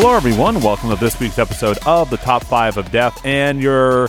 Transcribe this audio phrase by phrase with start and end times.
[0.00, 0.62] Hello, everyone.
[0.62, 4.06] Welcome to this week's episode of the Top Five of Death and your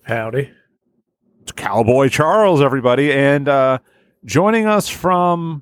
[0.03, 0.51] Howdy.
[1.41, 3.79] It's Cowboy Charles, everybody, and uh,
[4.25, 5.61] joining us from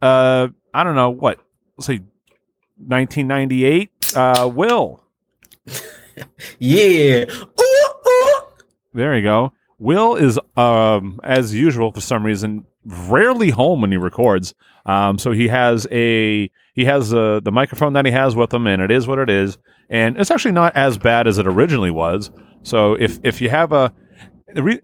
[0.00, 1.38] uh, I don't know what,
[1.76, 2.00] let's say,
[2.78, 3.90] 1998.
[4.16, 5.02] Uh, Will,
[6.58, 7.24] Yeah.
[8.94, 9.52] there you go.
[9.82, 14.54] Will is, um, as usual, for some reason, rarely home when he records.
[14.86, 18.68] Um, so he has a he has uh, the microphone that he has with him,
[18.68, 19.58] and it is what it is.
[19.90, 22.30] And it's actually not as bad as it originally was.
[22.62, 23.92] So if if you have a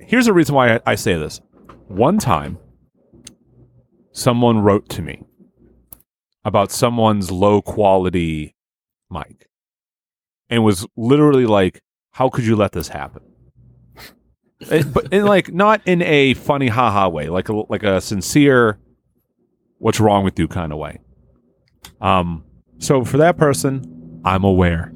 [0.00, 1.40] here's the reason why I, I say this.
[1.86, 2.58] One time,
[4.10, 5.22] someone wrote to me
[6.44, 8.56] about someone's low quality
[9.12, 9.48] mic,
[10.50, 13.27] and was literally like, "How could you let this happen?"
[14.70, 18.78] And- but in like not in a funny haha way, like a like a sincere
[19.78, 21.00] "What's wrong with you?" kind of way.
[22.00, 22.44] Um.
[22.78, 24.92] So for that person, I'm aware,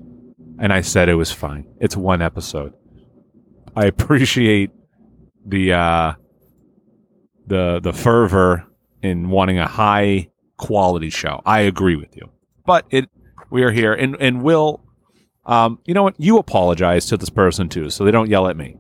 [0.59, 1.67] and I said it was fine.
[1.81, 2.73] It's one episode.
[3.77, 4.71] I appreciate
[5.47, 6.13] the uh,
[7.47, 8.67] the the fervor
[9.03, 11.41] in wanting a high quality show.
[11.47, 12.29] I agree with you,
[12.67, 13.09] but it
[13.51, 14.85] we are here, and and will,
[15.47, 16.15] um, you know what?
[16.19, 18.77] You apologize to this person too, so they don't yell at me.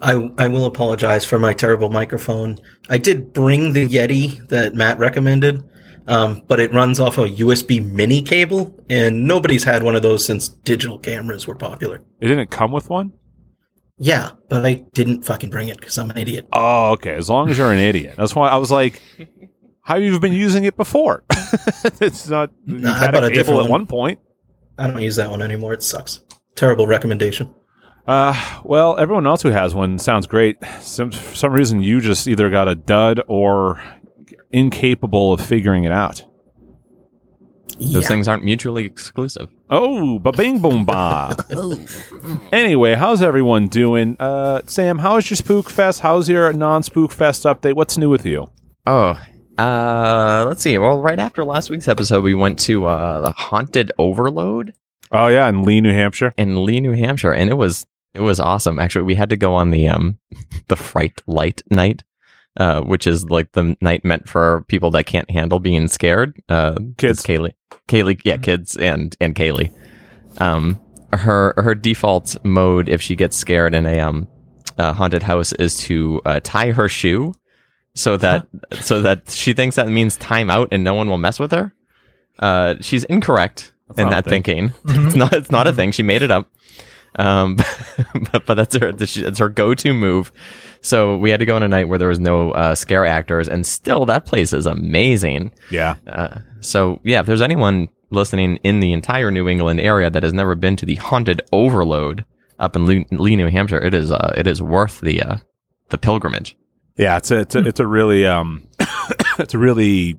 [0.00, 2.58] I, I will apologize for my terrible microphone.
[2.88, 5.62] I did bring the Yeti that Matt recommended,
[6.06, 10.24] um, but it runs off a USB mini cable, and nobody's had one of those
[10.24, 12.02] since digital cameras were popular.
[12.20, 13.12] It didn't come with one.
[13.98, 16.46] Yeah, but I didn't fucking bring it because I'm an idiot.
[16.52, 17.14] Oh, okay.
[17.14, 18.14] As long as you're an idiot.
[18.16, 19.02] That's why I was like,
[19.82, 21.24] how you've you been using it before?
[22.00, 22.50] it's not.
[22.64, 23.70] You had a cable different at one.
[23.70, 24.20] one point.
[24.78, 25.72] I don't use that one anymore.
[25.72, 26.20] It sucks.
[26.54, 27.52] Terrible recommendation.
[28.08, 30.56] Uh, well, everyone else who has one sounds great.
[30.80, 33.80] Some, for some reason, you just either got a dud or
[34.50, 36.24] incapable of figuring it out.
[37.78, 38.08] Those Yeah.
[38.08, 39.50] things aren't mutually exclusive.
[39.70, 41.36] Oh, ba bing boom ba.
[42.52, 44.16] anyway, how's everyone doing?
[44.18, 46.00] Uh, Sam, how's your Spook Fest?
[46.00, 47.74] How's your non Spook Fest update?
[47.74, 48.48] What's new with you?
[48.86, 49.20] Oh,
[49.58, 50.78] uh, let's see.
[50.78, 54.72] Well, right after last week's episode, we went to uh, the Haunted Overload
[55.12, 56.32] Oh yeah, in Lee, New Hampshire.
[56.36, 58.78] in Lee, New Hampshire, and it was it was awesome.
[58.78, 60.18] Actually, we had to go on the um
[60.68, 62.04] the Fright Light night,
[62.56, 66.40] uh, which is like the night meant for people that can't handle being scared.
[66.48, 67.22] Uh, Kids.
[67.22, 67.54] Kaylee,
[67.88, 69.72] Kaylee, yeah, kids and and Kaylee.
[70.40, 70.80] Um,
[71.12, 74.28] her her default mode if she gets scared in a um
[74.76, 77.34] uh, haunted house is to uh, tie her shoe
[77.94, 78.46] so that
[78.80, 81.72] so that she thinks that means time out and no one will mess with her.
[82.38, 84.42] Uh, she's incorrect That's in that thing.
[84.44, 84.74] thinking.
[85.06, 85.90] It's not it's not a thing.
[85.92, 86.48] She made it up.
[87.18, 87.56] Um,
[88.32, 90.32] but, but that's her that's her go to move.
[90.80, 93.48] So we had to go on a night where there was no uh, scare actors,
[93.48, 95.52] and still that place is amazing.
[95.70, 95.96] Yeah.
[96.06, 100.32] Uh, so yeah, if there's anyone listening in the entire New England area that has
[100.32, 102.24] never been to the Haunted Overload
[102.58, 105.36] up in Lee, Lee New Hampshire, it is uh, it is worth the uh,
[105.90, 106.56] the pilgrimage.
[106.96, 108.66] Yeah, it's a, it's a, it's a really um
[109.38, 110.18] it's a really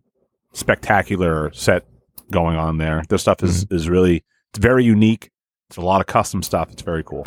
[0.53, 1.85] spectacular set
[2.31, 3.03] going on there.
[3.09, 3.75] This stuff is Mm-hmm.
[3.75, 5.29] is really it's very unique.
[5.69, 6.71] It's a lot of custom stuff.
[6.71, 7.25] It's very cool.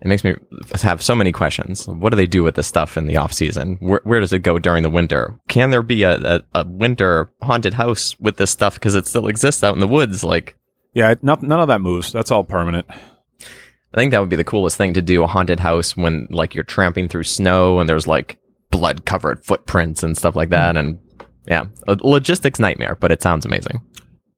[0.00, 0.34] It makes me
[0.82, 1.86] have so many questions.
[1.86, 3.76] What do they do with this stuff in the off season?
[3.80, 5.38] Where, where does it go during the winter?
[5.48, 9.26] Can there be a, a, a winter haunted house with this stuff because it still
[9.26, 10.22] exists out in the woods?
[10.22, 10.56] Like
[10.92, 12.12] Yeah, not, none of that moves.
[12.12, 12.86] That's all permanent.
[12.90, 16.54] I think that would be the coolest thing to do a haunted house when like
[16.54, 18.38] you're tramping through snow and there's like
[18.70, 20.74] blood covered footprints and stuff like that.
[20.74, 20.78] Mm.
[20.78, 20.98] And
[21.46, 23.80] yeah, a logistics nightmare, but it sounds amazing.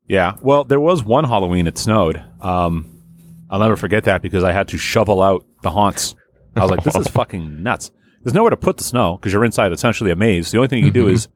[0.08, 0.36] Yeah.
[0.40, 2.22] Well, there was one Halloween it snowed.
[2.40, 3.02] Um,
[3.50, 6.14] I'll never forget that because I had to shovel out the haunts.
[6.56, 7.90] I was like, this is fucking nuts.
[8.22, 10.50] There's nowhere to put the snow because you're inside essentially a maze.
[10.50, 11.12] The only thing you do Mhm.
[11.12, 11.28] is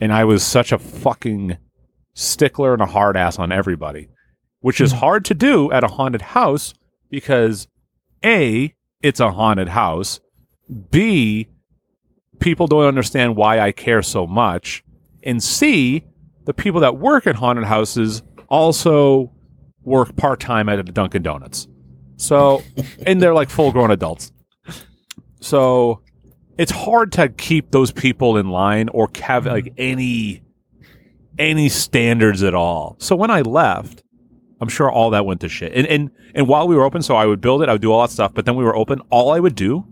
[0.00, 1.56] and I was such a fucking
[2.14, 4.08] stickler and a hard ass on everybody,
[4.60, 4.98] which is Mhm.
[4.98, 6.74] hard to do at a haunted house
[7.10, 7.66] because
[8.24, 10.20] a it's a haunted house.
[10.90, 11.48] B,
[12.40, 14.84] people don't understand why I care so much.
[15.22, 16.04] And C,
[16.44, 19.32] the people that work at haunted houses also
[19.82, 21.66] work part time at a Dunkin' Donuts.
[22.16, 22.62] So,
[23.06, 24.32] and they're like full grown adults.
[25.40, 26.02] So,
[26.58, 30.42] it's hard to keep those people in line or have like any
[31.38, 32.96] any standards at all.
[32.98, 34.02] So when I left,
[34.60, 35.72] I'm sure all that went to shit.
[35.72, 37.92] And and and while we were open, so I would build it, I would do
[37.92, 38.34] all that stuff.
[38.34, 39.00] But then we were open.
[39.10, 39.86] All I would do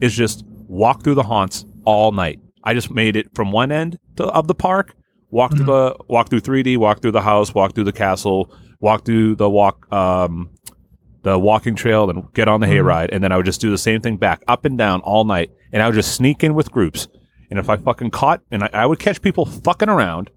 [0.00, 2.40] is just walk through the haunts all night.
[2.64, 4.94] I just made it from one end to, of the park,
[5.30, 9.04] walk through the walk through 3D, walk through the house, walk through the castle, walk
[9.04, 10.50] through the walk um
[11.30, 12.72] the walking trail, and get on the Mhm.
[12.82, 15.24] hayride, and then I would just do the same thing back up and down all
[15.24, 17.08] night, and I would just sneak in with groups.
[17.50, 20.30] And if I fucking caught, and I, I would catch people fucking around,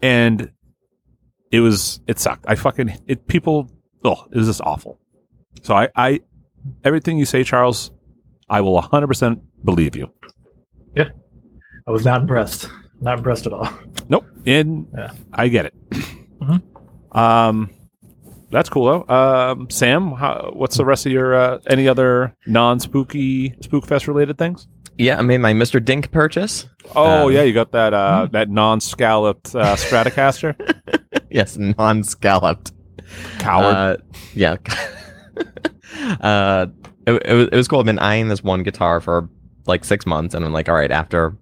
[0.00, 0.50] and
[1.50, 2.44] it was it sucked.
[2.48, 3.70] I fucking it people.
[4.04, 4.98] Oh, it was just awful.
[5.62, 6.20] So I, I
[6.84, 7.90] everything you say, Charles,
[8.48, 10.10] I will 100 percent believe you.
[10.96, 11.10] Yeah.
[11.86, 12.68] I was not impressed.
[13.00, 13.68] Not impressed at all.
[14.08, 15.10] Nope, and Yeah.
[15.32, 15.74] I get it.
[16.40, 16.62] Mhm.
[17.16, 17.70] Um,
[18.52, 19.14] that's cool though.
[19.14, 24.06] Um, Sam, how, what's the rest of your uh, any other non spooky spook fest
[24.06, 24.68] related things?
[24.98, 25.82] yeah, I made my Mr.
[25.82, 26.68] Dink purchase.
[26.94, 30.54] Oh Um, yeah, you got that uh, that non scalloped uh, Stratocaster.
[31.30, 32.72] Yes, non-scalloped.
[33.38, 33.74] Coward.
[33.74, 33.96] Uh,
[34.34, 34.56] yeah.
[36.20, 36.66] uh,
[37.06, 37.80] it, it, was, it was cool.
[37.80, 39.30] I've been eyeing this one guitar for
[39.66, 41.36] like six months, and I'm like, all right, after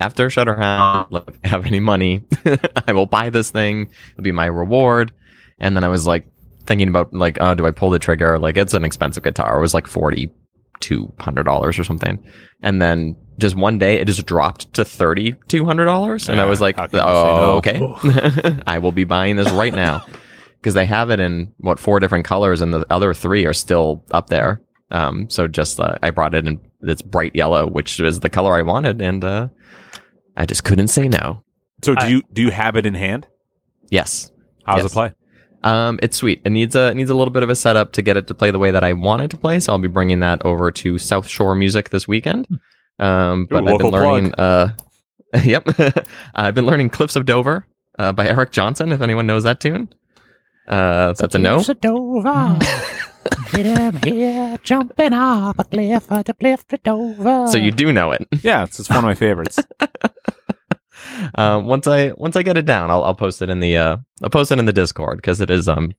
[0.00, 2.24] after Shutterhound, like, if I have any money,
[2.88, 3.88] I will buy this thing.
[4.12, 5.12] It'll be my reward.
[5.58, 6.26] And then I was like
[6.66, 8.38] thinking about like, oh, do I pull the trigger?
[8.38, 9.58] Like, it's an expensive guitar.
[9.58, 10.30] It was like forty
[10.80, 12.22] two hundred dollars or something.
[12.62, 16.44] And then just one day, it just dropped to thirty two hundred dollars, and I
[16.46, 17.52] was like, how can you say oh, no?
[18.50, 20.04] okay, I will be buying this right now
[20.60, 24.04] because they have it in what four different colors, and the other three are still
[24.10, 24.60] up there.
[24.90, 28.54] Um, so just uh, I brought it in it's bright yellow, which is the color
[28.54, 29.48] I wanted, and uh,
[30.36, 31.42] I just couldn't say no.
[31.82, 33.26] so do I- you do you have it in hand?
[33.90, 34.30] Yes,
[34.64, 34.86] How's Yes.
[34.86, 35.12] it play?
[35.66, 36.40] Um, it's sweet.
[36.44, 38.34] It needs a it needs a little bit of a setup to get it to
[38.34, 39.58] play the way that I want it to play.
[39.58, 42.46] So I'll be bringing that over to South Shore Music this weekend.
[43.00, 44.34] Um, but Ooh, I've been learning.
[44.34, 44.76] Uh,
[45.42, 45.68] yep,
[46.36, 47.66] I've been learning "Cliffs of Dover"
[47.98, 48.92] uh, by Eric Johnson.
[48.92, 49.92] If anyone knows that tune,
[50.68, 51.56] uh, that's a no.
[51.56, 52.58] Cliffs of Dover.
[54.62, 57.48] Jumping off a cliff, a cliff to Dover.
[57.48, 58.24] So you do know it.
[58.42, 59.58] Yeah, it's, it's one of my favorites.
[61.34, 63.96] Uh, once I once I get it down, I'll I'll post it in the uh
[64.22, 65.92] I'll post it in the Discord because it is um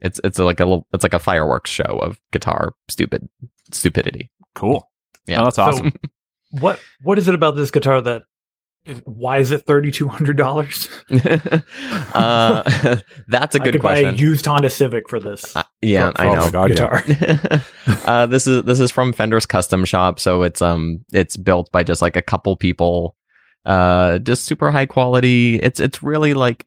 [0.00, 3.28] it's it's like a little it's like a fireworks show of guitar stupid
[3.72, 4.30] stupidity.
[4.54, 4.88] Cool.
[5.26, 5.40] Yeah.
[5.40, 5.92] Oh, that's awesome.
[6.52, 8.22] What What is it about this guitar that?
[9.04, 10.88] Why is it thirty two hundred dollars?
[12.14, 12.62] uh,
[13.28, 14.18] that's a good could buy a question.
[14.18, 15.54] used Honda Civic for this.
[15.54, 16.44] Uh, yeah, for- I know.
[16.46, 16.74] my god, yeah.
[16.74, 17.64] guitar.
[18.06, 21.84] uh, this is this is from Fender's Custom Shop, so it's um it's built by
[21.84, 23.14] just like a couple people,
[23.64, 25.56] uh, just super high quality.
[25.60, 26.66] It's it's really like.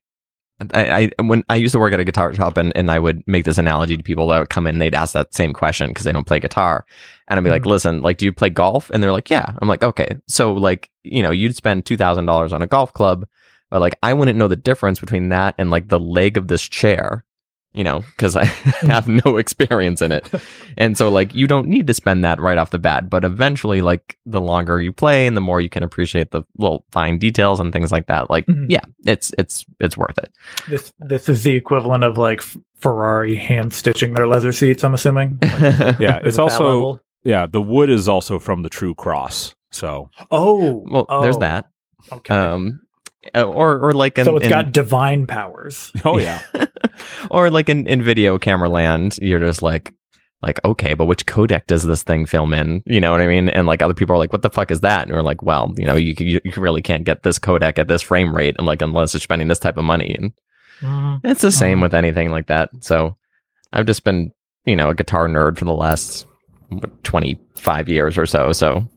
[0.74, 3.22] I, I when I used to work at a guitar shop and, and I would
[3.28, 6.06] make this analogy to people that would come in they'd ask that same question because
[6.06, 6.86] they don't play guitar.
[7.28, 8.90] And I'd be like listen like do you play golf?
[8.92, 9.54] And they're like yeah.
[9.62, 10.16] I'm like okay.
[10.28, 13.26] So like you know you'd spend two thousand dollars on a golf club
[13.74, 16.62] but like I wouldn't know the difference between that and like the leg of this
[16.62, 17.26] chair,
[17.74, 18.46] you know, because I
[18.86, 20.30] have no experience in it.
[20.77, 23.82] And so like you don't need to spend that right off the bat, but eventually
[23.82, 27.60] like the longer you play and the more you can appreciate the little fine details
[27.60, 28.68] and things like that, like Mhm.
[28.70, 30.32] yeah, it's it's it's worth it.
[30.70, 32.42] This this is the equivalent of like
[32.80, 34.84] Ferrari hand stitching their leather seats.
[34.84, 35.39] I'm assuming.
[35.42, 37.48] Like, Yeah, it's also yeah.
[37.48, 39.56] The wood is also from the True Cross.
[39.72, 41.65] So oh well, there's oh, that.
[42.12, 42.36] Okay.
[42.36, 42.82] Um
[43.34, 45.92] uh, or or like an, so it's an- got divine powers.
[46.03, 46.42] oh yeah,
[47.32, 49.94] or like in, in video camera land, you're just like,
[50.42, 52.84] like, okay, but which codec does this thing film in?
[52.86, 53.48] You know what I mean?
[53.50, 55.03] And like other people are like, what the fuck is that?
[55.08, 57.88] And we're like, well, you know, you, you, you really can't get this codec at
[57.88, 60.13] this frame rate and like, unless you're spending this type of money.
[60.15, 60.34] And
[60.82, 61.22] Mhm.
[61.24, 61.84] it's the same Mhm.
[61.84, 62.70] with anything like that.
[62.82, 63.15] So
[63.72, 64.34] I've just been,
[64.65, 66.25] you know, a guitar nerd for the last
[67.03, 68.51] 25 years or so.
[68.51, 68.88] So,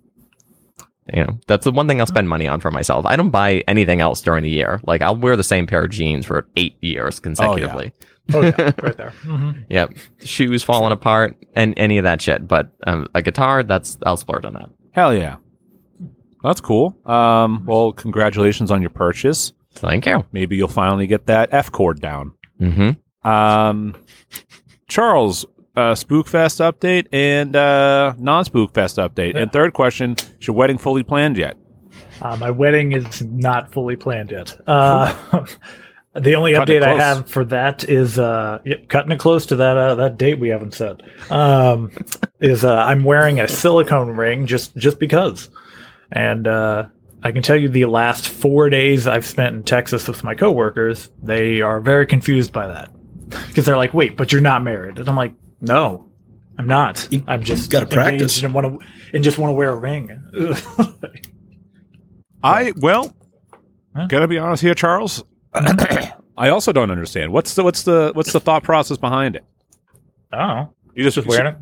[1.12, 3.06] you know, that's the one thing I'll spend money on for myself.
[3.06, 4.80] I don't buy anything else during the year.
[4.84, 7.92] Like I'll wear the same pair of jeans for eight years consecutively.
[8.34, 9.10] Oh yeah, right there.
[9.22, 9.94] hmm Yep.
[10.24, 12.48] Shoes falling apart and any of that shit.
[12.48, 14.68] But um, a guitar, that's I'll splurge on that.
[14.92, 15.36] hell yeah.
[16.42, 16.96] That's cool.
[17.06, 19.52] Um, well, congratulations on your purchase.
[19.74, 20.24] Thank you.
[20.32, 22.32] Maybe you'll finally get that F chord down.
[22.60, 23.28] Mm-hmm.
[23.28, 23.94] Um,
[24.88, 25.44] Charles,
[25.76, 29.34] uh, Spookfest update and uh, non-Spookfest update.
[29.34, 29.42] Yeah.
[29.42, 31.56] And third question: Is your wedding fully planned yet?
[32.20, 34.58] Uh, my wedding is not fully planned yet.
[34.66, 35.14] Uh,
[36.14, 39.56] the only Cutting update I have for that is uh, yep, cutting it close to
[39.56, 41.02] that uh, that date we haven't set.
[41.30, 41.90] Um,
[42.40, 45.50] is uh, I'm wearing a silicone ring just just because,
[46.10, 46.86] and uh,
[47.22, 51.10] I can tell you the last four days I've spent in Texas with my coworkers,
[51.22, 52.90] they are very confused by that
[53.48, 56.08] because they're like, "Wait, but you're not married," and I'm like, "No,
[56.58, 57.06] I'm not.
[57.10, 58.42] You- I'm just gotta practice.
[58.42, 60.10] and want to and just want to wear a ring."
[62.42, 63.14] I well,
[63.94, 64.06] Huh?
[64.08, 65.24] gotta be honest here, Charles.
[65.54, 69.44] I also don't understand what's the what's the what's the thought process behind it.
[70.32, 71.56] oh, You just, just wearing it.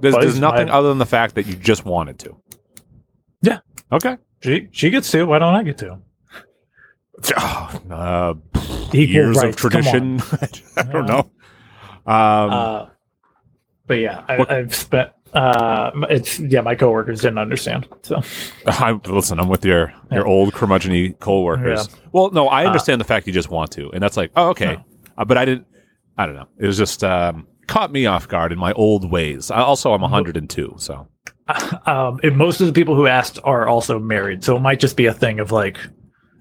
[0.00, 2.36] There's, there's nothing my- other than the fact that you just wanted to.
[3.42, 3.58] Yeah.
[3.90, 4.16] Okay.
[4.42, 5.24] She she gets to.
[5.24, 5.98] Why don't I get to?
[7.36, 8.34] Oh, Uh,
[8.92, 10.20] years of rights, come tradition.
[10.76, 11.14] I don't Yeah.
[11.14, 11.30] know.
[12.04, 12.86] Um, Uh,
[13.86, 15.10] but yeah, I, I've spent.
[15.32, 16.60] Uh, it's yeah.
[16.60, 17.88] My coworkers didn't understand.
[18.02, 18.20] So
[18.66, 20.32] I, listen, I'm with your your Yeah.
[20.32, 21.88] old curmudgeony co-workers.
[22.12, 24.48] Well, no, I Uh, understand the fact you just want to, and that's like, oh,
[24.50, 24.74] okay.
[24.76, 24.84] No.
[25.18, 25.66] Uh, but I didn't.
[26.18, 26.48] I don't know.
[26.58, 29.50] It was just um, caught me off guard in my old ways.
[29.50, 31.08] I, also, I'm 102, so
[31.86, 34.44] um, most of the people who asked are also married.
[34.44, 35.78] So it might just be a thing of like,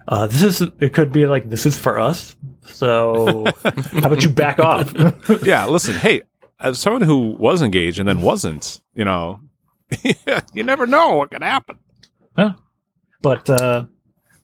[0.09, 0.67] uh, this is.
[0.81, 2.35] It could be like this is for us.
[2.65, 4.93] So how about you back off?
[5.43, 5.65] yeah.
[5.67, 6.23] Listen, hey,
[6.61, 9.39] as someone who was engaged and then wasn't, you know,
[10.53, 11.77] you never know what could happen.
[13.21, 13.85] but uh,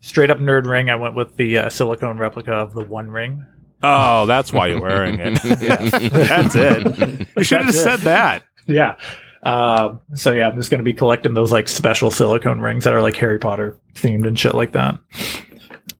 [0.02, 0.90] straight up nerd ring.
[0.90, 3.46] I went with the uh, silicone replica of the One Ring.
[3.84, 5.36] Oh, that's why you're wearing it.
[5.44, 7.28] that's it.
[7.38, 8.44] You should have said that.
[8.66, 8.96] Yeah.
[9.44, 13.02] Um, so yeah, I'm just gonna be collecting those like special silicone rings that are
[13.02, 14.98] like Harry Potter themed and shit like that.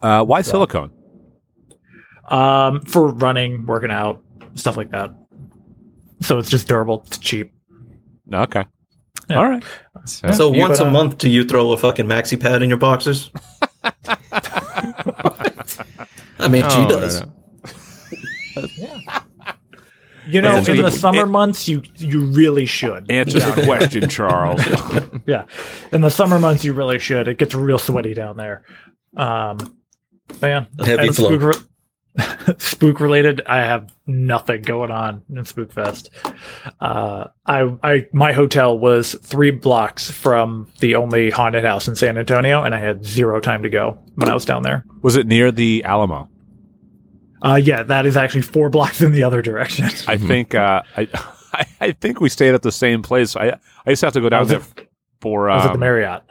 [0.02, 0.92] Uh, why So- silicone?
[2.28, 4.22] Um, for running, working out,
[4.56, 5.12] stuff like that.
[6.22, 7.54] So it's just durable, it's cheap.
[8.34, 8.66] Okay.
[9.30, 9.38] Yeah.
[9.38, 9.64] All right.
[10.06, 12.70] So, So You once put a month, do you throw a fucking maxi pad in
[12.70, 13.30] your boxers?
[16.40, 17.22] I mean, she Oh, does.
[17.22, 17.28] no,
[18.56, 19.00] no.
[20.30, 23.10] You know, Listen, in the it- summer it- months, you you really should.
[23.10, 24.62] Answer the question, Charles.
[25.26, 25.46] yeah,
[25.94, 27.30] in the summer months, you really should.
[27.30, 28.64] It gets real sweaty down there.
[29.16, 29.58] Um,
[30.42, 31.52] man, Heavy flow.
[32.58, 36.10] spook, related, I have nothing going on in Spookfest.
[36.80, 42.18] Uh, I, I, my hotel was three blocks from the only haunted house in San
[42.18, 44.84] Antonio, and I had zero time to go when I was down there.
[45.02, 46.30] Was it near the Alamo?
[47.44, 49.86] Uh, yeah, that is actually four blocks in the other direction.
[50.08, 51.08] I think uh, I,
[51.54, 53.36] I I think we stayed at the same place.
[53.36, 53.50] I
[53.86, 54.90] I just have to go down was there it-
[55.22, 56.22] for I was at the um, Marriott.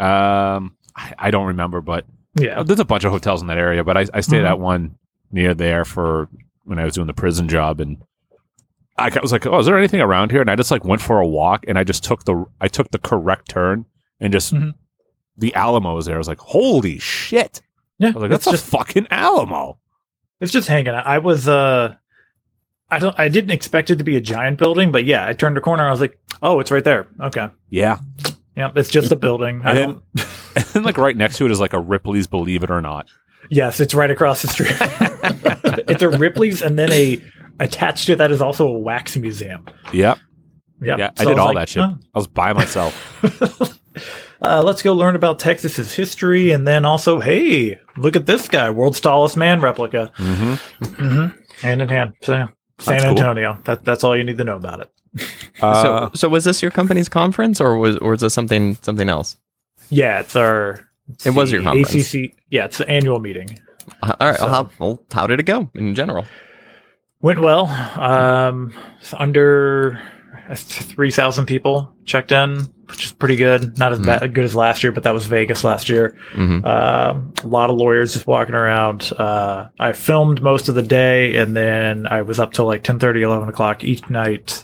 [0.00, 2.06] um I, I don't remember, but
[2.36, 2.62] Yeah.
[2.62, 3.84] there's a bunch of hotels in that area.
[3.84, 4.48] But I, I stayed Mhm.
[4.50, 4.96] at one
[5.30, 6.28] near there for
[6.64, 7.98] when I was doing the prison job, and
[8.96, 10.40] I was like, oh, is there anything around here?
[10.40, 12.90] And I just like went for a walk, and I just took the I took
[12.90, 13.86] the correct turn,
[14.20, 14.74] and just Mhm.
[15.36, 16.14] the Alamo was there.
[16.14, 17.60] I was like, holy shit!
[17.98, 19.78] Yeah, I was like, that's just fucking Alamo.
[20.40, 21.06] It's just hanging out.
[21.06, 21.94] I was uh
[22.90, 25.56] I don't I didn't expect it to be a giant building, but yeah, I turned
[25.58, 27.06] a corner, I was like, oh, it's right there.
[27.20, 27.48] Okay.
[27.70, 27.98] Yeah,
[28.56, 29.62] Yeah, it's just a building.
[29.64, 30.00] I And
[30.56, 33.08] and then like right next to it is like a Ripley's Believe It or Not.
[33.50, 34.76] Yes, it's right across the street.
[35.88, 37.20] it's a Ripley's and then a
[37.60, 39.66] attached to that is also a wax museum.
[39.92, 40.18] Yep.
[40.82, 40.98] Yep.
[40.98, 41.82] Yeah, I did was all like, that shit.
[41.82, 43.24] "Oh." I was by myself.
[44.42, 48.70] uh, let's go learn about Texas's history, and then also, hey, look at this guy,
[48.70, 50.84] world's tallest man replica, Mm-hmm.
[50.84, 51.40] Mm-hmm.
[51.66, 52.14] hand in hand.
[52.22, 53.10] So, San That's cool.
[53.10, 53.58] Antonio.
[53.64, 54.90] That, that's all you need to know about it.
[55.62, 59.08] Uh, so, so was this your company's conference, or was or was this something something
[59.08, 59.36] else?
[59.90, 60.88] Yeah, it's our.
[61.24, 62.12] It was your conference.
[62.14, 62.34] ACC.
[62.50, 63.60] Yeah, it's the annual meeting.
[64.02, 64.38] Uh, All right.
[64.38, 66.26] So- how, well, how did it go in general?
[67.20, 67.66] Went well.
[68.00, 68.72] Um,
[69.14, 70.00] under
[70.54, 73.78] three thousand people checked in, which is pretty good.
[73.78, 74.06] Not as Mhm.
[74.06, 76.16] bad, good as last year, but that was Vegas last year.
[76.32, 79.10] hmm Um, a lot of lawyers just walking around.
[79.18, 82.98] Uh, I filmed most of the day, and then I was up till like 10,
[83.22, 84.63] 11 o'clock each night,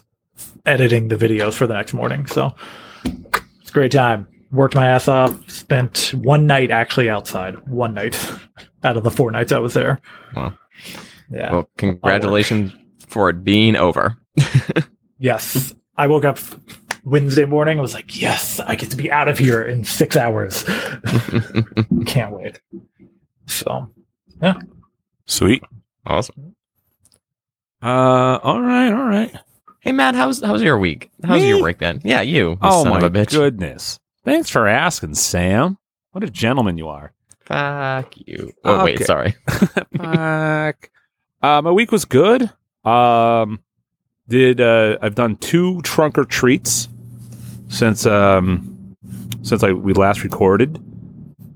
[0.67, 2.27] editing the videos for the next morning.
[2.27, 2.55] So
[3.05, 4.27] it's a great time.
[4.53, 5.49] Worked my ass off.
[5.51, 7.57] Spent one night actually outside.
[7.69, 8.19] One night
[8.85, 10.01] out of the four nights I was there.
[10.35, 10.55] Wow.
[11.31, 11.53] Yeah.
[11.53, 12.73] Well, congratulations
[13.07, 14.17] for it being over.
[15.21, 15.75] Yes.
[15.99, 16.39] I woke up
[17.05, 17.79] Wednesday morning.
[17.79, 20.65] I was like, yes, I get to be out of here in six hours.
[22.07, 22.59] Can't wait.
[23.47, 23.93] So,
[24.43, 24.55] yeah.
[25.27, 25.63] sweet.
[26.07, 26.57] awesome.
[27.83, 29.35] Uh, all right, all right.
[29.81, 31.11] Hey Matt, how's how's your week?
[31.25, 31.49] How's Me?
[31.49, 32.01] your week then?
[32.05, 32.51] Yeah, you.
[32.51, 33.31] you Oh my of a bitch.
[33.31, 33.99] goodness!
[34.25, 35.79] Thanks for asking, Sam.
[36.13, 37.13] What a gentleman you are.
[37.41, 38.53] Fuck you.
[38.65, 39.35] Oh wait, sorry.
[39.97, 40.91] Fuck.
[41.43, 42.51] uh, my week was good.
[42.85, 43.61] Um,
[44.29, 46.89] did uh, I've done two trunk or treats
[47.69, 48.97] since um
[49.43, 50.79] since I we last recorded.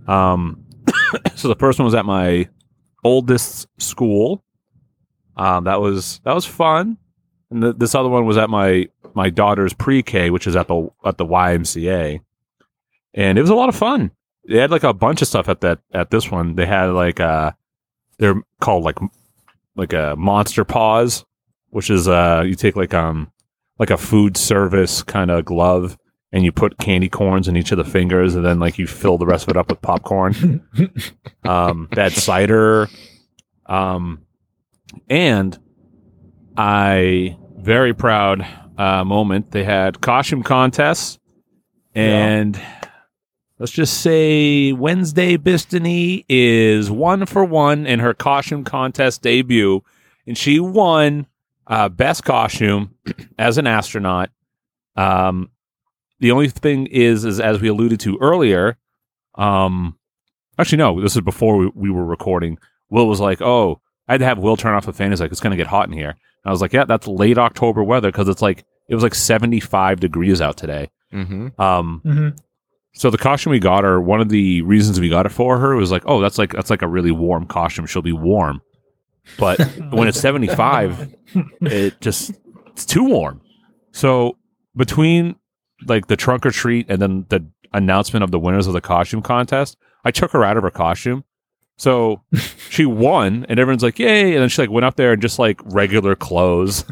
[0.09, 0.65] Um,
[1.35, 2.49] so the first one was at my
[3.05, 4.43] oldest school.
[5.37, 6.97] Um, that was that was fun,
[7.55, 10.91] and the, this other one was at my my daughter's pre-K, which is at the
[11.05, 12.21] at the YMCA,
[13.15, 14.11] and it was a lot of fun.
[14.47, 16.57] They had like a bunch of stuff at that at this one.
[16.57, 17.53] They had like uh
[18.19, 18.99] they're called like
[19.77, 21.25] like a monster paws,
[21.71, 23.31] which is uh you take like um
[23.79, 25.97] like a food service kind of glove
[26.33, 29.17] and you put candy corns in each of the fingers and then like you fill
[29.17, 30.67] the rest of it up with popcorn.
[31.45, 32.89] um had cider.
[33.67, 34.27] Um
[35.09, 35.57] and
[36.57, 38.47] I very proud
[38.77, 39.51] uh moment.
[39.51, 41.19] They had costume contests
[41.95, 42.61] and
[43.59, 49.83] let's just say Wednesday Bistany is one for one in her costume contest debut,
[50.27, 51.27] and she won
[51.67, 52.95] uh, best costume
[53.39, 54.31] as an astronaut.
[54.97, 55.51] Um,
[56.21, 58.77] the only thing is, is as we alluded to earlier,
[59.37, 59.99] um,
[60.59, 62.59] actually no, this is before we, we were recording.
[62.91, 65.11] Will was like, "Oh, I had to have Will turn off the fan.
[65.11, 67.07] He's like, it's going to get hot in here." And I was like, "Yeah, that's
[67.07, 71.61] late October weather because it's like it was like seventy five degrees out today." Mm-hmm.
[71.61, 72.39] Um, mhm.
[72.95, 75.77] so the costume we got her, one of the reasons we got it for her
[75.77, 77.87] was like, oh, that's like that's like a really warm costume.
[77.87, 78.61] She'll be warm.
[79.39, 81.15] But when it's 75,
[81.61, 82.33] it just
[82.69, 83.41] it's too warm.
[83.93, 84.37] So
[84.77, 85.37] between
[85.87, 89.23] like the trunk or treat and then the announcement of the winners of the costume
[89.23, 91.25] contest, I took her out of her costume.
[91.77, 92.23] So
[92.69, 94.35] she won and everyone's like, yay.
[94.35, 96.85] And then she like went up there and just like regular clothes.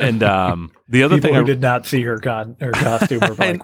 [0.00, 3.20] and um the other people thing who I, did not see her con- her costume
[3.20, 3.62] were like,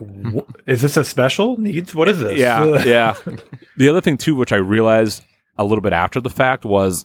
[0.66, 1.92] "Is this a special needs?
[1.94, 3.16] What is this?" Yeah, yeah.
[3.76, 5.24] The other thing too, which I realized
[5.58, 7.04] a little bit after the fact, was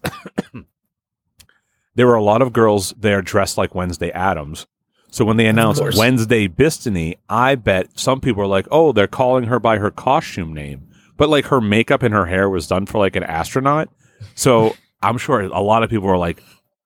[1.96, 4.67] there were a lot of girls there dressed like Wednesday Addams.
[5.10, 5.82] So when they announced.
[5.98, 10.54] Wednesday Bistany, I bet some people are like, "Oh, they're calling her by her costume
[10.54, 10.88] name,"
[11.22, 13.90] but like her makeup and her hair was done for like an astronaut.
[14.34, 16.42] So I'm sure a lot of people were like,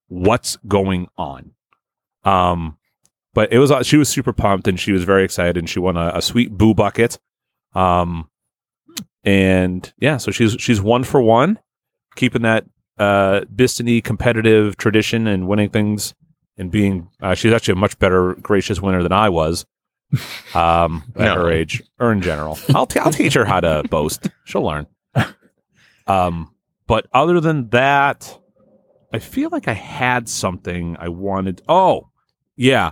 [0.09, 1.51] "What's going on?"
[2.25, 2.77] Um,
[3.33, 5.79] but it was uh, she was super pumped and she was very excited and she
[5.79, 7.17] won a, a sweet boo bucket.
[7.75, 8.29] Um,
[9.23, 11.57] and yeah, so she's she's one for one,
[12.17, 12.65] keeping that
[12.97, 16.13] uh Bistany competitive tradition and winning things
[16.57, 19.65] and being uh, she's actually a much better gracious winner than I was.
[20.53, 21.35] Um, at No.
[21.35, 24.29] her age or in general, I'll t- I'll teach her how to boast.
[24.45, 24.87] She'll learn.
[26.07, 26.53] Um,
[26.87, 28.39] but other than that,
[29.11, 31.61] I feel like I had something I wanted.
[31.67, 32.09] Oh,
[32.55, 32.91] yeah.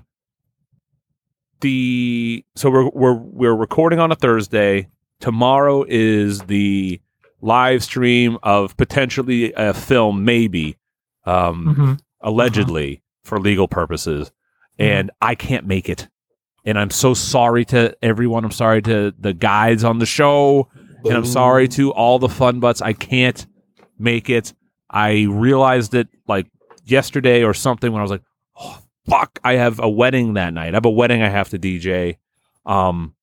[1.61, 4.89] The so we're we're we're recording on a Thursday.
[5.21, 6.99] Tomorrow is the
[7.39, 10.77] live stream of potentially a film, maybe,
[11.25, 11.99] um, Mhm.
[12.19, 14.31] allegedly for legal purposes,
[14.77, 16.09] and I can't make it.
[16.65, 18.45] And I'm so sorry to everyone.
[18.45, 20.69] I'm sorry to the guys on the show,
[21.03, 22.81] and I'm sorry to all the fun butts.
[22.81, 23.45] I can't
[23.99, 24.53] make it.
[24.89, 26.47] I realized it like
[26.85, 28.23] yesterday or something when I was like,
[28.59, 30.73] oh, fuck, I have a wedding that night.
[30.73, 32.17] I have a wedding I have to DJ.
[32.65, 33.15] Um,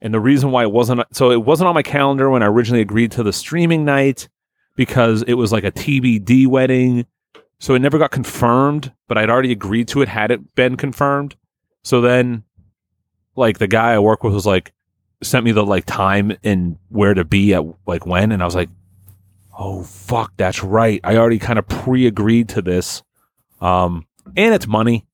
[0.00, 2.82] and the reason why it wasn't so it wasn't on my calendar when I originally
[2.82, 4.28] agreed to the streaming night
[4.76, 7.06] because it was like a TBD wedding.
[7.58, 11.36] So it never got confirmed, but I'd already agreed to it had it been confirmed.
[11.82, 12.44] So then
[13.36, 14.72] like the guy I work with was like,
[15.22, 18.54] sent me the like time and where to be at like when, and I was
[18.54, 18.68] like,
[19.58, 21.00] oh fuck, that's right.
[21.04, 23.02] I already kind of pre-agreed to this,
[23.60, 25.06] um, and it's money,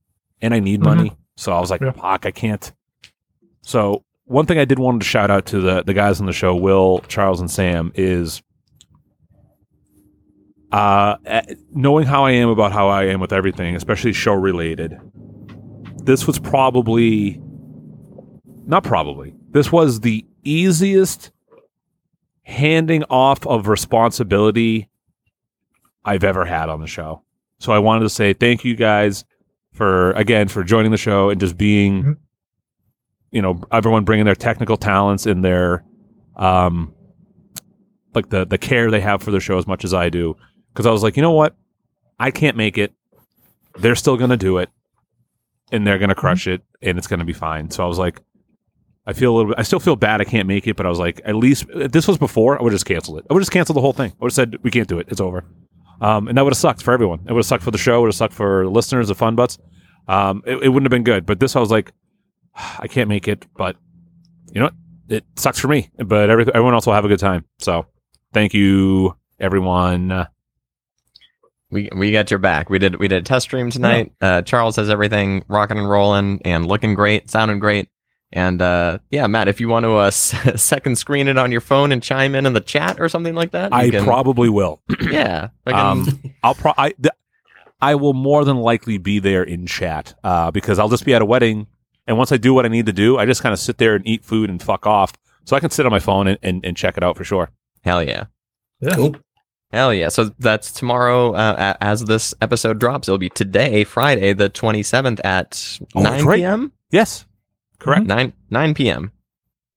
[0.43, 0.85] and I need Mhm.
[0.85, 1.93] money, so I was like, Yeah.
[1.93, 2.73] fuck, I can't.
[3.63, 6.33] So one thing I did want to shout out to the the guys on the
[6.33, 8.43] show, Will, Charles, and Sam, is
[10.73, 11.17] uh,
[11.75, 14.99] knowing how I am about how I am with everything, especially show related.
[16.05, 17.41] This was probably
[18.71, 19.35] not probably.
[19.51, 21.31] This was the easiest
[22.43, 24.89] handing off of responsibility
[26.05, 27.23] I've ever had on the show.
[27.59, 29.25] So I wanted to say thank you guys
[29.73, 32.17] for again for joining the show and just being Mhm.
[33.31, 35.85] you know everyone bringing their technical talents and their
[36.37, 36.93] um
[38.15, 40.37] like the the care they have for the show as much as I do
[40.73, 41.55] because I was like, you know what?
[42.19, 42.93] I can't make it.
[43.79, 44.69] They're still going to do it
[45.71, 47.71] and they're going to crush it and it's going to be fine.
[47.71, 48.21] So I was like
[49.11, 50.89] I feel a little bit I still feel bad I can't make it, but I
[50.89, 53.27] was like at least if this was before, I would just cancel it.
[53.29, 54.13] I would just cancel the whole thing.
[54.13, 55.09] I would have said we can't do it.
[55.11, 55.45] It's over.
[56.01, 57.21] Um, and that would have sucked for everyone.
[57.27, 57.99] It would have sucked for the show.
[57.99, 59.59] It would have sucked for the listeners, the fun butts.
[60.09, 61.27] Um, it, it wouldn't have been good.
[61.27, 61.93] But this, I was like,
[62.55, 63.47] I can't make it.
[63.57, 63.77] But
[64.53, 64.75] you know what?
[65.09, 65.91] It sucks for me.
[65.99, 67.45] But every, everyone else will have a good time.
[67.59, 67.87] So
[68.33, 70.27] thank you, everyone.
[71.71, 72.71] We we got your back.
[72.71, 74.13] We did we did a test stream tonight.
[74.21, 77.89] Uh, Charles has everything rocking and rolling and looking great, sounding great.
[78.33, 81.91] And uh, yeah, Matt, if you want to uh, second screen it on your phone
[81.91, 84.81] and chime in in the chat or something like that, I can- probably will.
[85.01, 85.49] yeah.
[85.65, 87.15] fucking- Um, I'll pro- I, th-
[87.81, 91.23] I will more than likely be there in chat uh, because I'll just be at
[91.23, 91.67] a wedding,
[92.07, 93.95] and once I do what I need to do, I just kind of sit there
[93.97, 95.13] and eat food and fuck off.
[95.45, 97.51] So I can sit on my phone and, and, and check it out for sure.
[97.83, 98.25] hell yeah.
[98.81, 98.95] Yeah.
[98.95, 99.17] Cool.
[99.73, 100.09] Hell yeah.
[100.09, 103.09] So that's tomorrow uh, as this episode drops.
[103.09, 106.37] It'll be today, Friday, the 27th at Oh, that's 9 right.
[106.39, 106.73] p.m.
[106.91, 107.25] Yes,
[107.81, 108.07] correct.
[108.07, 109.11] 9 9 p.m.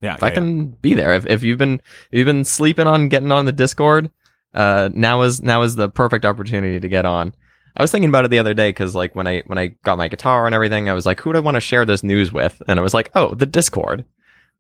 [0.02, 0.36] Yeah, If I yeah, yeah.
[0.36, 1.14] can be there.
[1.16, 4.12] If, if you've been if you've been sleeping on getting on the Discord,
[4.54, 7.34] uh, now is now is the perfect opportunity to get on.
[7.76, 9.98] I was thinking about it the other day because like when I when I got
[9.98, 12.32] my guitar and everything, I was like, who do I want to share this news
[12.32, 12.62] with?
[12.68, 14.06] And I was like, oh, the Discord,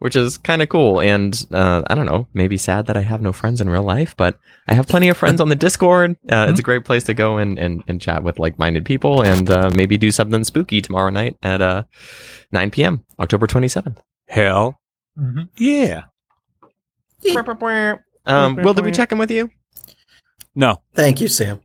[0.04, 1.00] which is kind of cool.
[1.00, 4.16] And uh, I don't know, maybe sad that I have no friends in real life,
[4.18, 4.38] but
[4.68, 6.18] I have plenty of friends on the Discord.
[6.30, 9.22] Uh, It's a great place to go and, and, and chat with like minded people
[9.22, 11.84] and uh, maybe do something spooky tomorrow night at uh,
[12.52, 13.06] 9 p.m.
[13.18, 13.96] October 27th.
[14.28, 14.78] Hell
[15.18, 15.48] Mhm.
[15.58, 16.04] yeah.
[18.26, 19.50] Um, Will, did we check in with you?
[20.54, 21.62] No, Thank you, Sam.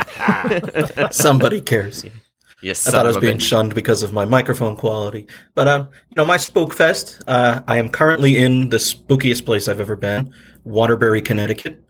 [1.10, 2.04] Somebody cares.
[2.62, 5.26] Yes, I thought I was being shunned because of my microphone quality.
[5.54, 7.20] But um, you know, my Spook Fest.
[7.26, 10.32] Uh, I am currently in the spookiest place I've ever been,
[10.64, 11.82] Waterbury, Connecticut.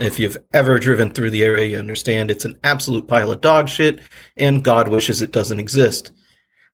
[0.00, 3.70] If you've ever driven through the area, you understand it's an absolute pile of dog
[3.70, 4.00] shit,
[4.36, 6.12] and God wishes it doesn't exist.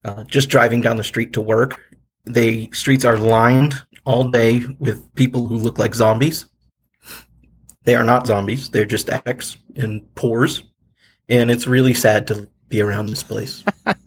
[0.05, 1.81] Uh, just driving down the street to work,
[2.25, 6.47] the streets are lined all day with people who look like zombies.
[7.85, 10.65] They are not zombies; they're just addicts in pores,
[11.29, 13.63] and it's really sad to be around this place.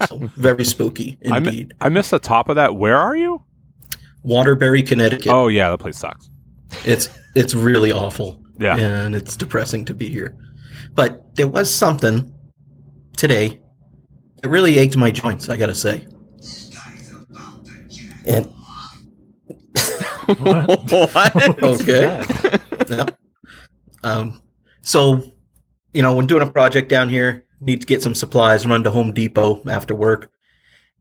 [0.07, 1.73] So very spooky I mi- indeed.
[1.81, 2.75] I missed the top of that.
[2.75, 3.41] Where are you?
[4.23, 5.27] Waterbury, Connecticut.
[5.31, 6.29] Oh yeah, that place sucks.
[6.85, 8.41] It's it's really awful.
[8.59, 8.75] Yeah.
[8.77, 10.35] And it's depressing to be here.
[10.95, 12.33] But there was something
[13.15, 13.61] today
[14.41, 16.05] that really ached my joints, I gotta say.
[18.25, 18.45] And
[20.39, 21.63] what?
[21.63, 22.25] okay.
[22.89, 23.17] Yep.
[24.03, 24.41] Um
[24.81, 25.23] so
[25.93, 28.91] you know, when doing a project down here, need to get some supplies, run to
[28.91, 30.31] Home Depot after work.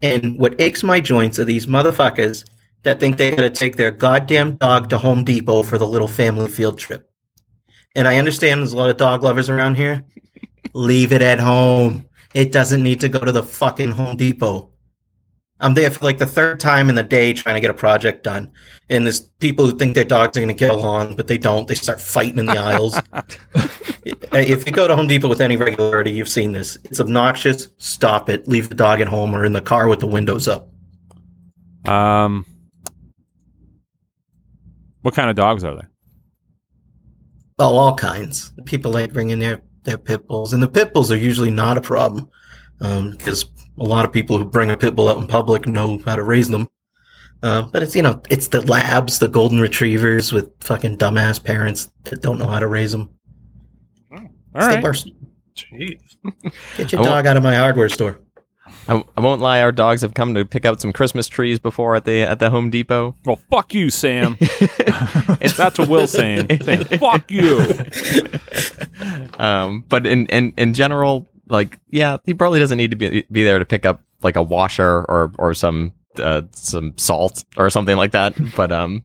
[0.02, 2.44] And what aches my joints are these motherfuckers
[2.82, 6.48] that think they gotta take their goddamn dog to Home Depot for the little family
[6.48, 7.10] field trip.
[7.94, 10.04] And I understand there's a lot of dog lovers around here.
[10.74, 12.06] Leave it at home.
[12.34, 14.70] It doesn't need to go to the fucking Home Depot.
[15.60, 18.24] I'm there for like the third time in the day trying to get a project
[18.24, 18.52] done.
[18.90, 21.66] And there's people who think their dogs are going to get along, but they don't.
[21.66, 23.00] They start fighting in the aisles.
[24.32, 26.76] if you go to Home Depot with any regularity, you've seen this.
[26.84, 27.68] It's obnoxious.
[27.78, 28.46] Stop it.
[28.46, 30.68] Leave the dog at home or in the car with the windows up.
[31.86, 32.44] Um,
[35.02, 35.86] what kind of dogs are they?
[37.58, 38.52] Oh, all kinds.
[38.66, 41.80] People like bringing their their pit bulls, and the pit bulls are usually not a
[41.80, 42.28] problem
[42.78, 43.46] because
[43.78, 46.22] a lot of people who bring a pit bull out in public know how to
[46.22, 46.68] raise them.
[47.42, 51.90] Uh, but it's you know it's the labs, the golden retrievers with fucking dumbass parents
[52.04, 53.10] that don't know how to raise them.
[54.12, 54.82] All It's the right.
[54.82, 55.10] worst.
[55.54, 56.00] Jeez.
[56.76, 58.20] Get your dog out of my hardware store.
[58.88, 59.60] I, I won't lie.
[59.62, 62.50] Our dogs have come to pick out some Christmas trees before at the at the
[62.50, 63.14] Home Depot.
[63.24, 64.36] Well, fuck you, Sam.
[65.38, 66.46] It's- That's what Will's saying.
[66.62, 67.58] saying fuck you.
[69.38, 73.44] um, but in, in in general, like yeah, he probably doesn't need to be be
[73.44, 77.96] there to pick up like a washer or or some uh, some salt or something
[77.96, 78.34] like that.
[78.56, 79.04] But um,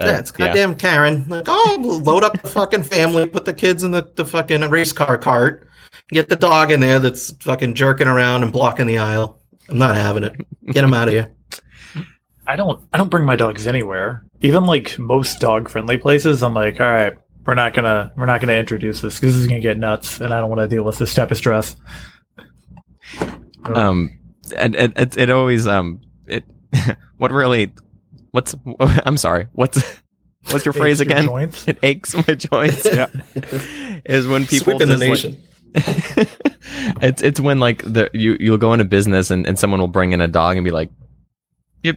[0.00, 1.26] uh, yeah, it's goddamn Karen.
[1.28, 4.92] Like, oh, load up the fucking family, put the kids in the, the fucking race
[4.92, 5.68] car cart,
[6.08, 9.40] get the dog in there that's fucking jerking around and blocking the aisle.
[9.68, 10.34] I'm not having it.
[10.66, 11.32] Get him out of here.
[12.46, 14.24] I don't I don't bring my dogs anywhere.
[14.40, 17.14] Even like most dog friendly places, I'm like, all right,
[17.48, 20.34] we're not gonna we're not gonna introduce this because this is gonna get nuts, and
[20.34, 21.76] I don't want to deal with this type of stress.
[23.64, 24.18] um,
[24.54, 26.44] and, and it, it always um it
[27.16, 27.72] what really
[28.32, 29.82] what's I'm sorry what's
[30.50, 31.26] what's your phrase Aches your again?
[31.26, 31.64] joints.
[31.68, 32.84] It aches my joints.
[32.84, 33.06] Yeah.
[34.04, 36.28] is when people Sweeping the just, like- nation.
[37.00, 40.12] it's it's when like the you you'll go into business and, and someone will bring
[40.12, 40.90] in a dog and be like,
[41.82, 41.94] "You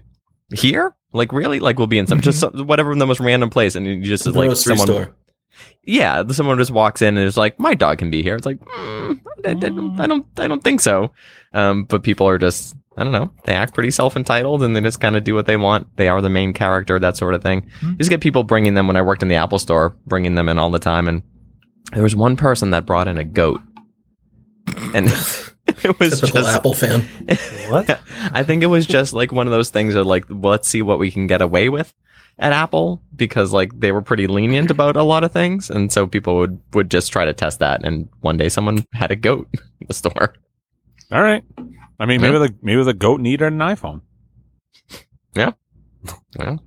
[0.54, 0.96] here?
[1.12, 1.60] Like really?
[1.60, 4.26] Like we'll be in some just some, whatever the most random place and you just
[4.28, 5.16] like someone store.
[5.84, 8.36] Yeah someone just walks in and is like my dog can be here.
[8.36, 11.12] It's like mm, I, don't- I don't I don't think so.
[11.54, 14.82] Um, but people are just I don't know they act pretty self entitled and they
[14.82, 15.88] just kind of do what they want.
[15.98, 17.70] They are the main character that sort of thing.
[17.80, 17.92] Hmm.
[17.92, 20.50] You just get people bringing them when I worked in the Apple store, bringing them
[20.50, 21.24] in all the time and
[21.94, 23.62] there was one person that brought in a goat.
[24.94, 25.08] And
[25.68, 27.08] it was Typical just Apple fan.
[27.72, 28.02] What?
[28.34, 30.82] I think it was just like one of those things of like, well, let's see
[30.82, 31.94] what we can get away with
[32.42, 36.06] at Apple because like they were pretty lenient about a lot of things, and so
[36.08, 37.86] people would would just try to test that.
[37.86, 40.34] And one day, someone had a goat in the store.
[41.12, 41.44] All right.
[42.00, 44.02] I mean, maybe the maybe the goat needed an iPhone.
[45.36, 45.52] Yeah.
[46.38, 46.58] yeah.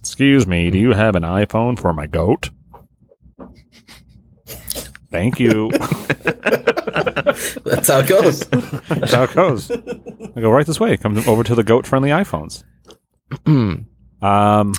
[0.00, 2.50] Excuse me, do you have an iPhone for my goat?
[5.10, 5.70] Thank you.
[7.64, 8.40] That's how it goes.
[8.40, 9.70] That's how it goes.
[10.36, 10.96] I go right this way.
[10.96, 12.64] Come over to the goat friendly iPhones.
[14.22, 14.74] Um,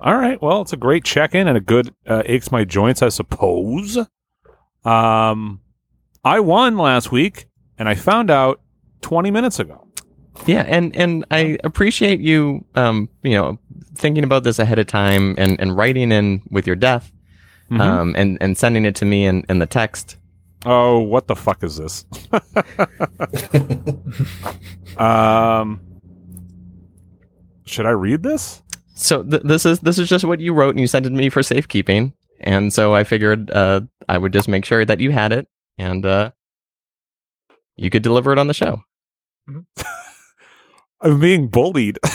[0.00, 0.40] all right.
[0.42, 3.98] Well, it's a great check in and a good uh, aches my joints, I suppose.
[4.84, 5.60] Um,
[6.24, 7.46] I won last week,
[7.78, 8.60] and I found out
[9.02, 9.86] 20 minutes ago.
[10.46, 13.58] yeah, and and I appreciate you, um, you know,
[13.94, 17.12] thinking about this ahead of time and and writing in with your death,
[17.70, 17.80] Mhm.
[17.80, 20.16] um, and and sending it to me in in the text.
[20.64, 22.06] Oh, what the fuck is this?
[24.96, 25.80] um,
[27.66, 28.62] should I read this?
[29.02, 31.14] So th- this is this is just what you wrote, and you sent it to
[31.14, 32.12] me for safekeeping.
[32.40, 35.46] And so I figured uh, I would just make sure that you had it,
[35.78, 36.30] and uh,
[37.76, 38.82] you could deliver it on the show.
[41.00, 41.98] I'm being bullied.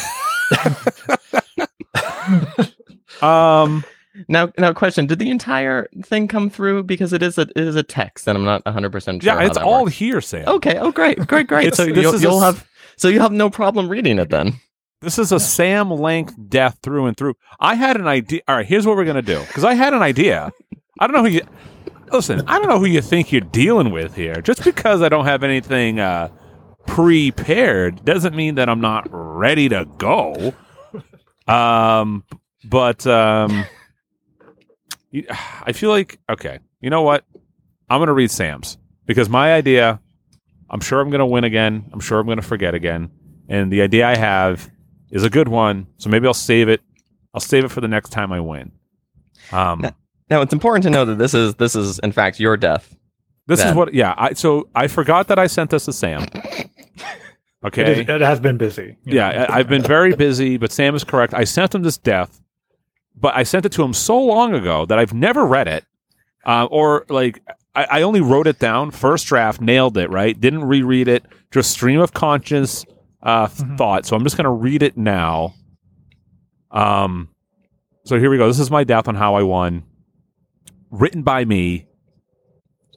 [3.21, 3.83] um,
[4.27, 6.83] Now, now, question: Did the entire thing come through?
[6.83, 9.33] Because it is a it is a text, and I'm not 100 percent sure.
[9.39, 9.95] yeah, it's all works.
[9.97, 10.47] here, Sam.
[10.47, 10.77] okay.
[10.77, 11.75] Oh, great, great, great.
[11.75, 14.29] So this you'll, is a you'll s- have so you have no problem reading it
[14.29, 14.53] then.
[14.99, 17.35] This is a Sam length death through and through.
[17.59, 18.41] I had an idea.
[18.47, 20.51] All right, here's what we're gonna do because I had an idea.
[20.99, 21.41] I don't know who you
[22.11, 22.41] listen.
[22.47, 24.41] I don't know who you think you're dealing with here.
[24.41, 26.29] Just because I don't have anything uh,
[26.87, 30.53] prepared doesn't mean that I'm not ready to go.
[31.47, 32.23] Um,
[32.63, 33.65] but um,
[35.13, 36.59] I feel like okay.
[36.81, 37.23] You know what?
[37.87, 40.01] I'm gonna read Sam's because my idea.
[40.69, 41.89] I'm sure I'm gonna win again.
[41.93, 43.11] I'm sure I'm gonna forget again.
[43.47, 44.69] And the idea I have
[45.11, 45.87] is a good one.
[45.97, 46.81] So maybe I'll save it.
[47.33, 48.71] I'll save it for the next time I win.
[49.51, 49.85] Um,
[50.29, 52.93] Now, it's important to know that this is this is in fact your death.
[53.45, 53.93] this is what.
[53.93, 54.13] Yeah.
[54.17, 56.25] I so I forgot that I sent this to Sam.
[57.63, 58.01] Okay.
[58.01, 58.97] is, it has been busy.
[59.03, 59.47] Yeah.
[59.49, 61.33] I, I've been very busy, but Sam is correct.
[61.33, 62.39] I sent him this death,
[63.19, 65.83] but I sent it to him so long ago that I've never read it,
[66.45, 67.41] uh, or like
[67.73, 70.39] I, I only wrote it down, first draft, nailed it, right?
[70.39, 72.85] Didn't reread it, just stream of conscious
[73.27, 73.77] uh, Mhm.
[73.77, 74.05] thought.
[74.07, 75.53] So I'm just gonna read it now.
[76.71, 77.29] Um,
[78.05, 78.47] so here we go.
[78.47, 79.83] This is my death on how I won,
[80.91, 81.85] written by me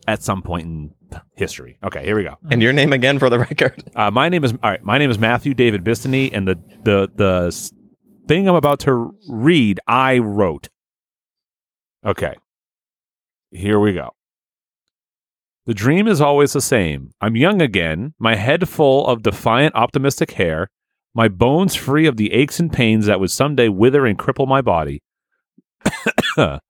[0.08, 0.94] at some point in
[1.36, 1.78] history.
[1.84, 2.36] Okay, here we go.
[2.50, 3.82] And your name again for the record.
[3.96, 4.82] Uh, my name is all right.
[4.84, 7.70] My name is Matthew David Bistany, and the the the
[8.28, 10.68] thing I'm about to read, I wrote.
[12.06, 12.34] Okay,
[13.50, 14.10] here we go.
[15.70, 17.12] The dream is always the same.
[17.20, 20.68] I'm young again, my head full of defiant, optimistic hair,
[21.14, 24.62] my bones free of the aches and pains that would someday wither and cripple my
[24.62, 25.00] body.
[26.36, 26.60] the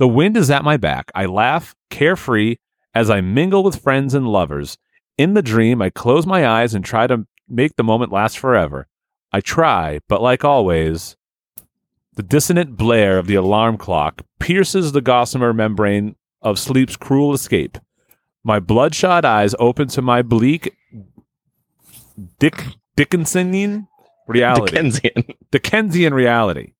[0.00, 1.10] wind is at my back.
[1.14, 2.56] I laugh, carefree,
[2.94, 4.76] as I mingle with friends and lovers.
[5.16, 8.88] In the dream, I close my eyes and try to make the moment last forever.
[9.32, 11.16] I try, but like always,
[12.14, 17.78] the dissonant blare of the alarm clock pierces the gossamer membrane of sleep's cruel escape.
[18.42, 20.74] My bloodshot eyes open to my bleak,
[22.38, 22.64] Dick
[22.96, 23.86] Dickinsonian
[24.26, 24.72] reality.
[24.76, 25.24] Dickensian.
[25.50, 26.72] Dickensian reality.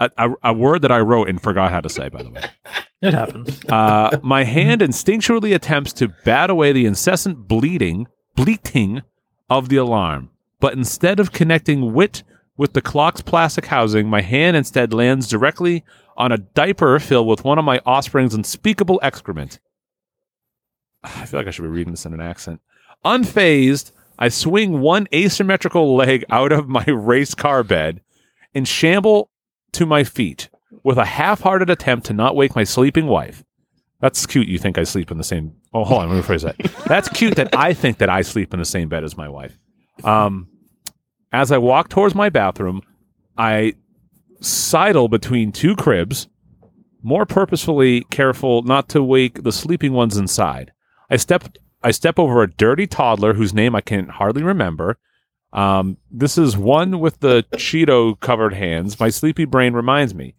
[0.00, 2.42] A, a, a word that I wrote and forgot how to say, by the way.
[3.02, 3.64] It happens.
[3.64, 9.00] Uh, my hand instinctually attempts to bat away the incessant bleeding, bleating
[9.48, 10.28] of the alarm.
[10.60, 12.22] but instead of connecting wit
[12.58, 15.82] with the clock's plastic housing, my hand instead lands directly
[16.18, 19.58] on a diaper filled with one of my offspring's unspeakable excrement.
[21.02, 22.60] I feel like I should be reading this in an accent.
[23.04, 28.00] Unfazed, I swing one asymmetrical leg out of my race car bed
[28.54, 29.30] and shamble
[29.72, 30.50] to my feet
[30.82, 33.44] with a half hearted attempt to not wake my sleeping wife.
[34.00, 34.48] That's cute.
[34.48, 35.54] You think I sleep in the same.
[35.74, 36.08] Oh, hold on.
[36.08, 36.84] Let me rephrase that.
[36.86, 39.58] That's cute that I think that I sleep in the same bed as my wife.
[40.04, 40.48] Um,
[41.32, 42.82] as I walk towards my bathroom,
[43.36, 43.74] I
[44.40, 46.28] sidle between two cribs,
[47.02, 50.72] more purposefully careful not to wake the sleeping ones inside.
[51.10, 54.98] I step I step over a dirty toddler whose name I can hardly remember.
[55.52, 59.00] Um, this is one with the Cheeto covered hands.
[59.00, 60.34] My sleepy brain reminds me,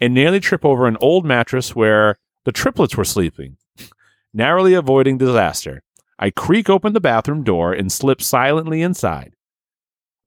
[0.00, 3.56] and nearly trip over an old mattress where the triplets were sleeping,
[4.34, 5.82] narrowly avoiding disaster.
[6.18, 9.34] I creak open the bathroom door and slip silently inside.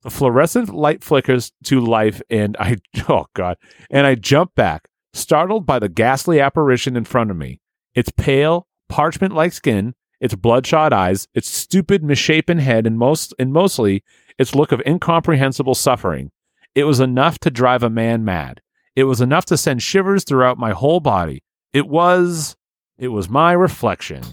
[0.02, 2.78] The fluorescent light flickers to life, and I,
[3.10, 3.58] oh God,
[3.92, 7.60] and I jump back, startled by the ghastly apparition in front of me.
[7.94, 13.52] Its pale, parchment like skin, its bloodshot eyes, its stupid, misshapen head, and most, and
[13.52, 14.04] mostly
[14.40, 16.32] its look of incomprehensible suffering.
[16.76, 18.62] It was enough to drive a man mad.
[18.96, 21.44] It was enough to send shivers throughout my whole body.
[21.74, 22.56] It was,
[22.98, 24.24] it was my reflection.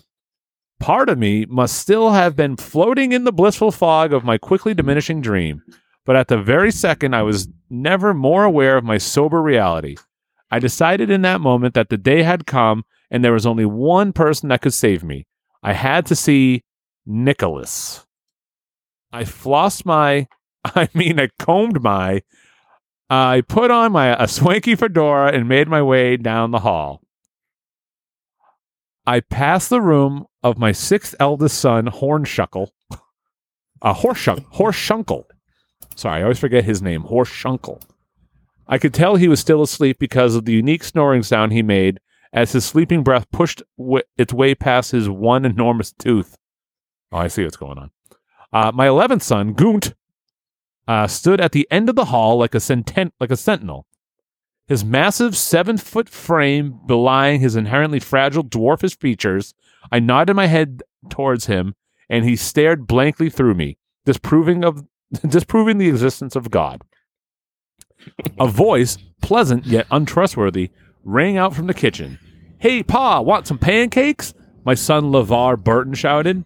[0.78, 4.74] Part of me must still have been floating in the blissful fog of my quickly
[4.74, 5.62] diminishing dream,
[6.06, 9.96] but at the very second I was never more aware of my sober reality.
[10.50, 14.12] I decided in that moment that the day had come and there was only one
[14.12, 15.26] person that could save me.
[15.62, 16.62] I had to see
[17.04, 18.06] Nicholas.
[19.12, 20.28] I flossed my,
[20.64, 22.22] I mean, I combed my,
[23.08, 27.02] I put on my a swanky fedora and made my way down the hall.
[29.04, 32.68] I passed the room of my sixth eldest son, Hornshuckle.
[33.82, 35.24] Uh, Horshunk, Horshuncle.
[35.96, 37.80] Sorry, I always forget his name, Horshuncle.
[38.68, 41.98] I could tell he was still asleep because of the unique snoring sound he made
[42.32, 46.36] as his sleeping breath pushed w- its way past his one enormous tooth.
[47.12, 47.90] Oh, I see what's going on.
[48.52, 49.94] Uh, my eleventh son, Gunt,
[50.86, 53.86] uh, stood at the end of the hall like a, senten- like a sentinel.
[54.68, 59.54] His massive seven foot frame belying his inherently fragile dwarfish features,
[59.90, 61.74] I nodded my head towards him,
[62.08, 64.84] and he stared blankly through me, disproving of
[65.28, 66.82] disproving the existence of God.
[68.38, 70.70] A voice, pleasant yet untrustworthy,
[71.04, 72.18] rang out from the kitchen.
[72.58, 74.34] Hey, Pa, want some pancakes?
[74.64, 76.44] My son LeVar Burton shouted.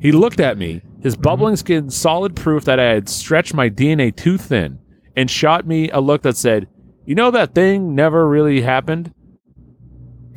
[0.00, 4.14] He looked at me, his bubbling skin solid proof that I had stretched my DNA
[4.14, 4.78] too thin,
[5.16, 6.68] and shot me a look that said,
[7.06, 9.14] You know that thing never really happened?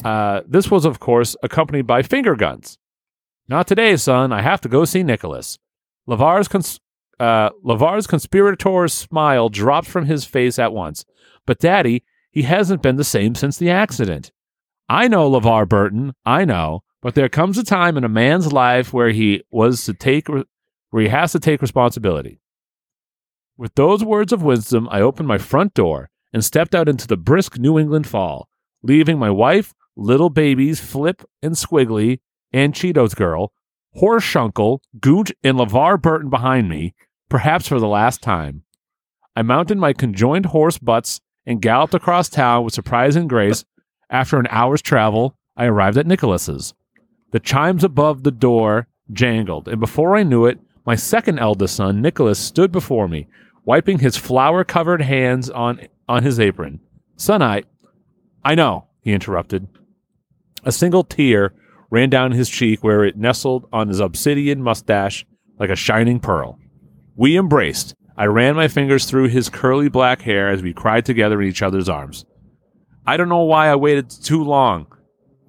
[0.04, 2.78] Uh, this was, of course, accompanied by finger guns.
[3.48, 4.32] Not today, son.
[4.32, 5.58] I have to go see Nicholas.
[6.08, 6.80] LeVar's, cons-
[7.20, 11.06] uh, LeVar's conspirator's smile dropped from his face at once.
[11.46, 12.04] But, Daddy,
[12.36, 14.34] he hasn't been the same since the accident.
[14.90, 16.14] I know LeVar Burton.
[16.26, 16.84] I know.
[17.02, 20.44] But there comes a time in a man's life where he was to take, re-
[20.90, 22.42] where he has to take responsibility.
[23.58, 27.16] With those words of wisdom, I opened my front door and stepped out into the
[27.16, 28.50] brisk New England fall,
[28.84, 32.20] leaving my wife, little babies Flip and Squiggly,
[32.52, 33.54] and Cheetos Girl,
[33.96, 36.96] Horshuncle, Goot, and LeVar Burton behind me,
[37.30, 38.64] perhaps for the last time.
[39.38, 43.66] I mounted my conjoined horse butts and galloped across town with surprising grace.
[44.10, 46.74] After an hour's travel, I arrived at Nicholas's.
[47.32, 52.02] The chimes above the door jangled, and before I knew it, my second eldest son,
[52.02, 53.28] Nicholas, stood before me,
[53.64, 56.80] wiping his flour covered hands on, on his apron.
[57.18, 57.64] Son, I.
[58.44, 59.68] I know, he interrupted.
[60.64, 61.54] A single tear
[61.90, 65.26] ran down his cheek where it nestled on his obsidian mustache
[65.60, 66.60] like a shining pearl.
[67.16, 67.96] We embraced.
[68.18, 71.62] I ran my fingers through his curly black hair as we cried together in each
[71.62, 72.26] other's arms.
[73.06, 74.88] I don't know why I waited too long.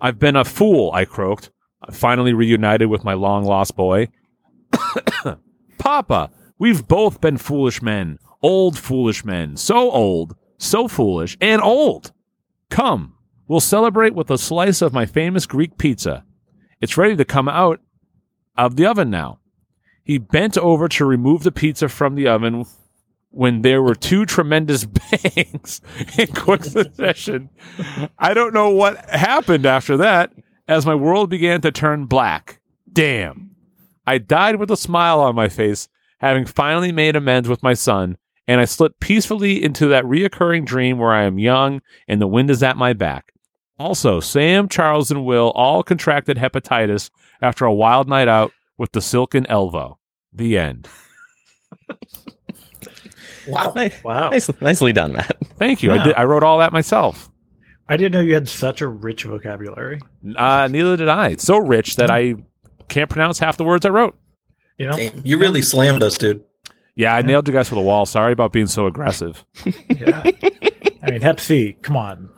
[0.00, 1.50] I've been a fool, I croaked,
[1.90, 4.08] finally reunited with my long lost boy.
[5.78, 12.12] Papa, we've both been foolish men, old foolish men, so old, so foolish, and old.
[12.68, 13.14] Come,
[13.46, 16.24] we'll celebrate with a slice of my famous Greek pizza.
[16.80, 17.80] It's ready to come out
[18.56, 19.38] of the oven now.
[20.06, 22.64] He bent over to remove the pizza from the oven
[23.30, 25.80] when there were two tremendous bangs
[26.16, 27.50] in quick succession.
[28.16, 30.30] I don't know what happened after that
[30.68, 32.60] as my world began to turn black.
[32.90, 33.56] Damn.
[34.06, 35.88] I died with a smile on my face,
[36.20, 40.98] having finally made amends with my son, and I slipped peacefully into that reoccurring dream
[40.98, 43.32] where I am young and the wind is at my back.
[43.76, 47.10] Also, Sam, Charles, and Will all contracted hepatitis
[47.42, 49.96] after a wild night out with the Silken Elvo.
[50.32, 50.88] The end.
[53.48, 53.72] Wow.
[53.76, 54.30] Nice, Wow.
[54.30, 55.36] nice, nicely done, Matt.
[55.56, 55.92] Thank you.
[55.92, 56.14] I did.
[56.16, 57.30] I wrote all that myself.
[57.88, 60.00] I didn't know you had such a rich vocabulary.
[60.36, 61.28] Uh, neither did I.
[61.28, 62.34] It's so rich that I
[62.88, 64.18] can't pronounce half the words I wrote.
[64.78, 64.96] You know?
[64.96, 66.42] Damn, you really slammed us, dude.
[66.96, 68.04] Yeah, I nailed you guys to the wall.
[68.04, 69.44] Sorry about being so aggressive.
[69.96, 70.22] Yeah.
[71.04, 71.76] I mean, Hep C.
[71.82, 72.28] Come on.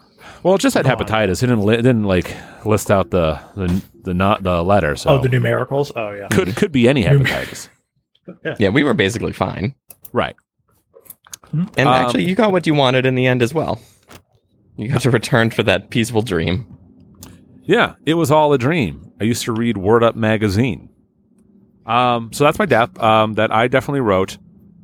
[0.43, 1.07] Well, it just had Come on.
[1.07, 1.43] hepatitis.
[1.43, 2.37] It didn't, li- it didn't like
[2.67, 4.97] list out the the the not the letter.
[4.97, 5.93] So Oh, the numericals.
[5.95, 6.29] Oh yeah.
[6.29, 7.69] could could be any Num- hepatitis.
[8.59, 9.75] Yeah, we were basically fine.
[10.13, 10.37] right.
[11.53, 13.81] And Um, actually, you got what you wanted in the end as well.
[14.77, 16.67] You got to return for that peaceful dream.
[17.65, 19.13] Yeah, it was all a dream.
[19.21, 20.91] I used to read Word Up magazine.
[21.87, 22.99] Um, so that's my death.
[23.03, 24.37] Um, that I definitely wrote.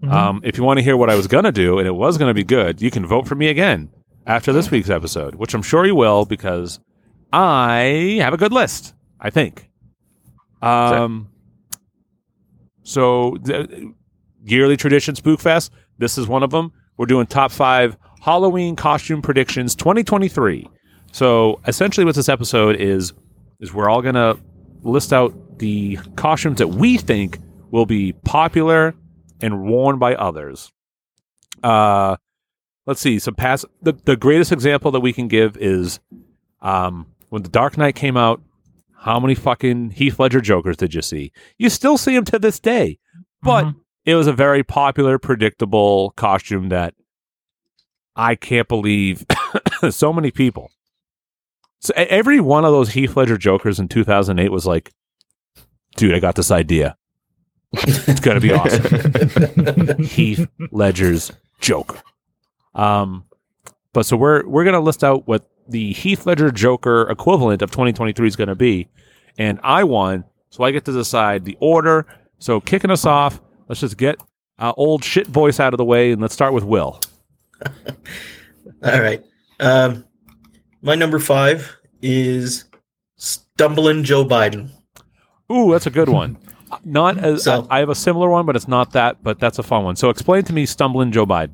[0.02, 0.10] Mhm.
[0.10, 2.32] Um, if you want to hear what I was gonna do, and it was gonna
[2.34, 3.90] be good, you can vote for me again
[4.26, 6.80] after this week's episode, which I'm sure you will because
[7.32, 8.94] I have a good list.
[9.24, 9.68] I think.
[10.62, 11.28] Um.
[12.84, 13.92] So, the
[14.44, 15.70] yearly tradition Spookfest.
[15.98, 16.72] This is one of them.
[16.96, 20.68] We're doing top five Halloween costume predictions 2023.
[21.12, 23.12] So essentially, what this episode is
[23.60, 24.36] is we're all gonna
[24.82, 27.38] list out the costumes that we think
[27.70, 28.94] will be popular
[29.40, 30.72] and worn by others.
[31.62, 32.16] Uh,
[32.86, 33.18] let's see.
[33.18, 36.00] Some past the the greatest example that we can give is
[36.60, 38.40] um, when the Dark Knight came out.
[39.04, 41.30] How many fucking Heath Ledger Jokers did you see?
[41.58, 42.98] You still see them to this day,
[43.42, 43.74] but Mhm.
[44.06, 46.94] it was a very popular, predictable costume that
[48.16, 49.24] I can't believe
[49.90, 50.70] so many people.
[51.80, 54.90] So every one of those Heath Ledger Jokers in 2008 was like,
[55.96, 56.96] dude, I got this idea.
[57.74, 59.98] It's gonna be awesome.
[60.04, 61.30] Heath Ledger's
[61.60, 62.00] Joker.
[62.74, 63.24] Um,
[63.92, 68.26] but so we're we're gonna list out what the Heath Ledger Joker equivalent of 2023
[68.26, 68.88] is gonna be,
[69.38, 72.06] and I won, so I get to decide the order.
[72.38, 74.16] So kicking us off, let's just get
[74.58, 77.00] uh, old shit voice out of the way, and let's start with Will.
[78.84, 79.22] All right.
[79.60, 80.04] Um,
[80.82, 82.64] my number five is
[83.16, 84.70] stumbling Joe Biden.
[85.50, 86.36] Ooh, that's a good one.
[86.84, 89.22] Not as So- I have a similar one, but it's not that.
[89.22, 89.96] But that's a fun one.
[89.96, 91.52] So explain to me, stumbling Joe Biden.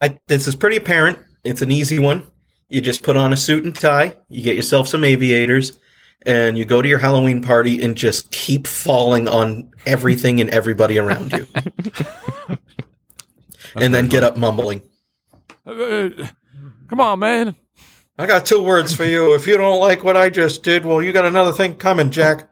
[0.00, 1.18] I, this is pretty apparent.
[1.44, 2.22] It's an easy one.
[2.68, 4.16] You just put on a suit and tie.
[4.28, 5.78] You get yourself some aviators,
[6.26, 10.98] and you go to your Halloween party and just keep falling on everything and everybody
[10.98, 11.46] around you,
[13.76, 14.82] and then get up mumbling.
[15.66, 16.10] Uh,
[16.88, 17.56] come on, man.
[18.18, 19.34] I got two words for you.
[19.34, 22.48] If you don't like what I just did, well, you got another thing coming, Jack.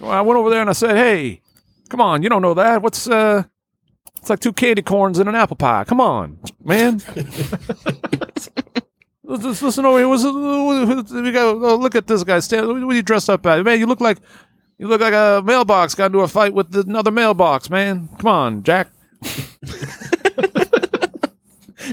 [0.00, 1.40] Well, I went over there and I said, "Hey,
[1.88, 2.82] come on, you don't know that.
[2.82, 3.44] What's uh,
[4.16, 5.84] it's like two candy corns and an apple pie.
[5.84, 7.02] Come on, man."
[9.28, 10.08] Let's listen over here.
[10.08, 12.40] What's, we got, oh, look at this guy.
[12.40, 12.66] Stand.
[12.66, 13.62] What are you dressed up as?
[13.62, 14.16] Man, you look like
[14.78, 15.94] you look like a mailbox.
[15.94, 17.68] Got into a fight with another mailbox.
[17.68, 18.88] Man, come on, Jack.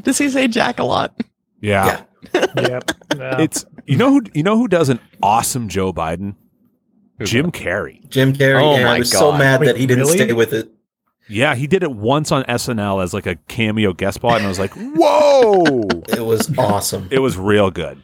[0.03, 1.13] Does he say Jack a lot?
[1.59, 2.91] Yeah, yep.
[3.15, 3.41] Yeah.
[3.41, 6.35] it's you know who you know who does an awesome Joe Biden.
[7.19, 8.07] Who's Jim Carrey.
[8.09, 8.61] Jim Carrey.
[8.61, 10.17] Oh and my I was so mad Wait, that he didn't really?
[10.17, 10.69] stay with it.
[11.27, 14.49] Yeah, he did it once on SNL as like a cameo guest spot, and I
[14.49, 17.07] was like, "Whoa!" It was awesome.
[17.11, 18.01] it was real good.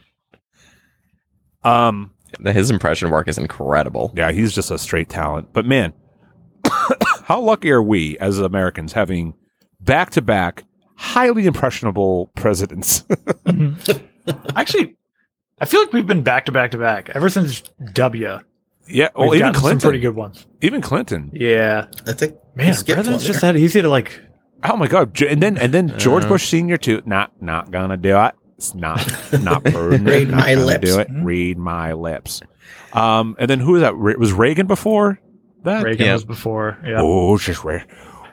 [1.64, 2.10] Um,
[2.44, 4.12] His impression work is incredible.
[4.16, 5.52] yeah, he's just a straight talent.
[5.52, 5.92] But man,
[7.24, 9.34] how lucky are we as Americans having
[9.80, 10.64] back to back
[10.96, 13.04] highly impressionable presidents?
[14.56, 14.96] Actually,
[15.60, 17.62] I feel like we've been back to back to back ever since
[17.92, 18.40] W.
[18.92, 19.88] yeah, well, We've even gotten some Clinton.
[19.88, 20.46] pretty good ones.
[20.60, 21.30] Even Clinton.
[21.32, 24.20] Yeah, I think man, he president's just that easy to like.
[24.64, 25.20] Oh my god!
[25.22, 26.28] And then and then George Uh.
[26.28, 27.02] Bush Senior too.
[27.04, 28.34] Not not gonna do it.
[28.58, 29.04] It's not
[29.42, 30.06] not prudent.
[30.08, 30.88] Read not my gonna lips.
[30.94, 31.08] Do it.
[31.10, 32.42] Read my lips.
[32.92, 33.94] Um, and then who was that?
[33.96, 35.18] Re- Was Reagan before
[35.64, 35.82] that?
[35.82, 36.12] Reagan Yeah.
[36.12, 36.78] was before.
[36.84, 36.98] Yeah.
[37.00, 37.82] Oh, just Re-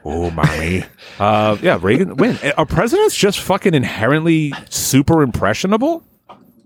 [0.05, 0.85] Oh, mommy.
[1.19, 2.15] uh, yeah, Reagan.
[2.15, 6.03] When are presidents just fucking inherently super impressionable?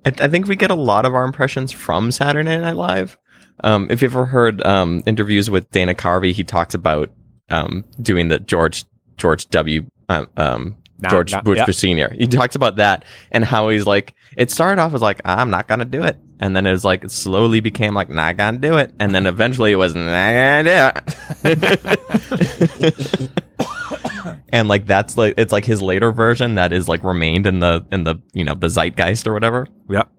[0.06, 3.18] I, I think we get a lot of our impressions from Saturday Night Live.
[3.62, 7.10] Um, if you've ever heard um, interviews with Dana Carvey, he talks about
[7.50, 8.86] um, doing the George
[9.18, 9.86] George W.
[10.10, 11.66] Um, um, Nah, George nah, Bush yeah.
[11.72, 12.16] Senior.
[12.18, 14.14] He talks about that and how he's like.
[14.38, 17.04] It started off as like I'm not gonna do it, and then it was like
[17.04, 20.64] it slowly became like not gonna do it, and then eventually it was not gonna
[20.64, 20.92] do
[21.44, 23.30] it.
[24.50, 27.86] and like that's like it's like his later version that is like remained in the
[27.92, 29.68] in the you know the zeitgeist or whatever.
[29.90, 30.10] Yep.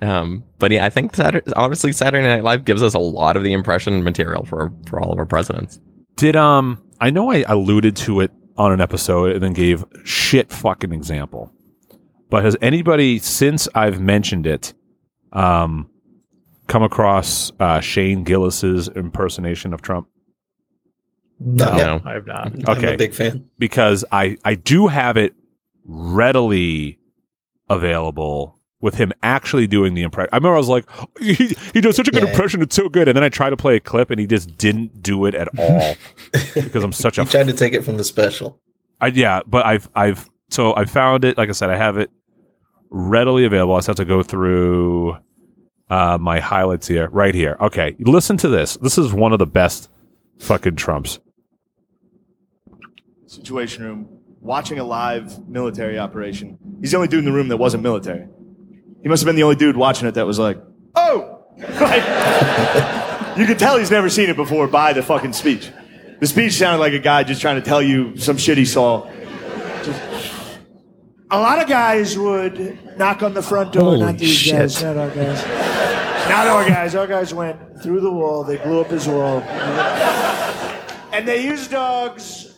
[0.00, 3.44] Um, but yeah, I think Saturday, honestly, Saturday Night Live gives us a lot of
[3.44, 5.78] the impression material for for all of our presidents.
[6.16, 6.82] Did um?
[7.00, 11.52] I know I alluded to it on an episode and then gave shit fucking example.
[12.30, 14.72] But has anybody since I've mentioned it,
[15.32, 15.90] um,
[16.66, 20.08] come across uh, Shane Gillis's impersonation of Trump?
[21.40, 22.00] No, No.
[22.04, 22.46] I have not.
[22.54, 22.94] Okay, I'm Okay.
[22.94, 23.48] a big fan.
[23.58, 25.34] because I I do have it
[25.84, 26.98] readily
[27.68, 30.28] available with him actually doing the impression.
[30.32, 30.84] I remember I was like,
[31.20, 32.30] he, he does such a good Yeah.
[32.30, 33.08] impression, it's so good.
[33.08, 35.48] And then I tried to play a clip, and he just didn't do it at
[35.58, 35.94] all
[36.54, 38.60] because I'm such a You tried to take it from the special.
[39.00, 41.38] I, yeah, but I've I've so I found it.
[41.38, 42.10] Like I said, I have it
[42.90, 43.74] readily available.
[43.74, 45.16] I just have to go through
[45.90, 47.56] uh, my highlights here, right here.
[47.60, 48.76] Okay, listen to this.
[48.76, 49.88] This is one of the best
[50.38, 51.18] fucking trumps.
[53.26, 54.08] Situation room,
[54.40, 56.58] watching a live military operation.
[56.80, 58.28] He's the only dude in the room that wasn't military.
[59.02, 60.58] He must have been the only dude watching it that was like,
[60.94, 65.70] "Oh!" Like, you could tell he's never seen it before by the fucking speech.
[66.20, 69.10] The speech sounded like a guy just trying to tell you some shit he saw.
[71.30, 73.82] A lot of guys would knock on the front door.
[73.84, 74.52] Holy not these shit.
[74.52, 75.44] guys, not our guys.
[76.28, 76.94] Not our guys.
[76.94, 78.44] Our guys went through the wall.
[78.44, 79.40] They blew up his wall.
[81.12, 82.51] And they used dogs.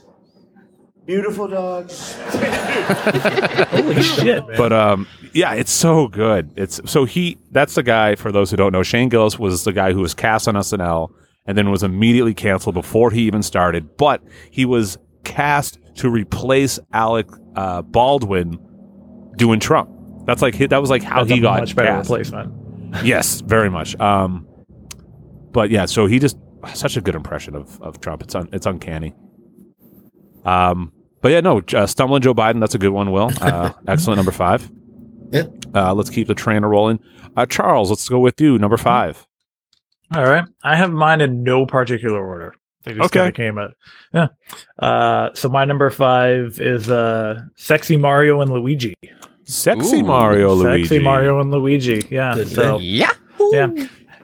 [1.07, 2.15] Beautiful dogs.
[2.23, 4.57] Holy shit, man.
[4.57, 6.51] But um, yeah, it's so good.
[6.57, 7.37] It's so he.
[7.51, 8.15] That's the guy.
[8.15, 11.11] For those who don't know, Shane Gillis was the guy who was cast on SNL
[11.47, 13.97] and then was immediately canceled before he even started.
[13.99, 18.59] But he was cast to replace Alec uh, Baldwin
[19.37, 19.91] doing Trump.
[20.25, 22.09] That's like that was like how That's he a got much better cast.
[22.09, 23.05] replacement.
[23.05, 23.99] Yes, very much.
[24.01, 24.47] Um,
[25.53, 26.39] but yeah, so he just
[26.73, 28.23] such a good impression of of Trump.
[28.23, 29.13] It's un, it's uncanny.
[30.47, 30.93] Um,
[31.25, 32.61] but yeah, no, uh, stumbling Joe Biden.
[32.61, 33.11] That's a good one.
[33.11, 34.71] Will uh, excellent number five.
[35.31, 35.45] Yeah.
[35.75, 37.01] Uh, let's keep the train rolling.
[37.35, 38.59] Uh, Charles, let's go with you.
[38.59, 39.27] Number five.
[40.15, 40.45] All right.
[40.63, 42.55] I have mine in no particular order.
[42.83, 43.21] They just Okay.
[43.21, 43.71] kind of came at
[44.13, 44.27] yeah.
[44.79, 48.93] Uh, so my number five is uh, sexy Mario and Luigi.
[49.45, 50.85] Sexy Ooh, Mario Luigi.
[50.85, 52.07] Sexy Mario and Luigi.
[52.11, 52.35] Yeah.
[52.35, 53.13] Good so Yeah.
[53.51, 53.69] yeah,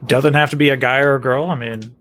[0.04, 1.46] doesn't have to be a guy or a girl.
[1.46, 1.96] I mean,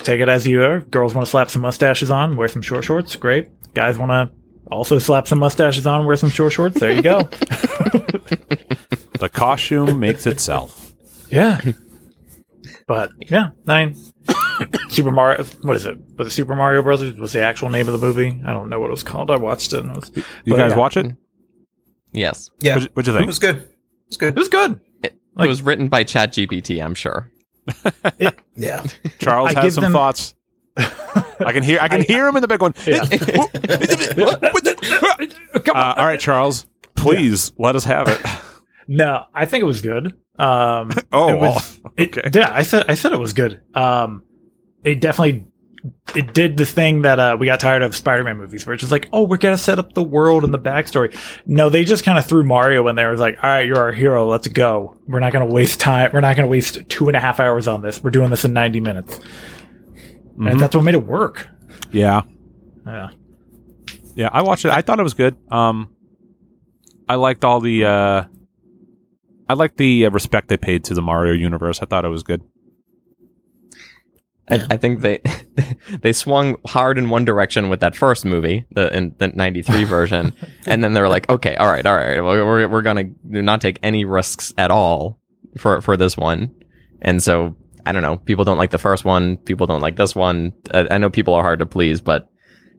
[0.00, 0.80] take it as you are.
[0.80, 3.16] Girls want to slap some mustaches on, wear some short shorts.
[3.16, 3.48] Great.
[3.74, 4.30] Guys want to
[4.70, 6.78] also slap some mustaches on, wear some short shorts.
[6.80, 7.28] There you go.
[9.20, 10.92] The costume makes itself.
[11.30, 11.60] Yeah.
[12.86, 13.96] But yeah, nine.
[14.88, 15.44] Super Mario.
[15.62, 15.96] What is it?
[16.18, 17.14] Was it Super Mario Brothers?
[17.14, 18.42] Was the actual name of the movie?
[18.44, 19.30] I don't know what it was called.
[19.30, 19.84] I watched it.
[19.84, 20.10] It was,
[20.44, 20.76] You guys yeah.
[20.76, 21.12] watch it?
[22.12, 22.50] Yes.
[22.58, 23.22] Yeah, What'd, what'd you think?
[23.22, 23.56] it was good.
[23.56, 23.68] It
[24.08, 24.36] was good.
[24.36, 24.80] it was good.
[25.04, 27.30] It, Like- it was written by ChatGPT, I'm sure.
[28.56, 28.84] Yeah.
[29.20, 30.34] Charles I has some them- thoughts.
[31.40, 31.78] I can hear.
[31.80, 32.74] I can I- hear him in the one.
[32.86, 33.02] Yeah.
[35.74, 36.66] Uh, all right, Charles.
[36.94, 38.20] Please let us have it.
[38.86, 40.12] No, I think it was good.
[40.38, 42.30] Um, Oh, it was, it- okay.
[42.38, 43.62] yeah, I said I said it was good.
[43.74, 44.24] Um,
[44.84, 45.46] it definitely
[46.14, 48.92] it did the thing that uh, we got tired of Spider-Man movies, where it's just
[48.92, 51.16] like, oh, we're gonna set up the world and the backstory.
[51.46, 53.08] No, they just kind of threw Mario in there.
[53.08, 54.28] It was like, all right, you're our hero.
[54.28, 54.94] Let's go.
[55.08, 56.10] We're not gonna waste time.
[56.12, 58.02] We're not gonna waste two and a half hours on this.
[58.04, 59.18] We're doing this in ninety minutes,
[60.36, 60.50] Mhm.
[60.50, 61.48] and that's what made it work.
[61.92, 62.22] Yeah.
[62.86, 63.08] Yeah.
[64.16, 64.70] Yeah, I watched it.
[64.70, 65.36] I thought it was good.
[65.50, 65.90] Um,
[67.08, 67.84] I liked all the.
[67.84, 68.24] Uh,
[69.48, 71.80] I liked the uh, respect they paid to the Mario universe.
[71.82, 72.40] I thought it was good.
[74.48, 75.20] I, I think they
[76.02, 80.32] they swung hard in one direction with that first movie, the in the '93 version,
[80.66, 83.60] and then they were like, "Okay, all right, all right, well, we're we're gonna not
[83.60, 85.18] take any risks at all
[85.58, 86.54] for for this one."
[87.02, 87.56] And so
[87.86, 88.16] I don't know.
[88.16, 89.36] People don't like the first one.
[89.38, 90.52] People don't like this one.
[90.72, 92.28] I, I know people are hard to please, but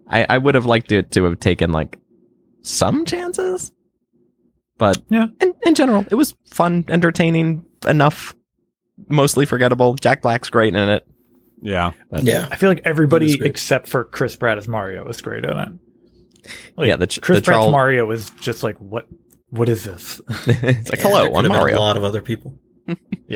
[0.07, 1.99] I, I would have liked it to have taken like
[2.63, 3.71] some chances.
[4.77, 5.27] But Yeah.
[5.41, 8.35] in, in general, it was fun, entertaining enough.
[9.09, 9.95] Mostly forgettable.
[9.95, 11.07] Jack Black's great in it.
[11.61, 11.91] Yeah.
[12.09, 12.47] But- Yeah.
[12.51, 15.69] I feel like everybody except for Chris Pratt as Mario was great in it.
[16.77, 19.07] Like, Yeah, the ch- Chris the Pratt's Charles- Mario was just like what?
[19.49, 20.19] What is this?
[20.29, 21.77] it's like Yeah, hello, I'm Mario.
[21.77, 22.57] A lot of other people.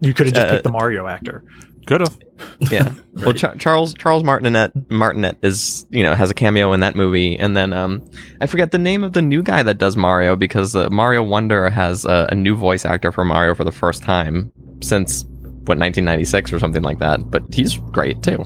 [0.00, 1.42] You could have just Uh, picked the Mario actor.
[1.86, 2.18] Could have.
[2.70, 2.92] Yeah.
[3.14, 7.38] Well, Char- Charles Charles Martinet Martinet is you know has a cameo in that movie,
[7.38, 8.02] and then um
[8.40, 11.70] I forget the name of the new guy that does Mario because uh, Mario Wonder
[11.70, 14.50] has a, a new voice actor for Mario for the first time
[14.82, 15.22] since
[15.66, 17.30] what 1996 or something like that.
[17.30, 18.44] But he's great too.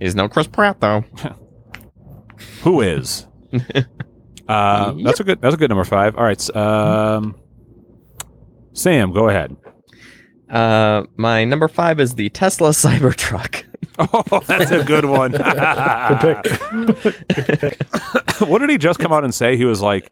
[0.00, 1.04] He's no Chris Pratt though.
[2.62, 3.26] Who is?
[4.48, 5.40] uh, That's a good.
[5.40, 6.16] That's a good number five.
[6.16, 6.56] All right.
[6.56, 7.36] Um,
[8.72, 9.56] Sam, go ahead.
[10.50, 13.64] Uh, my number five is the Tesla Cybertruck.
[13.98, 15.30] Oh, that's a good one.
[16.20, 16.42] Good
[16.96, 17.82] pick.
[18.48, 19.56] what did he just come out and say?
[19.56, 20.10] He was like,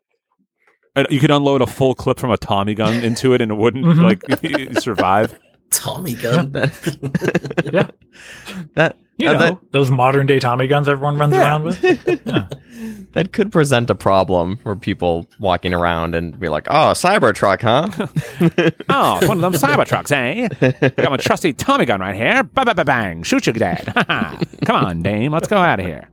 [0.94, 3.54] uh, you could unload a full clip from a Tommy gun into it and it
[3.54, 4.02] wouldn't Mhm.
[4.02, 5.38] like survive.
[5.70, 6.52] Tommy gun.
[7.64, 7.88] Yeah.
[8.74, 11.80] That You know, that- those modern day Tommy guns everyone runs around with.
[13.12, 17.88] that could present a problem for people walking around and be like, "Oh, Cybertruck, huh?"
[18.88, 20.48] Oh, one of them Cybertrucks, eh?
[20.80, 22.44] I got my trusty Tommy gun right here.
[22.44, 23.22] Bang, bang, bang, bang.
[23.24, 23.92] Shoot you dead.
[24.64, 25.32] Come on, Dame.
[25.32, 26.08] Let's go out of here.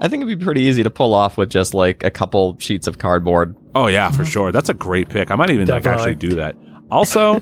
[0.00, 2.86] I think it'd be pretty easy to pull off with just like a couple sheets
[2.86, 3.56] of cardboard.
[3.74, 4.52] Oh yeah, for sure.
[4.52, 5.30] That's a great pick.
[5.30, 6.54] I might even like, actually do that.
[6.90, 7.40] Also,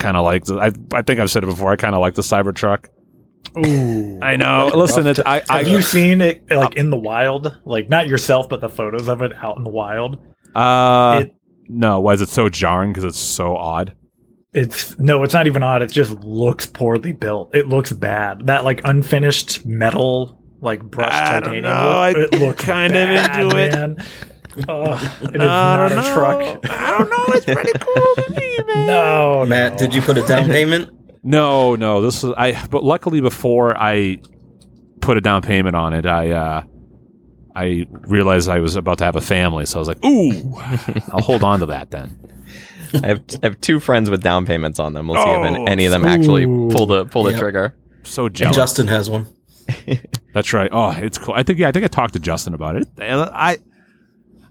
[0.00, 0.72] kind of like the, I.
[0.92, 1.70] I think I've said it before.
[1.70, 2.86] I kind of like the Cybertruck.
[3.64, 4.18] Ooh.
[4.22, 4.70] I know.
[4.74, 5.42] Listen, it's, I.
[5.48, 7.56] I Have you seen it like in the wild?
[7.64, 10.18] Like not yourself, but the photos of it out in the wild.
[10.54, 11.34] uh, It-
[11.68, 12.00] no.
[12.00, 12.92] Why is it so jarring?
[12.92, 13.94] Because it's so odd.
[14.52, 15.82] It's no, it's not even odd.
[15.82, 17.54] It just looks poorly built.
[17.54, 18.46] It looks bad.
[18.46, 21.64] That like unfinished metal, like brushed I don't titanium.
[21.64, 21.86] know.
[21.88, 23.72] look, I it looks kind of bad, into it.
[23.72, 24.06] Man.
[24.68, 26.14] Ugh, it is I not don't a know.
[26.14, 26.70] truck.
[26.70, 27.24] I don't know.
[27.34, 28.86] It's pretty cool to me, man.
[28.86, 29.78] No, Matt, no.
[29.78, 30.90] did you put a down payment?
[31.22, 32.00] No, no.
[32.02, 32.66] This is I.
[32.68, 34.18] But luckily, before I
[35.00, 36.62] put a down payment on it, I uh,
[37.54, 40.54] I realized I was about to have a family, so I was like, "Ooh,
[41.12, 42.16] I'll hold on to that then."
[43.04, 45.06] I have I have two friends with down payments on them.
[45.06, 47.40] We'll see if Oh, any- any of them actually pull the pull the Yep.
[47.40, 47.76] trigger.
[48.02, 48.56] So And jealous.
[48.56, 49.28] Justin has one.
[50.34, 50.68] That's right.
[50.72, 51.34] Oh, it's cool.
[51.36, 52.88] I think yeah, I think I talked to Justin about it.
[52.98, 53.58] I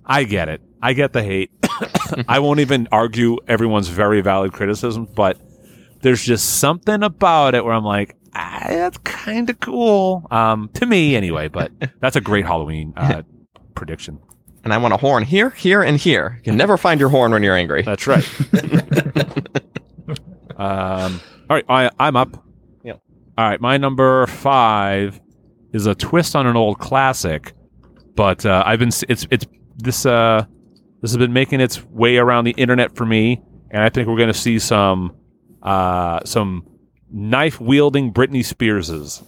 [0.10, 0.62] I get it.
[0.82, 1.52] I get the hate.
[2.28, 5.40] I won't even argue everyone's very valid criticism, but
[6.02, 10.26] there's just something about it where I'm like, ah, that's kind of cool.
[10.32, 13.22] Um, to me anyway, but that's a great Halloween uh,
[13.76, 14.20] prediction.
[14.64, 16.36] And I want a horn here, here, and here.
[16.38, 17.84] You can never find your horn when you're angry.
[17.84, 18.28] That's right.
[20.58, 22.44] um, all right, I, I'm up.
[22.84, 23.00] Yep.
[23.38, 25.22] All right, my number five
[25.72, 27.54] is a twist on an old classic,
[28.16, 29.46] but uh, I've been it's it's
[29.80, 30.46] this uh
[31.02, 34.18] this has been making its way around the internet for me, and I think we're
[34.18, 35.16] going to see some
[35.64, 36.66] uh some
[37.12, 39.24] knife wielding Britney Spearses.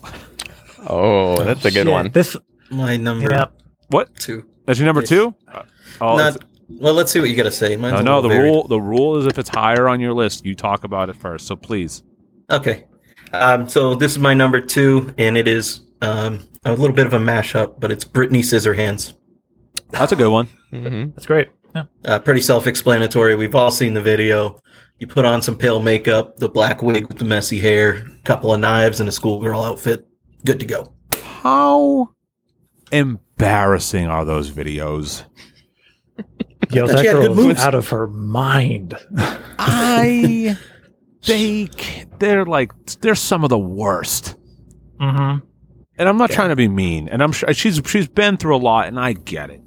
[0.87, 2.11] Oh, that's a good Shit, one.
[2.11, 2.35] This,
[2.69, 3.45] My number yeah,
[3.89, 4.15] What?
[4.15, 4.45] two.
[4.65, 5.09] That's your number Yes.
[5.09, 5.35] two?
[5.47, 5.63] Uh,
[5.99, 7.75] Oh, Not, well, let's see what you got to say.
[7.75, 8.21] Mine's no, no.
[8.21, 8.43] The varied.
[8.51, 11.45] rule the rule is if it's higher on your list, you talk about it first.
[11.47, 12.01] So please.
[12.49, 12.85] Okay.
[13.33, 17.13] Um, so this is my number two, and it is um, a little bit of
[17.13, 19.13] a mashup, but it's Britney Scissorhands.
[19.91, 20.47] That's a good one.
[20.71, 21.49] hmm that's great.
[21.75, 21.83] Yeah.
[22.03, 23.35] Uh, pretty self-explanatory.
[23.35, 24.61] We've all seen the video.
[24.99, 28.53] You put on some pale makeup, the black wig with the messy hair, a couple
[28.53, 30.05] of knives, and a schoolgirl outfit.
[30.45, 30.93] Good to go.
[31.41, 32.09] How
[32.91, 35.23] embarrassing are those videos?
[36.71, 37.59] Yo, thought that girl good moves.
[37.61, 38.95] out of her mind.
[39.59, 40.57] I
[41.25, 41.69] they
[42.19, 42.71] they're like
[43.01, 44.35] they're some of the worst.
[44.99, 45.45] Mm-hmm.
[45.97, 48.57] And I'm not trying to be mean, and I'm sure she's she's been through a
[48.57, 49.61] lot, and I get it.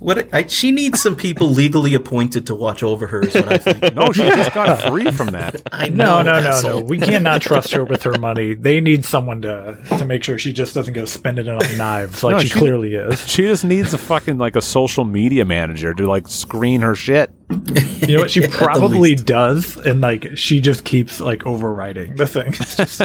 [0.00, 3.20] What I, she needs some people legally appointed to watch over her.
[3.20, 3.94] Is what I think.
[3.94, 5.60] No, she just got free from that.
[5.72, 6.48] I No, know, no, no, no.
[6.48, 6.82] asshole.
[6.84, 8.54] We cannot trust her with her money.
[8.54, 12.24] They need someone to to make sure she just doesn't go spending it on knives
[12.24, 13.28] like No, she, she- clearly is.
[13.28, 17.30] She just needs a fucking like a social media manager to like screen her shit.
[17.50, 22.16] You know what she At the probably does, and like she just keeps like overriding
[22.16, 22.52] the thing.
[22.52, 23.02] Just-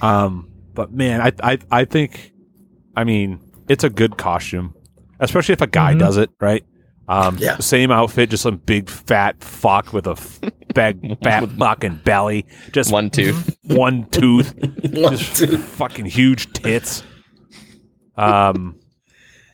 [0.00, 2.32] Um, but man, I I I think,
[2.96, 4.74] I mean, it's a good costume,
[5.20, 5.98] especially if a guy Mhm.
[5.98, 6.64] does it right.
[7.08, 7.58] Um, Yeah.
[7.58, 10.40] same outfit, just some big fat fuck with a f-
[10.74, 13.56] big fat fucking belly, just One tooth.
[13.64, 14.54] one tooth,
[14.92, 15.58] One, just two.
[15.58, 17.04] fucking huge tits.
[18.16, 18.76] Um,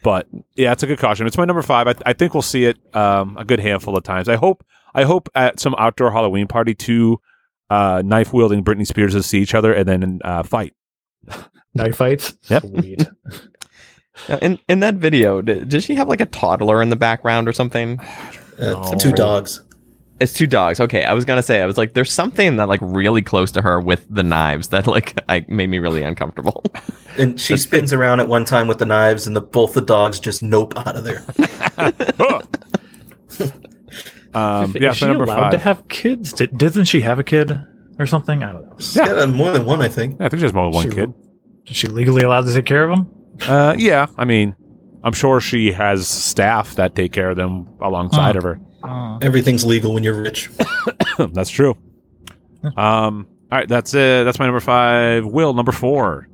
[0.03, 1.27] but yeah, it's a good costume.
[1.27, 1.87] It's my number five.
[1.89, 4.29] I, I think we'll see it um a good handful of times.
[4.29, 7.21] I hope I hope at some outdoor Halloween party two
[7.71, 10.75] uh knife wielding Britney Spears to see each other and then uh fight.
[11.75, 12.35] Knife fights.
[12.49, 12.65] Yep.
[14.15, 14.29] Sweet.
[14.29, 17.49] Now, In in that video, did, did she have like a toddler in the background
[17.49, 17.99] or something?
[18.61, 18.99] Uh, No.
[18.99, 19.63] Two dogs.
[20.21, 20.79] It's two dogs.
[20.79, 23.63] Okay, I was gonna say I was like, there's something that like really close to
[23.63, 26.63] her with the knives that like I made me really uncomfortable.
[27.19, 30.19] And she spins around at one time with the knives, and the both the dogs
[30.19, 31.23] just nope out of there.
[34.35, 35.63] Um, Is yeah, she my number allowed to five.
[35.63, 36.33] have kids?
[36.33, 37.61] Did, doesn't she have a kid
[37.99, 38.43] or something?
[38.43, 38.77] I don't know.
[38.79, 40.19] She's uh, more than one, I think.
[40.19, 41.13] Yeah, I think there's more than one She- kid.
[41.67, 43.11] Is she legally allowed to take care of them?
[43.47, 44.55] Uh, yeah, I mean,
[45.03, 48.39] I'm sure she has staff that take care of them alongside Huh.
[48.39, 49.18] of her.
[49.22, 50.51] Everything's legal when you're rich.
[51.33, 51.76] that's true.
[52.76, 54.24] Um, all right, that's it.
[54.24, 55.24] That's my number five.
[55.26, 56.28] Will number four.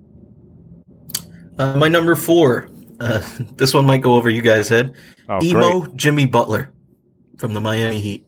[1.58, 2.68] Uh, my number four.
[3.00, 3.22] Uh,
[3.56, 4.94] this one might go over you guys' head.
[5.28, 5.96] Oh, Emo great.
[5.96, 6.72] Jimmy Butler
[7.38, 8.26] from the Miami Heat.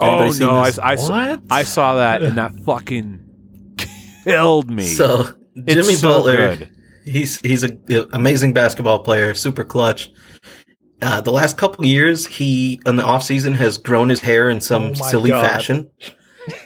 [0.00, 0.72] Oh Anybody seen no, I.
[0.82, 1.40] I, saw, What?
[1.50, 3.24] I saw that and that fucking
[4.24, 4.84] killed me.
[4.86, 6.70] So It's Jimmy so Butler, good.
[7.10, 7.82] He's he's an
[8.12, 10.10] amazing basketball player, super clutch.
[11.00, 14.60] Uh, the last couple years, he in the off season has grown his hair in
[14.60, 15.46] some Oh silly God.
[15.46, 15.90] fashion,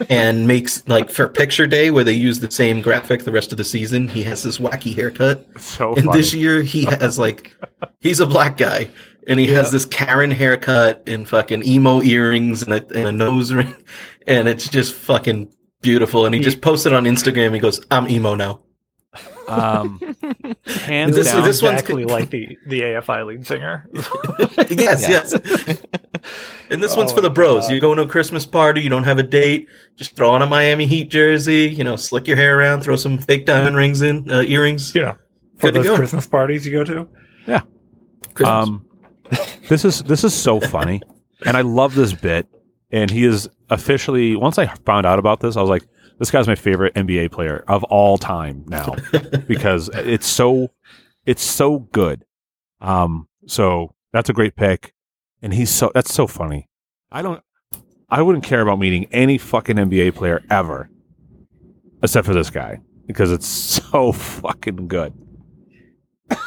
[0.08, 3.58] and makes like for picture day where they use the same graphic the rest of
[3.58, 4.08] the season.
[4.08, 6.18] He has this wacky haircut, So and funny.
[6.18, 7.54] this year he has like
[8.00, 8.88] he's a black guy.
[9.28, 13.52] And he has this Karen haircut and fucking emo earrings and a, and a nose
[13.52, 13.72] ring,
[14.26, 15.48] and it's just fucking
[15.80, 16.26] beautiful.
[16.26, 17.54] And he just posted on Instagram.
[17.54, 18.58] He goes, "I'm emo now."
[19.48, 20.00] Um,
[20.86, 21.44] hands This- down.
[21.44, 23.88] this one's- exactly like the the AFI lead singer.
[24.70, 25.34] yes, yes.
[26.70, 27.68] And this one's for the bros.
[27.70, 30.46] You go to a Christmas party, you don't have a date, just throw on a
[30.46, 34.30] Miami Heat jersey, you know, slick your hair around, throw some fake diamond rings in,
[34.30, 34.94] uh, earrings.
[34.94, 35.12] Yeah,
[35.58, 35.96] for Good to those go.
[35.96, 37.08] Christmas parties you go to.
[38.34, 38.48] Christmas.
[38.68, 38.86] Um,
[39.68, 41.02] this is this is so funny,
[41.44, 42.46] and I love this bit.
[42.90, 44.36] And he is officially.
[44.36, 45.82] Once I found out about this, I was like,
[46.22, 48.94] "This guy's my favorite NBA player of all time now,"
[49.48, 50.70] because it's so
[51.26, 52.24] it's so good.
[52.80, 54.94] Um, so that's a great pick,
[55.42, 56.68] and he's so that's so funny.
[57.10, 57.42] I don't.
[58.08, 60.88] I wouldn't care about meeting any fucking NBA player ever,
[62.04, 63.46] except for this guy because it's
[63.92, 65.12] so fucking good.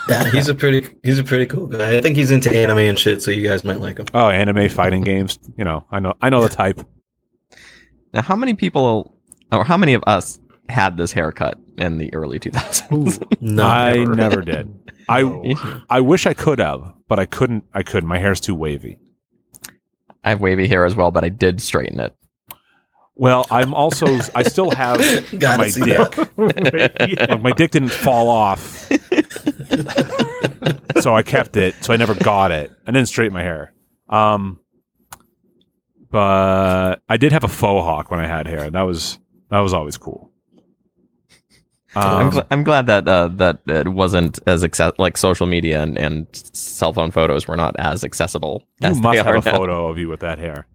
[0.07, 1.97] yeah, he's a pretty he's a pretty cool guy.
[1.97, 4.05] I think he's into anime and shit, so you guys might like him.
[4.13, 5.37] Oh, anime fighting games.
[5.57, 6.79] You know, I know I know the type.
[8.13, 9.14] Now, how many people,
[9.55, 10.39] or how many of us
[10.69, 13.23] had this haircut in the early 2000s?
[13.41, 14.15] No, I never.
[14.15, 14.91] never did.
[15.07, 15.55] I
[15.89, 17.63] I wish I could have, but I couldn't.
[17.73, 18.09] I couldn't.
[18.09, 18.97] My hair's too wavy.
[20.23, 22.15] I have wavy hair as well, but I did straighten it.
[23.13, 24.07] Well, I'm also.
[24.33, 24.97] I still have
[25.33, 25.85] my dick.
[25.85, 26.07] Yeah.
[27.29, 28.89] Like my dick didn't fall off,
[30.99, 31.75] so I kept it.
[31.83, 32.71] So I never got it.
[32.87, 33.73] I didn't straighten my hair.
[34.09, 34.59] Um,
[36.09, 38.69] but I did have a faux hawk when I had hair.
[38.69, 39.19] That was
[39.49, 40.31] that was always cool.
[41.95, 45.81] I'm, Um, gl- I'm glad that uh, that it wasn't as access- like social media
[45.81, 48.63] and, and cell phone photos were not as accessible.
[48.81, 49.57] you as must have a now.
[49.57, 50.67] photo of you with that hair.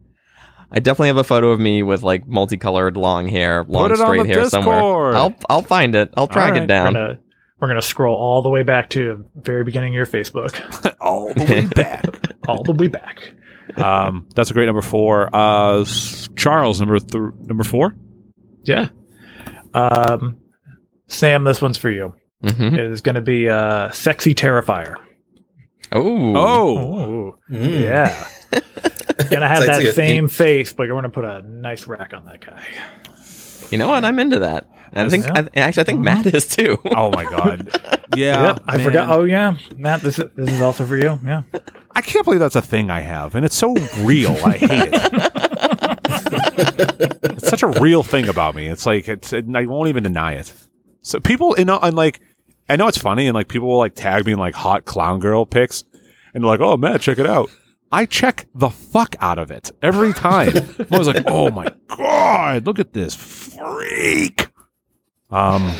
[0.73, 4.07] I definitely have a photo of me with like multicolored long hair, long it on
[4.07, 5.14] straight the hair somewhere.
[5.14, 6.14] I'll I'll find it.
[6.16, 6.95] I'll track right, it down.
[6.95, 7.18] We're gonna,
[7.61, 11.35] we're gonna scroll all the way back to the very beginning of your Facebook, All
[11.35, 12.05] the way back.
[12.49, 13.33] all the way back.
[13.77, 15.29] Um, that's a great number four.
[15.35, 15.85] Uh,
[16.37, 17.95] Charles, number th- number four.
[18.65, 18.89] Yeah.
[19.75, 20.39] Um,
[21.09, 22.15] Sam, this one's for you.
[22.45, 22.73] Mhm.
[22.75, 24.95] It is going to be uh, sexy terrifier.
[25.93, 27.81] Oh, Oh, Oh, Mm.
[27.83, 28.27] yeah.
[29.31, 32.15] Gonna have It's that actually a- same face, but you're gonna put a nice rack
[32.15, 32.63] on that guy.
[33.71, 34.03] you know what?
[34.05, 34.67] I'm into that.
[34.95, 35.33] I think Yeah.
[35.55, 36.79] I, actually I think Matt is too.
[36.97, 37.69] oh my god.
[38.17, 38.87] Yeah, yep, I man.
[38.87, 39.09] forgot.
[39.11, 41.21] Oh yeah, Matt, this is this is also for you.
[41.25, 41.43] Yeah.
[41.95, 44.33] I can't believe that's a thing I have, and it's so real.
[44.45, 45.70] I hate it.
[46.61, 48.67] it's such a real thing about me.
[48.69, 49.33] It's like it's.
[49.33, 50.53] and I won't even deny it.
[51.03, 52.21] So people, you know, and like,
[52.69, 55.21] I know it's funny, and like people will like tag me in like hot clown
[55.21, 55.85] girl pics,
[56.35, 57.51] and they're like, "Oh, man, check it out."
[57.93, 60.53] I check the fuck out of it every time.
[60.91, 64.49] I was like, "Oh my god, look at this freak."
[65.31, 65.75] Um,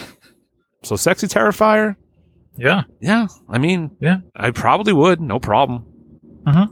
[0.83, 1.97] so sexy terrifier.
[2.57, 2.83] Yeah.
[3.01, 4.19] Yeah, I mean, Yeah.
[4.35, 5.87] I probably would, no problem.
[6.47, 6.67] Uh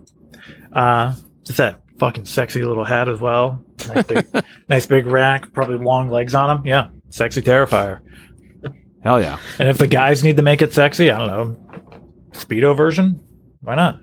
[0.75, 1.13] huh.
[1.45, 3.65] just that fucking sexy little hat as well.
[3.89, 4.27] Nice big,
[4.69, 5.53] nice big rack.
[5.53, 6.67] Probably long legs on him.
[6.67, 6.89] Yeah.
[7.11, 8.01] Sexy terrifier.
[9.03, 9.39] Hell yeah.
[9.59, 11.91] And if the guys need to make it sexy, I don't know,
[12.33, 13.21] speedo version.
[13.61, 13.99] Why not?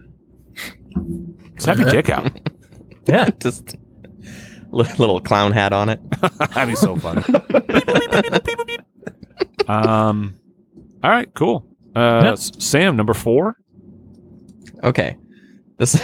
[1.55, 2.31] Just have your dick out.
[3.07, 3.29] Yeah.
[3.39, 3.75] Just
[4.71, 5.99] li- little clown hat on it.
[6.39, 7.23] That'd be so fun.
[9.67, 10.35] um,
[11.03, 11.67] all right, cool.
[11.95, 12.37] Uh, Yep.
[12.39, 13.57] Sam, number four.
[14.83, 15.17] Okay,
[15.77, 15.95] this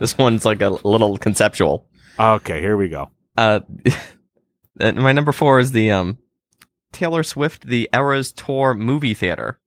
[0.00, 1.86] this one's like a little conceptual.
[2.18, 3.10] Okay, here we go.
[3.36, 3.60] Uh,
[4.78, 6.18] my number four is the um
[6.92, 9.58] Taylor Swift the Eras Tour movie theater.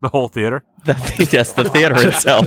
[0.00, 0.64] The whole theater.
[0.86, 2.46] The, yes, the theater itself.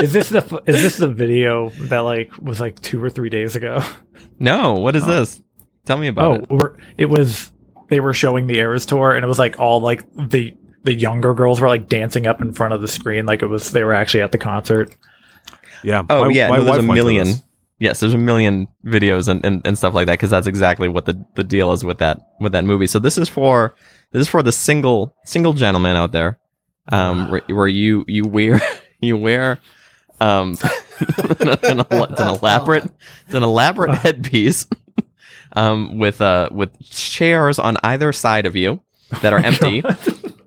[0.00, 3.56] Is this the is this the video that like was like two or three days
[3.56, 3.82] ago?
[4.38, 5.42] No, what is this?
[5.84, 6.48] Tell me about Oh, it.
[6.48, 7.50] we're, it was
[7.88, 10.54] they were showing the Eras tour, and it was like all like the
[10.84, 13.72] the younger girls were like dancing up in front of the screen, like it was
[13.72, 14.94] they were actually at the concert.
[15.82, 16.02] Yeah.
[16.10, 17.26] Oh my- yeah, my no, there's a million.
[17.80, 21.04] Yes, there's a million videos and, and, and stuff like that because that's exactly what
[21.04, 22.88] the, the deal is with that with that movie.
[22.88, 23.76] So this is for
[24.10, 26.38] this is for the single single gentleman out there,
[26.90, 28.60] um, where, where you you wear
[29.00, 29.60] you wear
[30.20, 30.58] um
[31.40, 32.84] an, an, it's an elaborate
[33.26, 34.66] it's an elaborate headpiece
[35.52, 38.80] um with uh with chairs on either side of you
[39.22, 39.82] that are empty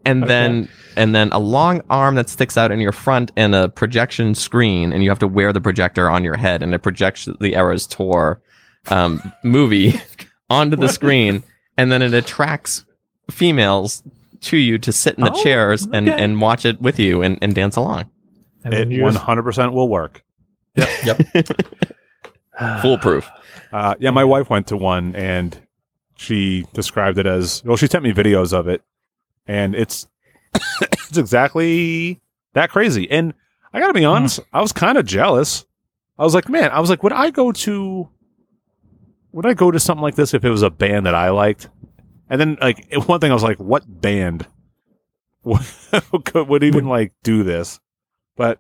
[0.06, 3.70] and then and then a long arm that sticks out in your front and a
[3.70, 7.28] projection screen and you have to wear the projector on your head and it projects
[7.40, 8.42] the Eras Tour
[8.90, 10.00] um, movie
[10.50, 11.44] onto the screen
[11.78, 12.86] and then it attracts
[13.30, 14.04] females
[14.42, 16.22] to you to sit in the Oh, chairs and, okay.
[16.24, 18.10] and watch it with you and, and dance along.
[18.64, 20.24] And It you hundred percent will work.
[21.06, 21.20] Yep.
[21.34, 21.48] yep.
[22.82, 23.30] Foolproof.
[23.72, 25.58] Uh, yeah, my wife went to one and
[26.18, 27.78] she described it as well.
[27.78, 28.82] She sent me videos of it,
[29.52, 30.08] and it's
[30.82, 32.22] it's exactly
[32.54, 33.10] that crazy.
[33.12, 33.34] And
[33.74, 35.66] I got to be honest, I was kind of jealous.
[36.18, 38.10] I was like, man, I was like, would I go to
[39.34, 41.70] would I go to something like this if it was a band that I liked?
[42.30, 44.48] And then like one thing, I was like, what band
[45.44, 45.66] would,
[46.34, 47.80] would even like do this?
[48.38, 48.60] But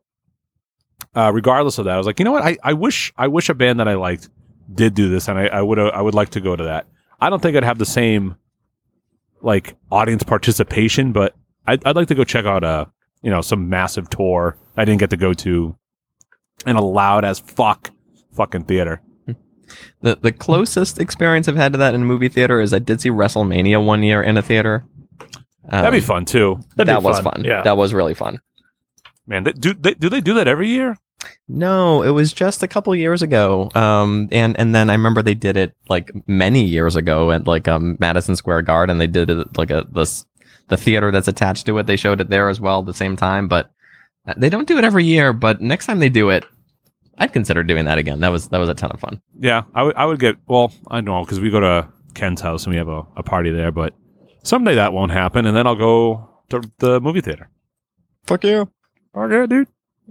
[1.16, 2.44] uh, regardless of that, I was like, you know what?
[2.44, 4.30] I, I wish I wish a band that I liked
[4.74, 6.86] did do this, and I, I would I would like to go to that.
[7.20, 8.36] I don't think I'd have the same
[9.42, 11.36] like audience participation, but
[11.66, 12.90] I'd, I'd like to go check out a
[13.22, 15.76] you know some massive tour I didn't get to go to
[16.66, 17.92] in a loud as fuck
[18.34, 19.02] fucking theater.
[20.02, 23.00] The the closest experience I've had to that in a movie theater is I did
[23.02, 24.86] see WrestleMania one year in a theater.
[25.70, 27.44] Um, That'd be fun too, That'd be that was fun.
[27.46, 27.62] Yeah.
[27.62, 28.40] That was really fun.
[29.28, 29.44] man.
[29.44, 30.98] They, do they do they do that every year?
[31.48, 33.70] No, it was just a couple years ago.
[33.76, 37.68] Um, and and then I remember they did it like many years ago at like
[37.68, 38.98] um Madison Square Garden.
[38.98, 40.26] They did it like a this
[40.70, 41.88] the theater that's attached to it.
[41.88, 43.48] They showed it there as well at the same time.
[43.48, 43.70] But
[44.26, 45.34] uh, they don't do it every year.
[45.34, 46.46] But next time they do it,
[47.18, 48.22] I'd consider doing that again.
[48.22, 49.22] That was that was a ton of fun.
[49.38, 50.72] Yeah, I would I would get well.
[50.90, 53.72] I know because we go to Ken's house and we have a, a party there,
[53.72, 53.94] but
[54.44, 57.50] someday that won't happen, and then I'll go to the movie theater.
[58.26, 58.72] Fuck you.
[59.14, 59.68] Oh yeah, dude.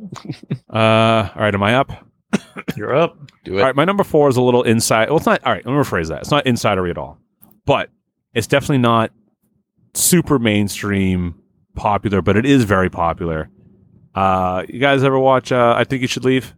[0.73, 1.93] uh, all right, am I up?
[2.77, 3.19] You're up.
[3.45, 3.61] Do it.
[3.61, 5.09] All right, my number four is a little inside.
[5.09, 5.45] Well, it's not.
[5.45, 6.21] All right, let me rephrase that.
[6.23, 7.19] It's not insidery at all,
[7.67, 7.91] but
[8.35, 9.11] it's definitely not
[9.95, 11.35] super mainstream
[11.75, 13.51] popular, but it is very popular.
[14.15, 15.53] Uh, you guys ever watch?
[15.53, 16.55] Uh, I think you should leave.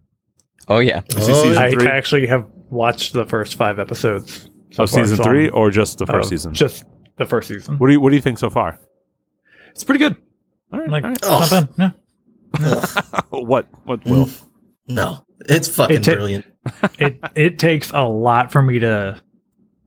[0.68, 1.02] Oh yeah.
[1.16, 1.86] Oh, season I three?
[1.86, 4.48] actually have watched the first five episodes.
[4.72, 6.54] so of far, season so three, or just the first uh, season?
[6.54, 6.84] Just
[7.16, 7.78] the first season.
[7.78, 8.78] What do you What do you think so far?
[9.70, 10.16] It's pretty good.
[10.72, 11.18] All right, Like, all right.
[11.18, 11.68] it's not bad.
[11.78, 11.90] Yeah.
[13.30, 13.66] what?
[13.84, 14.28] What will?
[14.88, 16.44] No, it's fucking It ta- brilliant.
[16.98, 19.20] it it takes a lot for me to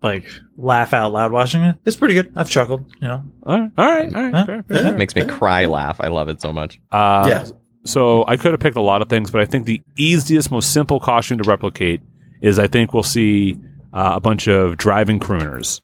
[0.02, 0.26] like
[0.58, 1.76] laugh out loud watching it.
[1.86, 2.32] It's pretty good.
[2.36, 3.24] I've chuckled, you know.
[3.44, 4.34] All right, all right, all right.
[4.34, 4.46] Huh?
[4.46, 4.88] fair, fair.
[4.94, 5.98] It makes me cry laugh.
[6.00, 6.80] I love it so much.
[6.92, 7.46] Uh, Yeah.
[7.86, 10.74] So I could have picked a lot of things, but I think the easiest, most
[10.74, 12.02] simple costume to replicate
[12.42, 13.60] is I think we'll see
[13.94, 15.82] uh, a bunch of driving crooners.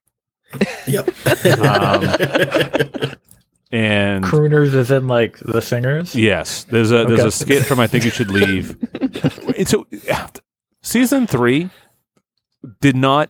[0.87, 1.09] Yep.
[1.61, 3.11] Um,
[3.71, 6.13] And Crooners is in like the singers.
[6.15, 7.27] yes, there's a there's Okay.
[7.27, 8.77] a skit from I think you should leave.
[9.57, 9.83] It's a,
[10.81, 11.69] season three
[12.79, 13.29] did not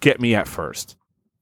[0.00, 0.96] get me at first.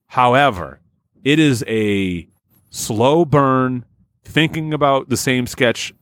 [0.07, 0.79] However,
[1.23, 2.27] it is a
[2.69, 3.85] slow burn,
[4.23, 5.93] thinking about the same sketch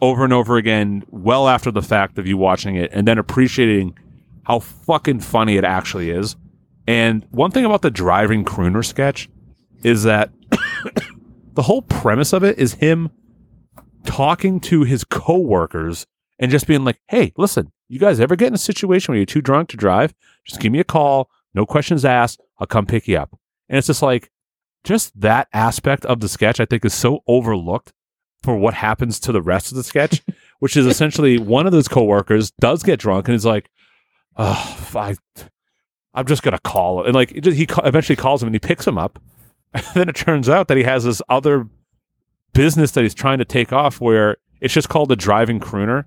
[0.00, 3.96] over and over again, well after the fact of you watching it, and then appreciating
[4.44, 6.36] how fucking funny it actually is.
[6.86, 9.28] And one thing about the driving crooner sketch
[9.82, 10.30] is that
[11.54, 13.10] the whole premise of it is him
[14.04, 16.06] talking to his coworkers
[16.38, 19.26] and just being like, "Hey, listen, you guys ever get in a situation where you're
[19.26, 20.14] too drunk to drive?
[20.46, 22.40] Just give me a call, no questions asked.
[22.58, 23.30] I'll come pick you up."
[23.68, 24.30] And it's just like,
[24.84, 27.92] just that aspect of the sketch, I think, is so overlooked
[28.42, 30.22] for what happens to the rest of the sketch,
[30.60, 33.70] which is essentially one of those coworkers does get drunk and is like,
[34.36, 35.16] "Oh, I,
[36.14, 38.86] I'm just gonna call," and like just, he ca- eventually calls him and he picks
[38.86, 39.20] him up.
[39.72, 41.66] And then it turns out that he has this other
[42.52, 46.04] business that he's trying to take off where it's just called the driving crooner.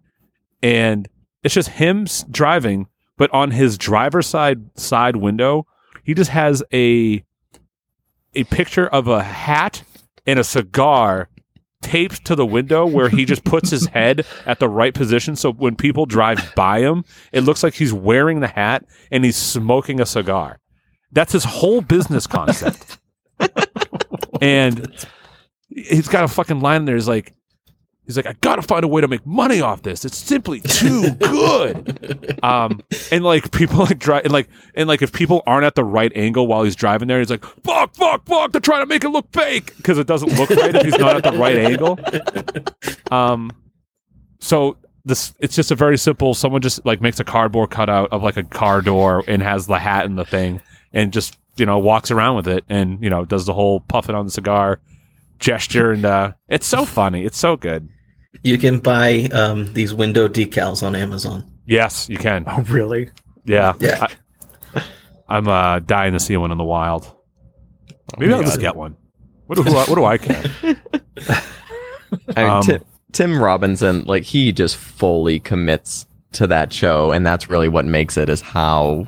[0.62, 1.08] And
[1.44, 2.88] it's just him driving
[3.18, 5.68] but on his driver's side side window
[6.04, 7.24] he just has a
[8.36, 9.84] a picture of a hat
[10.26, 11.30] and a cigar
[11.82, 15.36] taped to the window where he just puts his head at the right position.
[15.36, 19.38] So when people drive by him it looks like he's wearing the hat and he's
[19.38, 20.60] smoking a cigar.
[21.12, 22.98] That's his whole business concept
[24.42, 24.94] and
[25.70, 26.96] he's got a fucking line in there.
[26.96, 27.34] He's like,
[28.06, 30.06] he's like, I gotta find a way to make money off this.
[30.06, 32.40] It's simply too good.
[32.44, 32.82] um,
[33.12, 36.12] and like people like drive, and like, and like if people aren't at the right
[36.16, 38.52] angle while he's driving there, he's like, fuck, fuck, fuck.
[38.52, 41.16] They're trying to make it look fake because it doesn't look right if he's not
[41.16, 42.00] at the right angle.
[43.12, 43.52] Um,
[44.40, 46.34] so this it's just a very simple.
[46.34, 49.80] Someone just like makes a cardboard cutout of like a car door and has the
[49.80, 53.26] hat and the thing, and just you know walks around with it, and you know
[53.26, 54.80] does the whole puffing on the cigar
[55.40, 57.26] gesture, and uh, it's so funny.
[57.26, 57.90] It's so good.
[58.44, 61.50] You can buy um, these window decals on Amazon.
[61.66, 62.46] Yes, you can.
[62.48, 63.10] Oh, really?
[63.46, 64.08] Yeah, Yeah.
[64.76, 64.84] I,
[65.30, 67.12] I'm uh, dying to see one in the wild.
[68.18, 68.96] Maybe I'll just get one.
[69.48, 70.44] What do, what do I care?
[70.64, 70.66] I
[72.44, 77.50] mean, Um, Tim, Tim Robinson, like he just fully commits to that show, and that's
[77.50, 79.08] really what makes it is how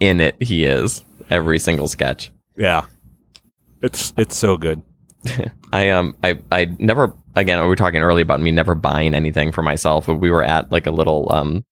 [0.00, 1.02] in it he is
[1.32, 2.30] every single sketch.
[2.56, 2.84] Yeah,
[3.82, 4.82] it's it's so good.
[5.72, 9.52] I um I I never again we were talking earlier about me never buying anything
[9.52, 10.08] for myself.
[10.08, 11.64] We were at like a little um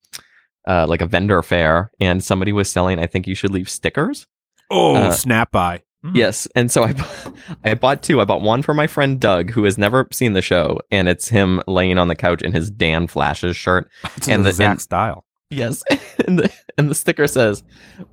[0.68, 2.98] uh, like a vendor fair, and somebody was selling.
[2.98, 4.26] I think you should leave stickers.
[4.70, 5.82] Oh, Uh, snap by.
[6.14, 6.94] Yes, and so I,
[7.64, 8.20] I bought two.
[8.20, 11.28] I bought one for my friend Doug, who has never seen the show, and it's
[11.28, 13.90] him laying on the couch in his Dan Flashes shirt.
[14.16, 15.24] It's and in the- Zach and- style.
[15.50, 15.82] Yes,
[16.26, 17.62] and the and the sticker says,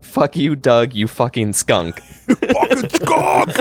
[0.02, 3.52] "Fuck you, Doug, you fucking skunk." Fucking skunk!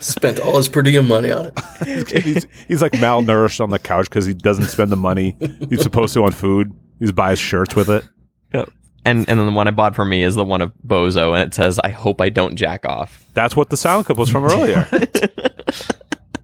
[0.00, 2.24] Spent all his per diem money on it.
[2.24, 5.36] he's, he's like malnourished on the couch because he doesn't spend the money
[5.68, 6.72] he's supposed to on food.
[6.98, 8.04] He just buys shirts with it.
[8.52, 8.70] Yep.
[9.04, 11.42] And and then the one I bought for me is the one of Bozo, and
[11.42, 14.44] it says, "I hope I don't jack off." That's what the sound clip was from
[14.44, 14.88] earlier.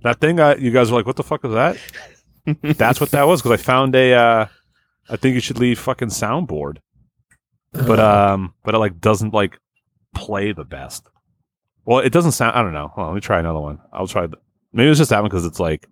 [0.02, 1.78] that thing, uh, you guys were like, "What the fuck is that?"
[2.62, 4.12] That's what that was because I found a.
[4.12, 4.46] Uh,
[5.10, 6.78] I think you should leave fucking soundboard,
[7.72, 9.58] but um, but it like doesn't like
[10.14, 11.08] play the best.
[11.84, 12.56] Well, it doesn't sound.
[12.56, 12.88] I don't know.
[12.88, 13.78] Hold on, let me try another one.
[13.92, 14.26] I'll try.
[14.26, 14.36] The,
[14.72, 15.88] maybe it's just that one because it's like.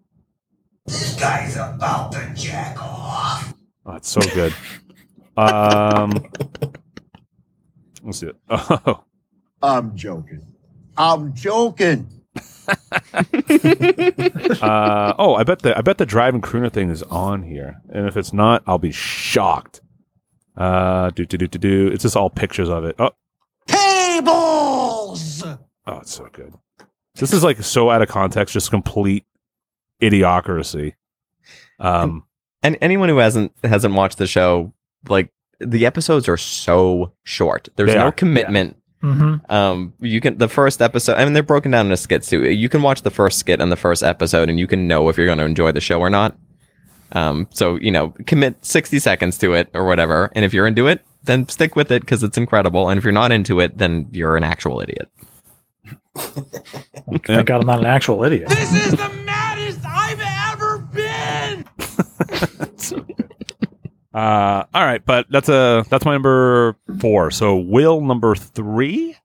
[0.87, 3.55] This guy's about to jack off.
[3.85, 4.55] Oh, it's so good.
[5.37, 6.13] um,
[8.03, 8.37] let's see it.
[9.63, 10.43] Oh, I'm joking.
[10.99, 12.07] I'm joking.
[14.63, 18.07] Uh, oh, I bet the I bet the driving crooner thing is on here, and
[18.07, 19.81] if it's not, I'll be shocked.
[20.57, 21.87] Uh, do do do do do.
[21.89, 22.97] It's just all pictures of it.
[22.99, 23.11] Oh,
[23.67, 25.43] Tables.
[25.45, 26.55] oh, it's so good.
[27.17, 29.25] This is like so out of context, just complete
[30.03, 30.95] idiocracy.
[31.79, 32.25] Um,
[32.63, 34.73] And anyone who hasn't hasn't watched the show,
[35.09, 37.69] like the episodes are so short.
[37.77, 38.13] There's no are.
[38.13, 38.77] commitment.
[39.07, 39.53] Mm-hmm.
[39.53, 41.15] Um, you can the first episode.
[41.15, 42.51] I mean, they're broken down into skits too.
[42.51, 45.17] You can watch the first skit and the first episode, and you can know if
[45.17, 46.37] you're going to enjoy the show or not.
[47.13, 50.89] Um, so you know, commit sixty seconds to it or whatever, and if you're into
[50.89, 52.89] it, then stick with it because it's incredible.
[52.89, 55.09] And if you're not into it, then you're an actual idiot.
[56.17, 58.51] Thank God I'm not an actual idiot.
[64.17, 67.31] uh, all right, but that's a that's my number four.
[67.31, 69.17] So Will number three.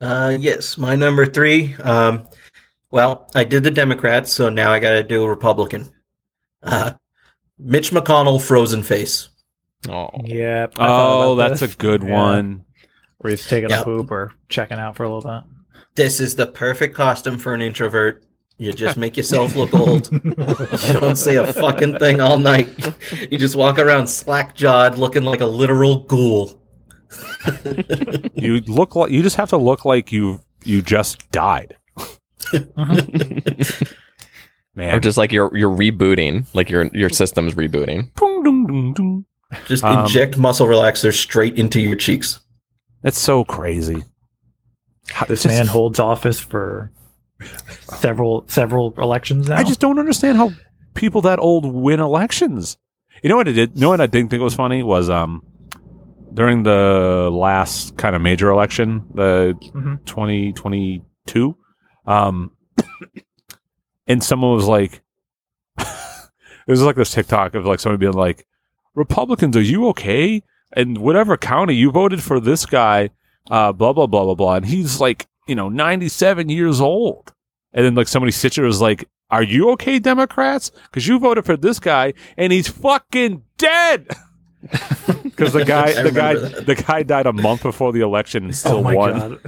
[0.00, 1.74] Uh, yes, my number three.
[1.76, 2.26] Um,
[2.90, 5.90] well, I did the Democrats, so now I got to do a Republican.
[6.62, 6.92] Uh,
[7.58, 9.28] Mitch McConnell, frozen face.
[9.88, 10.66] Oh, Yeah.
[10.76, 12.12] Oh, about that's a good Yeah.
[12.12, 12.64] one.
[13.18, 13.80] Where he's taking Yeah.
[13.82, 15.42] a poop or checking out for a little bit.
[15.94, 18.23] This is the perfect costume for an introvert.
[18.58, 20.10] You just make yourself look old.
[20.12, 20.20] You
[21.00, 22.68] don't say a fucking thing all night.
[23.30, 26.60] You just walk around slack jawed, looking like a literal ghoul.
[28.34, 31.76] You look like you just have to look like you you just died.
[34.76, 38.10] Man, or just like you're you're rebooting, like your your system's rebooting.
[39.66, 42.40] Just Um, inject muscle relaxers straight into your cheeks.
[43.02, 44.02] That's so crazy.
[45.08, 46.90] How- This just- man holds office for
[47.80, 49.56] several several elections now.
[49.56, 50.52] I just don't understand how
[50.94, 52.76] people that old win elections.
[53.22, 53.72] You know what I did?
[53.74, 55.42] You know what I didn't think was funny was um
[56.32, 60.04] during the last kind of major election, the Mhm.
[60.04, 61.56] 2022,
[62.06, 62.50] um,
[64.06, 65.02] and someone was like,
[65.78, 65.86] it
[66.66, 68.46] was like this TikTok of like somebody being like,
[68.94, 70.42] Republicans, are you okay?
[70.72, 73.10] And whatever county you voted for this guy,
[73.50, 77.32] uh, blah blah blah blah blah, and he's like, you know, 97 years old.
[77.72, 80.70] And then like somebody stitched it was like, "Are you okay, Democrats?
[80.84, 84.08] Because you voted for this guy and he's fucking dead."
[85.24, 86.64] Because the guy, the guy, that.
[86.64, 89.18] the guy died a month before the election and still oh my won.
[89.18, 89.40] god.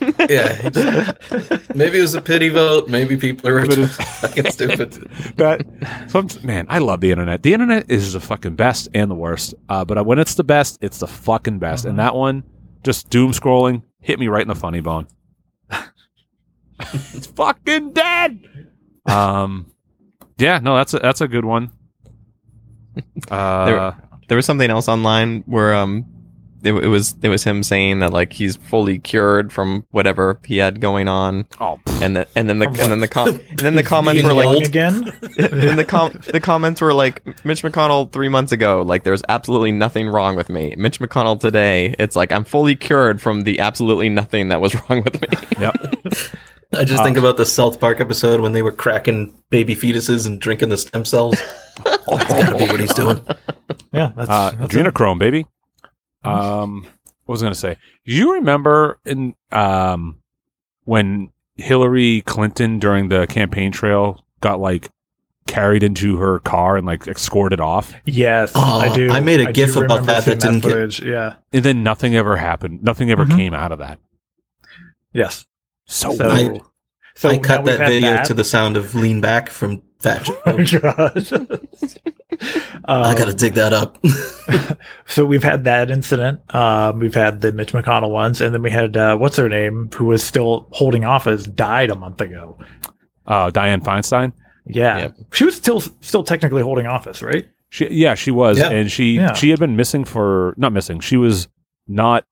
[0.30, 1.12] Yeah.
[1.74, 2.88] maybe it was a pity vote.
[2.88, 4.92] Maybe people are just fucking stupid.
[5.36, 5.64] That
[6.08, 7.42] some, man, I love the internet.
[7.42, 9.54] The internet is the fucking best and the worst.
[9.68, 11.84] Uh, but when it's the best, it's the fucking best.
[11.84, 12.42] And that one,
[12.82, 15.06] just doom scrolling, hit me right in the funny bone.
[17.12, 18.40] it's fucking dead.
[19.06, 19.70] Um,
[20.38, 21.70] yeah, no, that's a that's a good one.
[23.30, 23.92] Uh,
[24.28, 26.06] There was something else online where um
[26.62, 30.56] it, it was it was him saying that like he's fully cured from whatever he
[30.58, 33.74] had going on, oh, and the, and then the and then the com- and then
[33.74, 34.64] the comments were like old.
[34.64, 35.12] Again?
[35.38, 39.72] and the com- the comments were like Mitch McConnell three months ago, like there's absolutely
[39.72, 40.74] nothing wrong with me.
[40.78, 45.02] Mitch McConnell today, it's like I'm fully cured from the absolutely nothing that was wrong
[45.02, 45.28] with me.
[45.60, 45.76] yep.
[46.72, 50.40] I just think about the South Park episode when they were cracking baby fetuses and
[50.40, 51.36] drinking the stem cells.
[51.84, 53.20] That's gotta be what he's doing.
[53.92, 55.46] Yeah, that's, Uh, that's adrenochrome, baby.
[56.24, 56.82] Um,
[57.26, 57.76] what was I going to say?
[58.04, 60.16] You remember in um
[60.84, 64.90] when Hillary Clinton during the campaign trail got like
[65.46, 69.10] carried into her car and like escorted off, Yes, Oh, I do.
[69.12, 71.00] I made a gif about that seeing that didn't get- footage.
[71.02, 71.34] Yeah.
[71.52, 72.82] and then nothing ever happened.
[72.82, 73.36] Nothing ever Mhm.
[73.36, 73.98] came out of that.
[75.12, 75.46] Yes.
[75.86, 76.60] So, So, weird.
[77.14, 78.24] so I cut that video that.
[78.26, 80.24] to the sound of "Lean Back" from Fat
[80.64, 80.80] Joe.
[80.96, 81.10] I
[83.10, 83.98] Um, gotta dig that up.
[85.06, 86.40] So we've had that incident.
[86.54, 89.90] Um, we've had the Mitch McConnell ones, and then we had uh, what's her name,
[89.94, 92.58] who was still holding office, died a month ago.
[93.26, 94.32] Uh, Dianne Feinstein.
[94.66, 95.16] Yeah, Yep.
[95.34, 97.46] she was still still technically holding office, right?
[97.68, 98.70] She, yeah, she was, Yeah.
[98.70, 99.34] and she Yeah.
[99.34, 101.00] she had been missing for not missing.
[101.00, 101.48] She was
[101.86, 102.24] not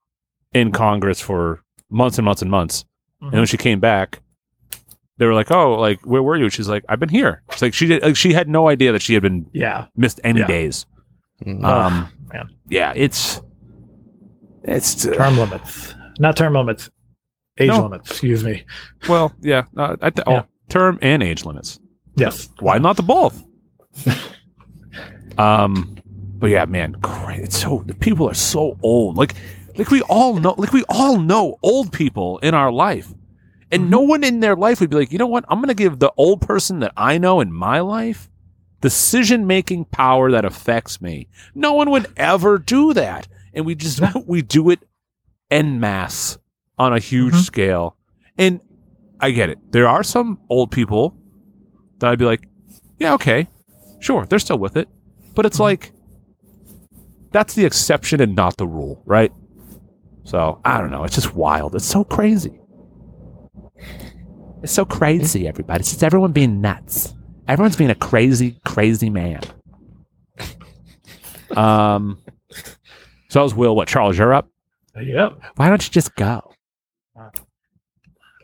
[0.55, 2.85] in Congress for months and months and months.
[3.23, 4.21] And when she came back,
[5.19, 7.73] they were like, "Oh, like where were you?" She's like, "I've been here." It's like
[7.73, 8.03] she did.
[8.03, 10.47] Like, she had no idea that she had been Yeah, missed any Yeah.
[10.49, 10.87] days.
[11.45, 11.65] Mm.
[11.65, 12.49] Um, man.
[12.69, 13.41] yeah, it's
[14.65, 16.91] it's uh, term limits, not term limits,
[17.59, 17.83] age No.
[17.85, 18.11] limits.
[18.11, 18.65] Excuse me.
[19.09, 19.65] well, yeah.
[19.77, 20.43] Uh, I th- Yeah.
[20.43, 21.79] oh, term and age limits.
[22.17, 22.49] Yes.
[22.59, 23.43] Why not the both?
[25.39, 25.97] um,
[26.39, 29.17] but yeah, man, cra- it's so the people are so old.
[29.17, 29.35] Like,
[29.77, 33.13] like we all know, like we all know old people in our life,
[33.71, 35.45] and no one in their life would be like, you know what?
[35.49, 38.29] I'm going to give the old person that I know in my life
[38.81, 41.29] decision making power that affects me.
[41.55, 44.81] No one would ever do that, and we just we do it
[45.51, 46.39] en masse
[46.79, 47.43] on a huge Mhm.
[47.45, 47.97] scale.
[48.37, 48.61] And
[49.21, 49.59] I get it.
[49.71, 51.15] There are some old people
[51.99, 52.49] that I'd be like,
[52.99, 53.47] yeah, okay,
[54.01, 54.89] sure, they're still with it.
[55.35, 55.93] But it's like,
[57.31, 59.33] that's the exception and not the rule, right?
[60.25, 61.05] So I don't know.
[61.05, 61.75] It's just wild.
[61.75, 62.59] It's so crazy.
[64.63, 65.81] It's so crazy, everybody.
[65.81, 67.15] It's just everyone being nuts.
[67.49, 69.41] Everyone's being a crazy, crazy man.
[71.57, 72.19] Um,
[73.29, 73.77] so that was Will.
[73.77, 74.49] What, Charles, you're up?
[74.99, 75.39] Yep.
[75.57, 76.51] Why don't you just go?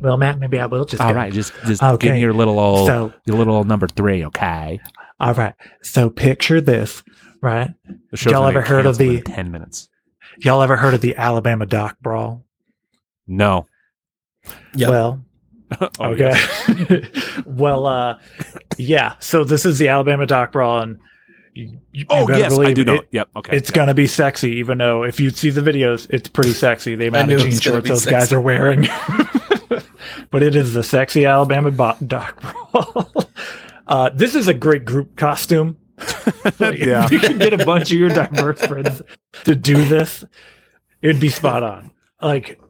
[0.03, 1.01] Well, Matt, maybe I will just.
[1.03, 1.16] All go.
[1.16, 2.12] right, just just give Okay.
[2.12, 4.79] me your little old, So, your little old number three, okay?
[5.18, 5.55] all right.
[5.83, 7.03] So picture this,
[7.41, 7.70] right?
[8.11, 9.89] The show's Y'all ever heard of the- ten minutes?
[10.41, 12.45] Y'all ever heard of the Alabama dock brawl?
[13.26, 13.66] No.
[14.74, 14.89] Yep.
[14.91, 15.24] Well,
[15.80, 16.30] Oh, okay.
[16.30, 17.43] yes.
[17.47, 18.18] well, uh,
[18.78, 19.14] yeah.
[19.18, 20.99] So this is the Alabama dock brawl, and
[21.55, 22.95] you, you Oh better yes, I believe do know.
[22.95, 23.28] it- yep.
[23.36, 23.57] Okay.
[23.57, 23.76] It's yeah.
[23.76, 26.95] gonna be sexy, even though if you see the videos, it's pretty sexy.
[26.95, 28.82] The amount knew of it jean gonna shorts be those guys are wearing.
[30.30, 33.12] but it is the sexy Alabama bo- dock brawl.
[33.86, 35.76] uh, this is a great group costume.
[36.59, 37.05] Like, Yeah.
[37.05, 39.03] if you can get a bunch of your diverse friends
[39.44, 40.24] to do this,
[41.03, 41.90] it'd be spot on.
[42.20, 42.61] Like,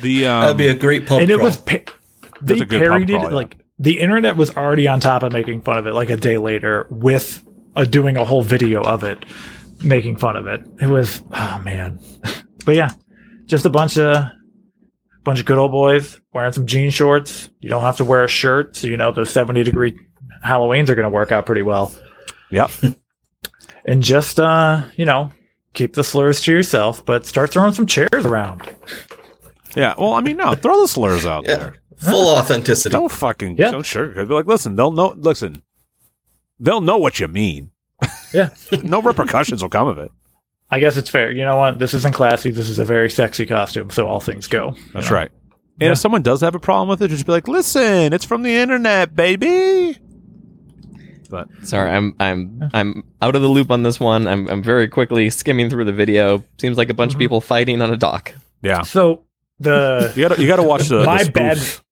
[0.00, 1.46] the um, That'd be a great pub and it crawl.
[1.46, 1.92] was pa-
[2.40, 3.34] they a good parodied crawl, it yeah.
[3.36, 6.38] like the internet was already on top of making fun of it like a day
[6.38, 7.42] later with
[7.76, 9.24] uh, doing a whole video of it
[9.82, 11.98] making fun of it it was oh man
[12.64, 12.90] but yeah
[13.46, 14.24] just a bunch of
[15.24, 18.28] bunch of good old boys wearing some jean shorts you don't have to wear a
[18.28, 19.98] shirt so you know those 70 degree
[20.44, 21.92] halloweens are going to work out pretty well
[22.50, 22.70] Yep.
[23.84, 25.32] and just uh you know
[25.74, 28.62] keep the slurs to yourself but start throwing some chairs around
[29.76, 29.94] Yeah.
[29.96, 30.54] Well, I mean, no.
[30.56, 31.56] Throw the slurs out Yeah.
[31.56, 31.74] there.
[31.98, 32.92] Full authenticity.
[32.92, 33.70] Don't fucking Yeah.
[33.70, 34.26] don't sugarcoat.
[34.28, 35.14] Be like, listen, they'll know.
[35.16, 35.62] Listen,
[36.58, 37.70] they'll know what you mean.
[38.32, 38.50] Yeah.
[38.82, 40.10] no repercussions will come of it.
[40.70, 41.30] I guess it's fair.
[41.32, 41.78] You know what?
[41.80, 42.50] This isn't classy.
[42.52, 44.76] This is a very sexy costume, so all things go.
[44.94, 45.16] That's know?
[45.16, 45.30] right.
[45.80, 45.92] And Yeah.
[45.92, 48.54] if someone does have a problem with it, just be like, listen, it's from the
[48.54, 49.98] internet, baby.
[51.30, 54.26] But Sorry, I'm I'm I'm out of the loop on this one.
[54.26, 56.44] I'm I'm very quickly skimming through the video.
[56.58, 57.14] Seems like a bunch Mhm.
[57.14, 58.34] of people fighting on a dock.
[58.62, 59.22] yeah, So
[59.60, 61.82] the you gotta you gotta watch the, my the bad spoof.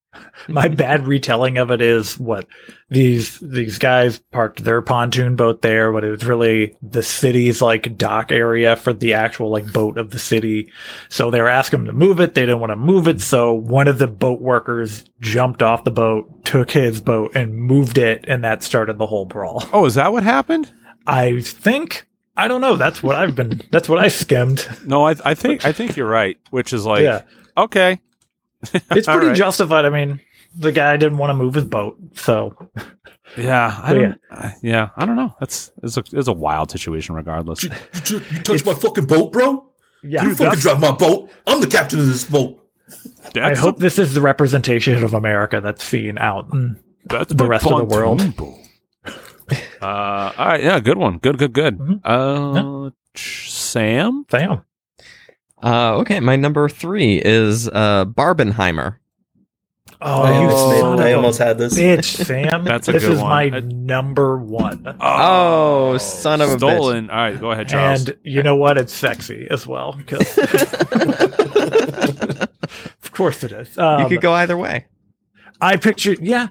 [0.47, 2.47] My bad retelling of it is what
[2.91, 7.97] these these guys parked their pontoon boat there, but it was really the city's like
[7.97, 10.71] dock area for the actual like boat of the city.
[11.09, 12.35] So they were asking them to move it.
[12.35, 13.21] They didn't want to move it.
[13.21, 17.99] So one of the boat workers jumped off the boat, took his boat, and moved
[17.99, 19.69] it, and that started the whole brawl.
[19.73, 20.73] Oh, is that what happened?
[21.07, 22.07] I think
[22.39, 22.77] I don't know.
[22.77, 23.61] That's what I've been.
[23.73, 24.67] That's what I skimmed.
[24.87, 26.39] No, I I think I think you're right.
[26.51, 27.23] Which is like, yeah,
[27.57, 28.01] okay,
[28.73, 29.37] it's pretty right.
[29.37, 29.85] justified.
[29.85, 30.21] I mean,
[30.59, 32.55] the guy didn't want to move his boat, so
[33.37, 34.53] yeah, I But don't, yeah.
[34.63, 35.35] yeah, I don't know.
[35.41, 37.63] That's it's a it's a wild situation, regardless.
[37.63, 37.71] You,
[38.07, 39.65] you, you touched my fucking boat, bro?
[40.03, 40.25] yeah.
[40.25, 41.31] you fucking drive my boat.
[41.47, 42.59] I'm the captain of this boat.
[42.91, 46.49] I That's hope this is the representation of America that's seen out.
[46.53, 48.21] in That's the rest of the world.
[49.81, 51.79] uh, all right, yeah, good one, good, good, good.
[51.79, 52.01] Mhm.
[52.05, 54.63] Uh, ch- Sam, Sam.
[55.63, 58.97] Uh, okay, my number three is uh, Barbenheimer.
[60.01, 61.75] Oh, I, you almost, son made- I almost had this.
[61.77, 62.65] bitch, Sam.
[62.65, 63.01] That's a good one.
[63.01, 63.29] this good is one.
[63.29, 64.97] my I- number one.
[65.01, 66.59] Oh, son of a bitch.
[66.59, 67.11] stolen.
[67.11, 68.09] All right, go ahead, Charles.
[68.09, 68.79] And you know what?
[68.79, 69.99] It's sexy as well.
[70.07, 70.39] 'cause-
[73.03, 73.77] of course it is.
[73.79, 74.87] Um, you could go either way.
[75.61, 76.49] I picture, yeah,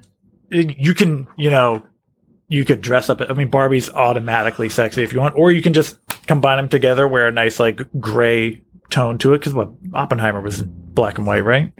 [0.50, 1.84] you can, you know,
[2.50, 3.22] you could dress up.
[3.22, 5.98] I mean, Barbie's automatically sexy if you want, or you can just
[6.28, 9.40] combine them together, wear a nice like gray tone to it.
[9.40, 11.72] Because what Oppenheimer was black and white, right?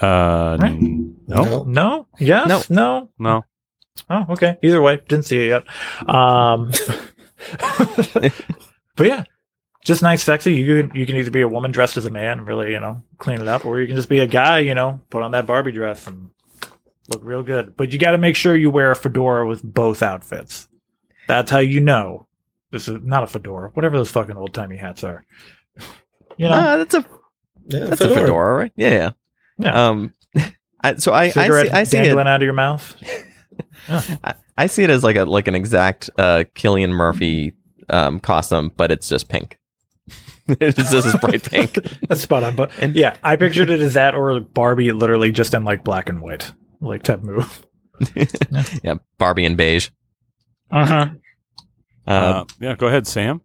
[0.00, 0.78] Uh, Right.
[0.80, 3.10] no, No, yes, no.
[3.18, 3.44] no.
[4.10, 4.56] Oh, okay.
[4.62, 6.08] Either way, didn't see it yet.
[6.08, 6.70] Um,
[8.96, 9.24] but yeah,
[9.84, 10.54] just nice, sexy.
[10.54, 12.80] You can you can either be a woman dressed as a man and really you
[12.80, 15.32] know clean it up, or you can just be a guy, you know, put on
[15.32, 16.30] that Barbie dress and
[17.08, 17.76] look real good.
[17.76, 20.68] But you got to make sure you wear a fedora with both outfits.
[21.26, 22.26] That's how you know
[22.70, 23.70] this is not a fedora.
[23.74, 25.24] Whatever those fucking old timey hats are.
[26.36, 27.04] You know, Ah, that's a
[27.66, 28.72] Yeah, that's a fedora, right?
[28.76, 29.10] Yeah, yeah.
[29.58, 29.88] Yeah.
[29.88, 30.14] Um,
[30.82, 31.40] I, so I I see,
[31.70, 32.04] I see it.
[32.04, 32.94] dangling out of your mouth.
[33.88, 37.54] I, I see it as like a like an exact uh Cillian Murphy
[37.88, 39.58] um costume, but it's just pink.
[40.48, 41.74] it's just this bright pink.
[42.08, 42.54] That's spot on.
[42.56, 46.20] But yeah, I pictured it as that or Barbie literally just in like black and
[46.22, 47.66] white, like type move.
[48.82, 49.90] yeah, Barbie and beige.
[50.70, 51.08] Uh-huh.
[52.06, 53.40] Uh, Uh, yeah, go ahead, Sam.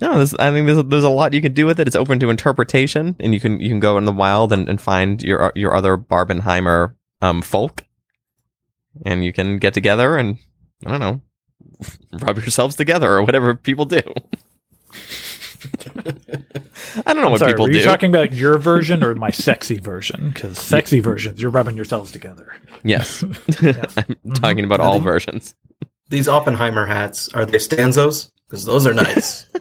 [0.00, 1.86] No, this, I think there's there's a lot you can do with it.
[1.86, 4.80] It's open to interpretation, and you can you can go in the wild and, and
[4.80, 7.84] find your your other Barbenheimer um folk,
[9.04, 10.38] and you can get together and
[10.84, 11.20] I don't know,
[12.20, 14.02] rub yourselves together or whatever people do.
[17.04, 17.78] I don't know I'm what sorry, people were do.
[17.78, 20.30] you talking about your version or my sexy version?
[20.30, 22.54] Because sexy versions, you're rubbing yourselves together.
[22.84, 23.24] Yes.
[23.60, 23.94] Yes.
[23.96, 25.54] I'm talking about all versions.
[26.08, 28.30] These Oppenheimer hats are they stanzos?
[28.48, 29.46] Because those are nice.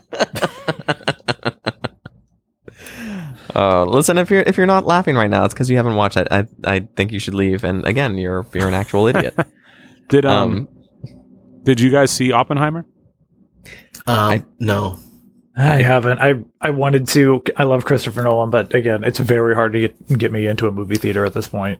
[3.55, 6.17] Uh, listen, if you're if you're not laughing right now, it's because you haven't watched
[6.17, 6.27] it.
[6.29, 7.63] I I think you should leave.
[7.63, 9.33] And again, you're you're an actual idiot.
[10.09, 10.67] Did um, Um,
[11.63, 12.85] did you guys see Oppenheimer?
[14.05, 14.99] Um, no.
[15.57, 16.19] I haven't.
[16.19, 17.41] I I wanted to.
[17.55, 20.71] I love Christopher Nolan, but again, it's very hard to get, get me into a
[20.71, 21.79] movie theater at this point.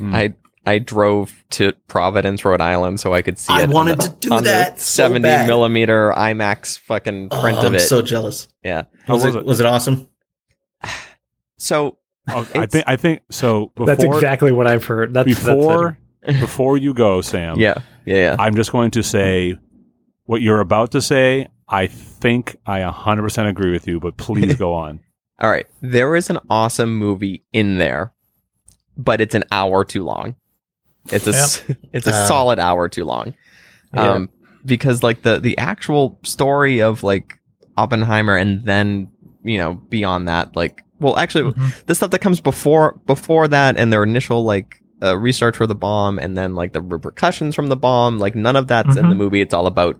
[0.00, 0.34] I
[0.66, 3.64] I drove to Providence, Rhode Island, so I could see I it.
[3.64, 5.46] on wanted the- to do that so seventy bad.
[5.46, 7.80] millimeter IMAX fucking Oh, print I'm of it.
[7.80, 8.48] so jealous.
[8.62, 8.82] yeah.
[9.06, 9.44] How Was, was it, it?
[9.46, 10.08] was it awesome?
[11.58, 11.98] So
[12.30, 13.72] Oh, I think I think so.
[13.74, 15.14] Before, that's exactly what I've heard.
[15.14, 17.58] That's that's before before you go, Sam.
[17.58, 17.74] yeah,
[18.04, 18.36] yeah, yeah.
[18.38, 19.56] I'm just going to say
[20.24, 21.48] what you're about to say.
[21.70, 25.00] I think I 100% agree with you, but please go on.
[25.40, 25.66] All right.
[25.80, 28.12] There is an awesome movie in there,
[28.96, 30.36] but it's an hour too long.
[31.12, 31.62] It's a s-
[31.92, 32.26] it's a Uh.
[32.26, 33.34] solid hour too long.
[33.94, 34.12] Yeah.
[34.12, 34.30] Um
[34.64, 37.38] because like the the actual story of like
[37.76, 39.08] Oppenheimer and then,
[39.44, 41.84] you know, beyond that like well actually Mhm.
[41.86, 45.76] the stuff that comes before before that and their initial like uh, research for the
[45.76, 49.14] bomb and then like the repercussions from the bomb like none of that's in the
[49.14, 49.16] Mhm.
[49.18, 49.96] movie it's all about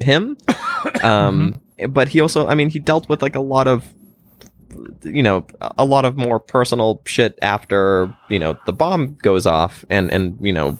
[0.00, 0.36] him
[1.02, 1.58] um
[1.88, 3.82] but he also i mean he dealt with like a lot of
[5.02, 5.46] you know
[5.78, 10.38] a lot of more personal shit after you know the bomb goes off and and
[10.40, 10.72] you know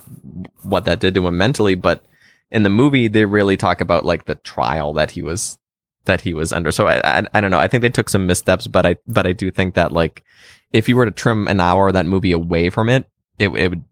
[0.63, 1.75] what that did to him mentally.
[1.75, 2.05] But
[2.51, 5.59] in the movie they really talk about like the trial that he was
[6.05, 6.73] that he was under.
[6.73, 7.59] So I, I i don't know.
[7.59, 10.25] I think they took some missteps but i but i do think that like
[10.73, 13.07] if you were to trim an hour of that movie away from it
[13.39, 13.85] it, it would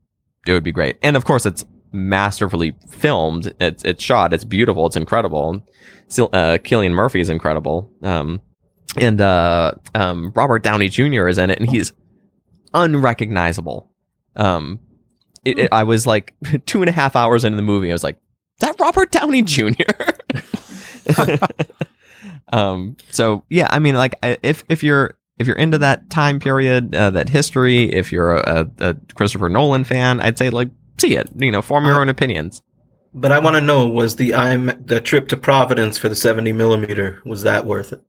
[0.46, 0.96] it would be great.
[1.02, 3.52] And of course it's masterfully filmed.
[3.60, 4.32] It's it's shot.
[4.32, 4.86] It's beautiful.
[4.86, 5.62] It's incredible.
[6.18, 7.90] Uh cillian murphy is incredible.
[8.02, 8.40] Um
[8.96, 11.92] and uh um robert downey jr is in it and he's
[12.74, 13.90] unrecognizable.
[14.36, 14.80] Um
[15.44, 16.34] it, it- i was like
[16.66, 19.42] two and a half hours into the movie i was like is that robert downey
[19.42, 19.70] jr
[22.52, 26.94] um so yeah i mean like if if you're if you're into that time period
[26.94, 30.68] uh, that history if you're a, a, christopher nolan fan i'd say like
[31.00, 32.62] see it you know form your own opinions.
[33.12, 36.52] But I want to know was the I'm the trip to Providence for the 70
[36.52, 38.00] millimeter was that worth it?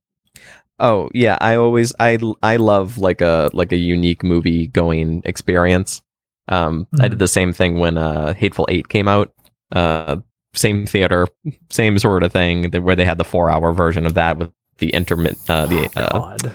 [0.82, 6.02] Oh yeah, I always I I love like a like a unique movie going experience.
[6.48, 9.32] Um, I did the same thing when uh, Hateful Eight came out.
[9.72, 10.18] Uh,
[10.56, 11.28] same theater,
[11.70, 12.72] same sort of thing.
[12.72, 16.10] Where they had the four hour version of that with the intermit uh, the uh,
[16.10, 16.54] God.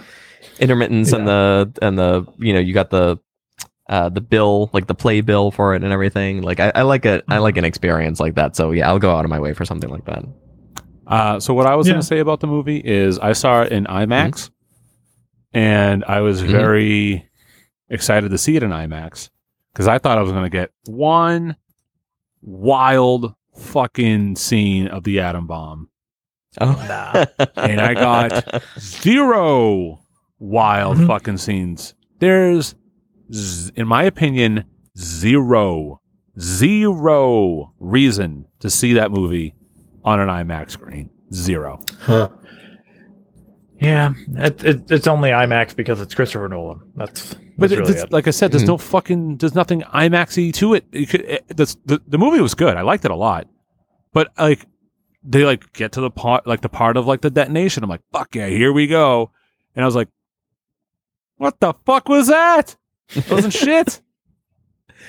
[0.59, 3.19] intermittence and the and the you know you got the
[3.89, 6.43] uh, the bill like the play bill for it and everything.
[6.43, 8.57] Like I, I like a I like an experience like that.
[8.57, 10.25] So yeah, I'll go out of my way for something like that.
[11.07, 11.93] Uh, so what I was Yeah.
[11.95, 14.51] going to say about the movie is I saw it in IMAX,
[15.53, 16.49] and I was Mhm.
[16.51, 17.29] very
[17.89, 19.31] excited to see it in IMAX
[19.73, 21.57] because I thought I was going to get one
[22.43, 25.89] wild fucking scene of the atom bomb,
[26.61, 27.25] Oh, Nah.
[27.57, 30.01] and I got zero
[30.39, 31.07] wild Mhm.
[31.07, 31.95] fucking scenes.
[32.19, 32.75] There's,
[33.33, 34.65] z- in my opinion,
[34.99, 36.01] zero,
[36.39, 39.55] zero reason to see that movie
[40.07, 41.11] on an IMAX screen.
[41.35, 41.83] Zero.
[42.01, 42.31] Huh.
[43.79, 46.81] Yeah, it, it, it's only IMAX because it's Christopher Nolan.
[46.95, 48.13] That's, But that's it- really it.
[48.13, 48.69] like I said, there's Mhm.
[48.69, 50.87] no fucking, there's nothing IMAXy to it.
[50.93, 52.75] it, could, it that's- the, the movie was good.
[52.79, 53.47] I liked it a lot,
[54.15, 54.65] but like
[55.23, 57.83] they like get to the part, like the part of like the detonation.
[57.85, 59.31] I'm like, fuck yeah, here we go.
[59.75, 60.09] And I was like,
[61.37, 62.77] what the fuck was that?
[63.11, 64.01] It wasn't shit.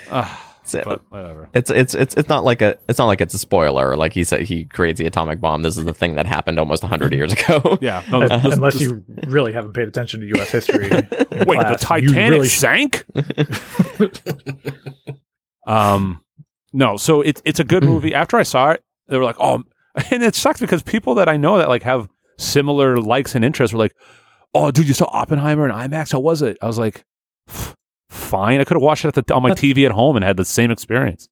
[0.10, 0.38] Ugh.
[0.70, 1.50] So- but whatever.
[1.54, 3.96] It's it's it's it's not like a it's not like it's a spoiler.
[3.96, 5.62] Like he said, he creates the atomic bomb.
[5.64, 7.78] This is the thing that happened almost hundred years ago.
[7.82, 8.04] Yeah.
[8.12, 10.50] No, Un- Unless this- you really haven't paid attention to U.S.
[10.52, 10.90] history.
[10.90, 11.02] wait,
[11.60, 13.06] class, the Titanic really sank.
[15.66, 16.22] um,
[16.74, 16.98] no.
[16.98, 18.14] So it's it's a good movie.
[18.14, 19.64] After I saw it, they were like, oh,
[20.12, 22.08] and it sucks because people that I know that like have
[22.38, 23.96] similar likes and interests were like,
[24.54, 26.12] oh, dude, you saw Oppenheimer in IMAX.
[26.12, 26.58] How was it?
[26.62, 27.04] I was like, "F-
[28.28, 28.60] fine.
[28.60, 30.46] I could have watched it at the, on my TV at home and had the
[30.46, 31.30] same experience.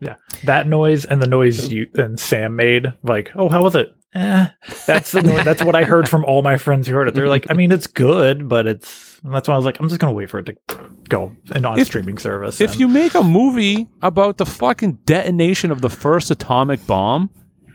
[0.00, 2.92] Yeah, that noise and the noise you and Sam made.
[3.02, 3.94] Like, oh, how was it?
[4.14, 4.46] Eh,
[4.86, 5.44] that's the noise.
[5.44, 7.14] That's what I heard from all my friends who heard it.
[7.14, 9.20] They're like, I mean, it's good, but it's.
[9.24, 10.56] And that's why I was like, I'm just gonna wait for it to
[11.08, 12.60] go and on If- streaming service.
[12.60, 17.30] If and- you make a movie about the fucking detonation of the first atomic bomb,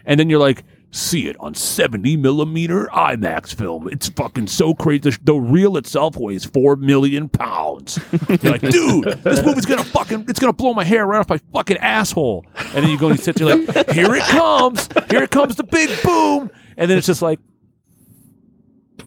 [0.06, 5.00] and then you're like, see it on 70 millimeter IMAX film, it's fucking so crazy.
[5.00, 8.00] The, the reel itself weighs four million pounds.
[8.42, 11.40] You're like, dude, this movie's gonna fucking, it's gonna blow my hair right off my
[11.54, 12.46] fucking asshole.
[12.56, 15.56] And then you go and you sit there like, here it comes, here it comes
[15.56, 17.40] the big boom, and then it's just like,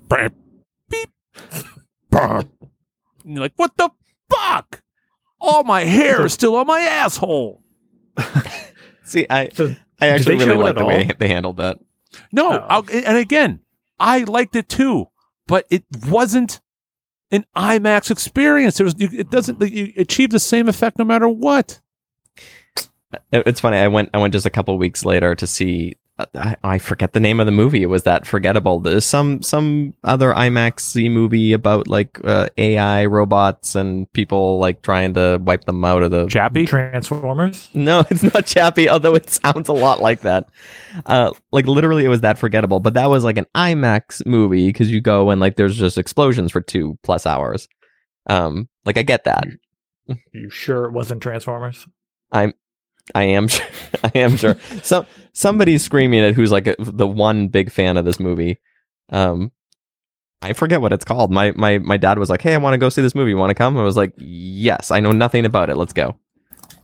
[0.09, 0.32] beep,
[0.88, 1.10] beep,
[2.12, 2.46] and
[3.24, 3.90] you're like, what the
[4.30, 4.82] fuck?
[5.40, 7.62] All my hair is still on my asshole.
[9.04, 11.78] See, I So, I actually really show like at the way they handled that.
[12.30, 12.66] No, Oh.
[12.68, 13.60] I'll, and again,
[13.98, 15.06] I liked it too,
[15.46, 16.60] but it wasn't
[17.30, 18.78] an IMAX experience.
[18.80, 18.94] It was.
[18.98, 19.60] It doesn't.
[19.62, 21.80] You achieve the same effect no matter what.
[23.30, 23.76] It's funny.
[23.78, 24.10] I went.
[24.14, 25.96] I went just a couple weeks later to see.
[26.34, 27.82] I, I forget the name of the movie.
[27.82, 28.80] It was that forgettable.
[28.80, 35.14] There's some some other IMAX movie about like uh, AI robots and people like trying
[35.14, 36.26] to wipe them out of the.
[36.26, 36.66] Chappie.
[36.66, 37.68] Transformers.
[37.74, 38.88] No, it's not Chappie.
[38.88, 40.48] Although it sounds a lot like that.
[41.06, 42.80] Uh, like literally, it was that forgettable.
[42.80, 46.52] But that was like an IMAX movie because you go and like there's just explosions
[46.52, 47.68] for two plus hours.
[48.28, 49.46] Um, like I get that.
[50.32, 51.86] You sure it wasn't Transformers?
[53.14, 53.66] I am sure.
[54.04, 54.56] I am sure.
[54.82, 58.60] So somebody's screaming at who's like a, the one big fan of this movie.
[59.10, 59.52] Um,
[60.40, 61.30] I forget what it's called.
[61.30, 63.30] My my my dad was like, "Hey, I want to go see this movie.
[63.30, 65.76] You want to come?" I was like, "Yes, I know nothing about it.
[65.76, 66.16] Let's go."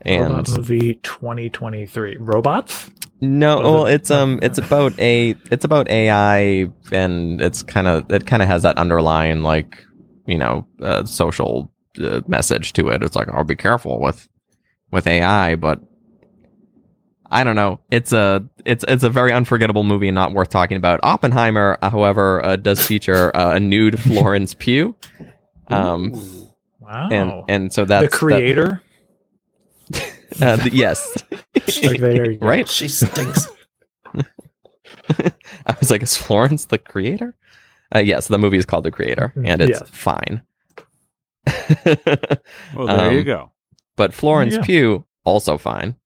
[0.03, 2.16] And Robot movie 2023.
[2.20, 2.90] Robots?
[3.20, 3.95] no, well, it?
[3.95, 8.49] it's um, it's about a, it's about AI, and it's kind of, it kind of
[8.49, 9.85] has that underlying like,
[10.27, 13.03] you know, uh, social uh, message to it.
[13.03, 14.28] It's like, "Oh, be careful with,
[14.93, 15.81] with AI," but
[17.31, 17.81] I don't know.
[17.91, 21.01] It's a it's it's a very unforgettable movie and not worth talking about.
[21.03, 24.95] Oppenheimer, uh, however, uh, does feature uh, a nude Florence Pugh.
[25.69, 26.13] Um,
[26.81, 27.09] Wow.
[27.13, 28.83] and and so that's the creator.
[29.91, 31.23] that- uh, the- yes,
[31.85, 32.47] Like, there you go.
[32.47, 32.67] right.
[32.67, 33.47] She stinks.
[35.67, 37.35] I was like, is Florence the creator?
[37.95, 39.89] Uh, yes, the movie is called The Creator, and it's Yes.
[39.91, 40.43] fine.
[42.75, 43.53] Well, there you Um, go.
[43.97, 44.63] But Florence Yeah.
[44.63, 45.97] Pugh also fine.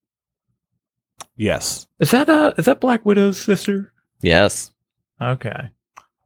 [1.42, 1.88] Yes.
[1.98, 3.92] Is that uh is that Black Widow's sister?
[4.20, 4.70] Yes.
[5.20, 5.70] Okay.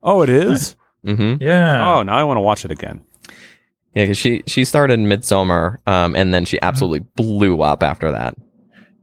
[0.02, 0.76] Oh, it is.
[1.06, 1.40] Mm-hmm.
[1.40, 1.88] Yeah.
[1.88, 3.00] Oh, now I want to watch it again.
[3.94, 8.34] Yeah, because she she started Midsommar, um, and then she absolutely blew up after that.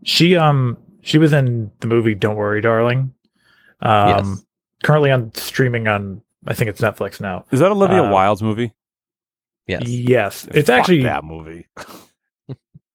[0.03, 3.13] She um she was in the movie Don't Worry Darling.
[3.79, 4.45] Um Yes.
[4.83, 7.45] currently on streaming on I think it's Netflix now.
[7.51, 8.73] Is that Olivia Uh, Wilde's movie?
[9.65, 9.87] Yes.
[9.87, 10.45] Yes.
[10.51, 11.67] It's Fuck actually that movie.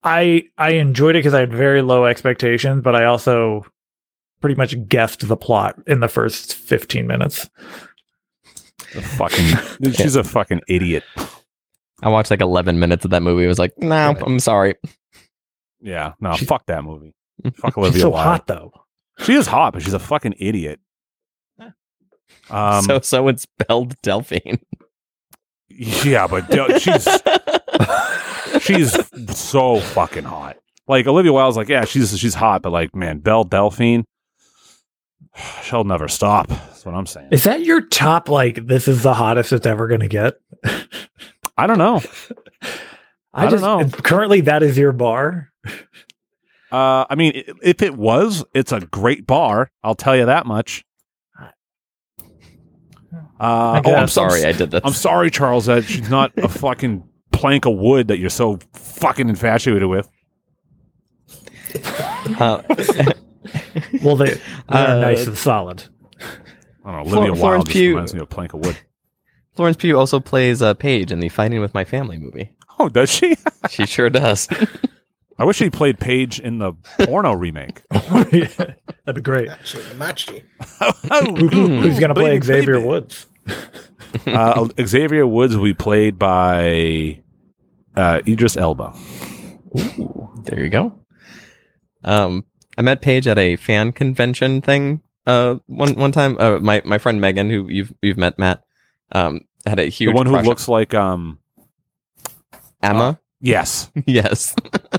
[0.02, 3.66] I I enjoyed it because I had very low expectations, but I also
[4.40, 7.48] pretty much guessed the plot in the first 15 minutes.
[8.94, 9.92] The fucking.
[9.92, 11.04] She's a fucking idiot.
[12.02, 13.44] I watched like 11 minutes of that movie.
[13.44, 14.76] I was like, no, I'm sorry.
[15.80, 16.12] Yeah.
[16.20, 16.34] No.
[16.34, 17.14] She- fuck that movie.
[17.54, 18.24] Fuck Olivia She's so Wilde.
[18.26, 18.72] hot though.
[19.20, 20.80] She is hot, but she's a fucking idiot.
[22.50, 22.82] Um.
[22.82, 24.58] so so it's spelled Delphine.
[25.68, 27.06] yeah, but Del- she's
[28.68, 30.58] she's so fucking hot.
[30.86, 34.04] Like Olivia Wilde's like, yeah, she's she's hot, but like, man, Belle Delphine,
[35.62, 36.48] she'll never stop.
[36.48, 37.28] That's what I'm saying.
[37.32, 40.34] Is that your top like this is the hottest it's ever going to get?
[41.56, 42.00] I don't know.
[43.34, 44.02] I don't just know.
[44.02, 45.50] currently that is your bar.
[46.70, 49.70] Uh, I mean, if it was, it's a great bar.
[49.82, 50.84] I'll tell you that much.
[51.40, 51.46] Uh,
[53.40, 53.94] oh, I'm guess.
[53.94, 54.80] I'm sorry I did this.
[54.84, 55.66] I'm sorry, Charles.
[55.66, 57.07] That she's not a fucking
[57.38, 60.08] plank of wood that you're so fucking infatuated with.
[62.38, 62.62] Uh,
[64.02, 65.84] Well, they they're Uh, nice and solid.
[66.84, 67.10] I don't know.
[67.10, 68.76] Flor- Olivia Florence Wilde just Pugh- reminds me of a plank of wood.
[69.54, 72.52] Florence Pugh also plays uh, Paige in the Fighting with My Family movie.
[72.78, 73.36] Oh, does she?
[73.70, 74.48] She sure does.
[75.38, 76.72] I wish she played Paige in the
[77.04, 77.82] porno remake.
[77.90, 78.74] That'd
[79.14, 79.48] be great.
[79.48, 82.80] Actually, matched who's going to play Xavier.
[82.80, 83.26] Woods?
[84.26, 87.20] uh, Xavier Woods will be played by
[87.98, 88.94] uh, Idris Elba.
[90.44, 90.98] There you go.
[92.04, 92.44] Um,
[92.78, 95.02] I met Paige at a fan convention thing.
[95.26, 98.62] Uh, one one time, uh, my my friend Megan, who you've you've met, Matt,
[99.12, 101.38] um, had a huge the one who on- looks like um
[102.82, 103.18] Emma.
[103.40, 103.90] yes.
[104.06, 104.54] yes.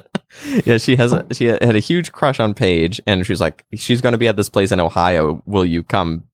[0.66, 4.02] yeah, she has a, she had a huge crush on Paige, and she's like, she's
[4.02, 5.42] going to be at this place in Ohio.
[5.46, 6.26] Will you come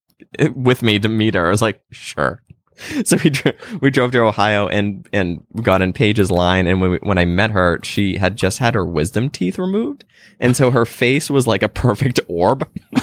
[0.55, 1.45] with me to meet her?
[1.47, 2.41] I was like, sure.
[3.05, 6.67] So we dro- we drove to Ohio and and got in Paige's line.
[6.67, 10.03] And when we, when I met her, she had just had her wisdom teeth removed,
[10.39, 12.67] and so her face was like a perfect orb.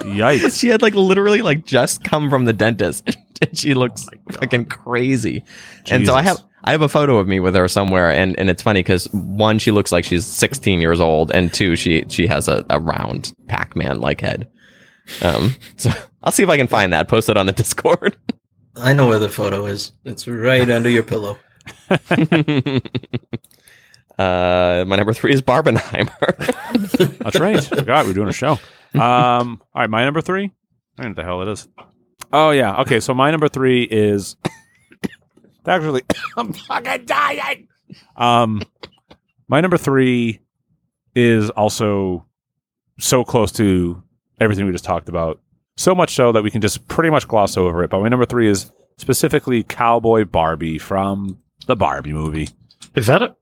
[0.00, 0.58] Yikes.
[0.58, 4.66] she had like literally like just come from the dentist, and she looks like fucking
[4.66, 5.44] crazy.
[5.90, 8.50] And so I have I have a photo of me with her somewhere, and, and
[8.50, 12.26] it's funny because one, she looks like she's 16 years old, and two, she she
[12.26, 14.48] has a, a round Pac-Man like head.
[15.22, 15.90] Um, so
[16.22, 18.16] I'll see if I can find that, post it on the Discord.
[18.76, 19.92] I know where the photo is.
[20.04, 21.38] It's right under your pillow.
[21.90, 21.98] uh,
[24.86, 27.18] my number three is Barbenheimer.
[27.18, 27.62] That's right.
[27.62, 28.52] Forgot we're doing a show.
[28.94, 30.52] Um, all right, my number three.
[30.98, 31.68] I don't know what the hell it is.
[32.32, 32.80] Oh yeah.
[32.82, 34.36] Okay, so my number three is
[35.66, 36.02] actually
[36.36, 37.68] I'm fucking dying.
[38.16, 38.62] Um,
[39.48, 40.40] my number three
[41.14, 42.26] is also
[42.98, 44.02] so close to
[44.40, 45.40] everything we just talked about.
[45.76, 47.90] So much so that we can just pretty much gloss over it.
[47.90, 52.48] But my number three is specifically Cowboy Barbie from the Barbie movie.
[52.94, 53.34] Is that it?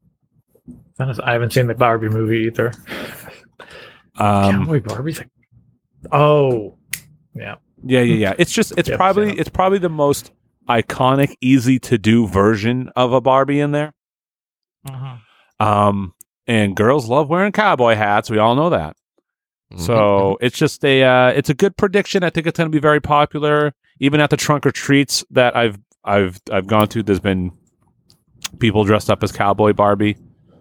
[0.99, 2.73] That is, I haven't seen the Barbie movie either.
[4.17, 5.31] Um, Cowboy Barbie's like,
[6.13, 6.77] oh,
[7.35, 7.57] yeah.
[7.85, 8.35] Yeah, yeah, yeah.
[8.39, 9.41] It's just it's Yep, probably yeah.
[9.41, 10.33] it's probably the most
[10.69, 13.93] iconic, easy to do version of a Barbie in there.
[15.61, 16.15] Um,
[16.47, 18.31] and girls love wearing cowboy hats.
[18.31, 18.97] We all know that.
[19.77, 22.25] So it's just a uh, it's a good prediction.
[22.25, 23.75] I think it's going to be very popular.
[24.01, 27.53] Even at the trunk or treats that I've I've I've gone to, there's been
[28.59, 30.17] people dressed up as cowboy Barbie.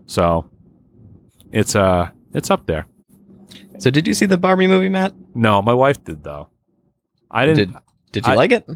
[0.07, 0.49] So
[1.51, 2.85] it's uh it's up there.
[3.79, 5.13] so did you see the Barbie movie, Matt?
[5.33, 6.49] No, my wife did though.
[7.31, 7.73] I didn't.
[7.73, 7.81] Did
[8.11, 8.67] did you I- like it?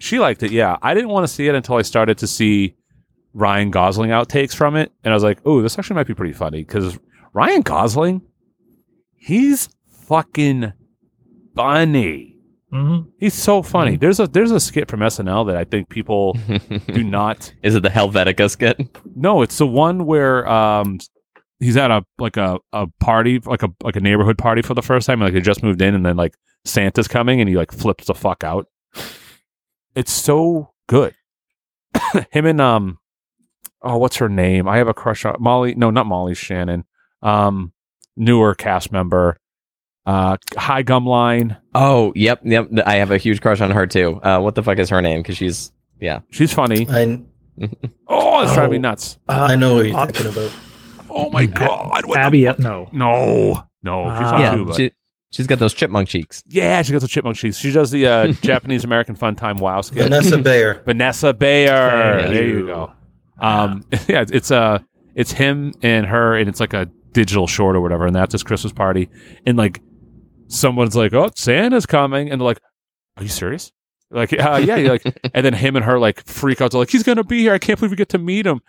[0.00, 0.76] She liked it, yeah.
[0.82, 2.74] I didn't want to see it until I started to see
[3.32, 6.32] Ryan Gosling outtakes from it, and I was like, "Oh, this actually might be pretty
[6.34, 6.98] funny." Because
[7.32, 8.20] Ryan Gosling,
[9.24, 9.68] he's
[10.06, 10.72] fucking
[11.54, 12.36] funny.
[12.70, 13.96] hmm He's so funny.
[13.96, 16.36] There's a there's a skit from SNL that I think people
[16.92, 17.52] do not.
[17.62, 18.78] Is it the Helvetica skit?
[19.16, 20.98] No, it's the one where um
[21.60, 24.82] he's at a like a, a party like a like a neighborhood party for the
[24.82, 25.20] first time.
[25.20, 28.14] Like they just moved in, and then like Santa's coming, and he like flips the
[28.14, 28.66] fuck out.
[29.94, 31.14] It's so good.
[32.32, 32.98] Him and um,
[33.82, 34.66] oh, what's her name?
[34.68, 35.74] I have a crush on Molly.
[35.76, 36.84] No, not Molly Shannon.
[37.22, 37.72] Um,
[38.16, 39.36] newer cast member.
[40.06, 41.56] Uh, High Gum Line.
[41.74, 42.68] Oh, yep, yep.
[42.84, 44.20] I have a huge crush on her too.
[44.22, 45.22] Uh, what the fuck is her name?
[45.22, 46.20] Because she's yeah.
[46.30, 46.86] She's funny.
[46.90, 47.22] I
[48.08, 48.80] Oh, it's driving me Oh.
[48.90, 49.18] nuts.
[49.28, 50.52] Uh, I know what you're uh, thinking about.
[51.08, 52.04] Oh my god.
[52.06, 52.88] What the- Abby, no.
[52.92, 54.04] no, no.
[54.12, 54.92] She's not yeah, too, but- she,
[55.32, 56.42] she's got those chipmunk cheeks.
[56.48, 57.56] Yeah, she got the chipmunk cheeks.
[57.56, 60.02] She does the uh, Japanese American Fun Time Wow skit.
[60.02, 60.82] Vanessa Bayer.
[60.84, 62.18] Vanessa Bayer.
[62.20, 62.66] Thank there you you.
[62.66, 62.92] go.
[63.38, 64.80] Um, yeah, it's, it's uh,
[65.14, 68.42] it's him and her, and it's like a digital short or whatever, and that's his
[68.42, 69.08] Christmas party.
[69.46, 69.80] And like,
[70.48, 72.60] someone's like, "Oh, Santa's coming," and they're like,
[73.16, 73.72] "Are you serious?"
[74.10, 75.02] Like, uh, yeah, like,
[75.34, 76.72] and then him and her like freak out.
[76.72, 77.54] They're like, "He's gonna be here!
[77.54, 78.60] I can't believe we get to meet him."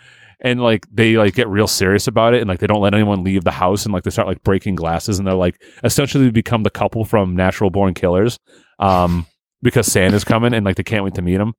[0.42, 3.24] And like they like get real serious about it, and like they don't let anyone
[3.24, 6.64] leave the house, and like they start like breaking glasses, and they're like essentially become
[6.64, 8.40] the couple from Natural Born Killers,
[8.80, 9.26] um,
[9.62, 11.54] because Santa's coming, and like they can't wait to meet him.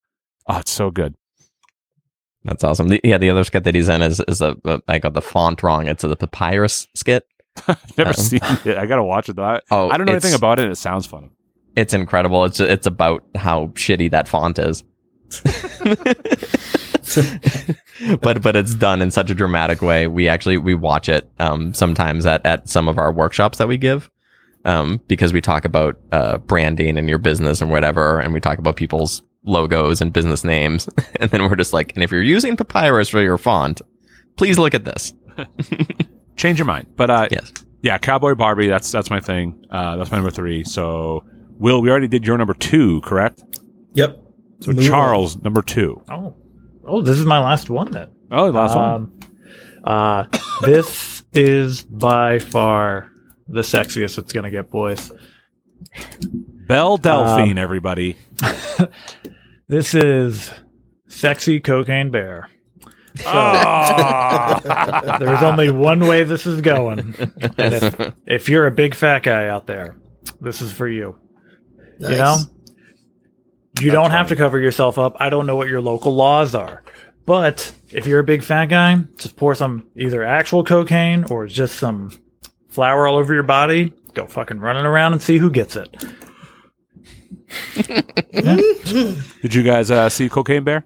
[0.49, 1.15] Oh, it's so good.
[2.47, 2.89] That's awesome.
[2.89, 5.23] The, yeah, the other skit that he's in is is a, a I got the
[5.23, 5.87] font wrong.
[5.89, 7.27] It's a the papyrus skit.
[7.97, 8.77] Never Um, seen it.
[8.79, 9.37] I gotta watch it.
[9.37, 9.61] though.
[9.71, 10.71] Oh, I don't know anything about it.
[10.71, 11.31] It sounds funny.
[11.75, 12.45] It's incredible.
[12.45, 14.85] It's it's about how shitty that font is.
[18.21, 20.07] but but it's done in such a dramatic way.
[20.07, 23.77] We actually we watch it um, sometimes at at some of our workshops that we
[23.77, 24.11] give.
[24.65, 28.59] Um, because we talk about uh, branding and your business and whatever, and we talk
[28.59, 30.89] about people's logos and business names,
[31.21, 33.81] and then we're just like, and if you're using papyrus for your font,
[34.37, 35.15] please look at this.
[36.37, 36.87] Change your mind.
[36.97, 37.53] But uh, Yes.
[37.83, 38.67] yeah, Cowboy Barbie.
[38.69, 39.65] That's that's my thing.
[39.71, 40.65] Uh, that's my number three.
[40.65, 41.25] So,
[41.59, 43.43] Will, we already did your number two, correct?
[43.95, 44.19] Yep.
[44.61, 44.85] So Move on.
[44.85, 46.03] Charles, number two.
[46.11, 46.35] Oh,
[46.85, 48.09] oh, this is my last one then.
[48.31, 48.85] Oh, the last one.
[48.85, 49.21] Um,
[49.85, 50.25] uh,
[50.63, 53.11] this is by far
[53.49, 55.13] the sexiest it's gonna get, boys.
[56.67, 58.17] Belle Delphine, um, everybody.
[59.69, 60.51] This is
[61.09, 62.49] sexy cocaine bear.
[63.25, 65.17] Ah!
[65.21, 67.15] There's only one way this is going.
[67.59, 69.97] And if, if you're a big fat guy out there,
[70.41, 71.19] this is for you.
[71.99, 72.47] You know, Nice.
[73.81, 75.17] you don't have to cover yourself up.
[75.19, 76.83] I don't know what your local laws are,
[77.25, 81.77] But if you're a big fat guy, just pour some either actual cocaine or just
[81.79, 82.13] some
[82.69, 83.93] flour all over your body.
[84.13, 86.05] Go fucking running around and see who gets it.
[89.43, 90.85] Did you guys uh, see Cocaine Bear?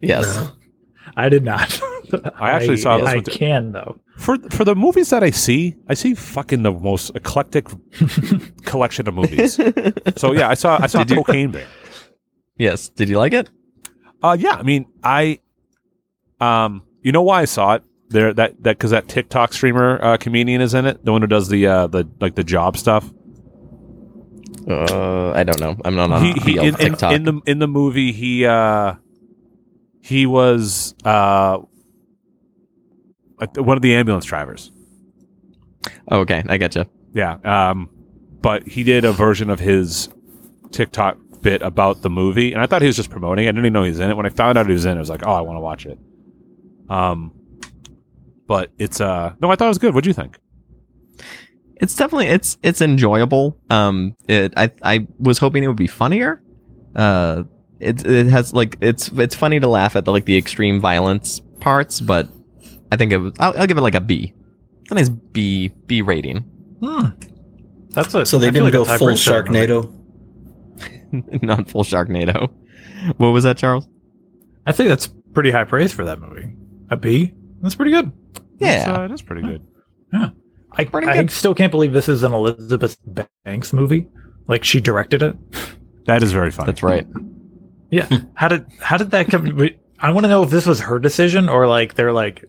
[0.00, 0.50] Yes.
[1.16, 1.80] I did not.
[2.36, 3.32] I actually saw this I one too.
[3.32, 4.00] can though.
[4.16, 7.66] For for the movies that I see, I see fucking the most eclectic
[8.64, 9.58] collection of movies.
[10.16, 11.66] So yeah, I saw I saw Did you- Cocaine Bear.
[12.58, 12.88] Yes.
[12.90, 13.50] Did you like it?
[14.22, 15.40] Uh yeah, I mean, I
[16.40, 17.82] um you know why I saw it?
[18.10, 21.28] There that that cuz that TikTok streamer uh, comedian is in it, the one who
[21.28, 23.10] does the uh the like the job stuff.
[24.74, 25.76] Uh, I don't know.
[25.84, 27.12] I'm not on he, he in, TikTok.
[27.12, 28.94] in the in the movie he uh
[30.02, 31.58] he was uh
[33.56, 34.70] one of the ambulance drivers.
[36.10, 36.84] oh, okay, I get you.
[37.14, 37.38] Yeah.
[37.44, 37.88] Um,
[38.40, 40.08] but he did a version of his
[40.70, 43.48] TikTok bit about the movie, and I thought he was just promoting it.
[43.48, 44.16] I didn't even know he was in it.
[44.16, 45.60] When I found out he was in it, I was like, oh, I want to
[45.60, 45.98] watch it.
[46.88, 47.32] Um,
[48.46, 49.94] but it's uh, no, I thought it was good.
[49.94, 50.38] What do you think?
[51.80, 53.58] It's definitely it's it's enjoyable.
[53.70, 56.42] Um, it I I was hoping it would be funnier.
[56.94, 57.44] Uh,
[57.78, 61.40] it it has like it's it's funny to laugh at the like the extreme violence
[61.60, 62.28] parts, but
[62.92, 63.32] I think it was.
[63.38, 64.34] I'll, I'll give it like a B.
[64.90, 66.38] A nice B B rating.
[66.82, 67.06] Hmm.
[67.90, 69.42] That's a, So they I didn't like go full hybrid show.
[69.42, 69.92] Sharknado.
[71.42, 72.50] Not full Sharknado.
[73.16, 73.88] What was that, Charles?
[74.66, 76.52] I think that's pretty high praise for that movie.
[76.90, 77.32] A B?
[77.62, 78.12] That's pretty good.
[78.34, 78.92] It's, Yeah.
[78.92, 79.66] uh, that's pretty good.
[80.72, 82.96] I, I still can't believe this is an Elizabeth
[83.44, 84.06] Banks movie.
[84.46, 85.36] Like she directed it.
[86.06, 86.66] That is very funny.
[86.66, 87.06] That's right.
[87.90, 88.08] Yeah.
[88.34, 89.68] How did how did that come?
[89.98, 92.44] I want to know if this was her decision or like they're like,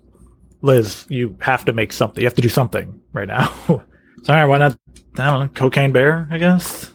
[0.62, 2.22] Liz, you have to make something.
[2.22, 3.52] You have to do something right now.
[4.24, 4.78] Sorry, why not?
[5.18, 5.48] I don't know.
[5.54, 6.92] Cocaine Bear, I guess.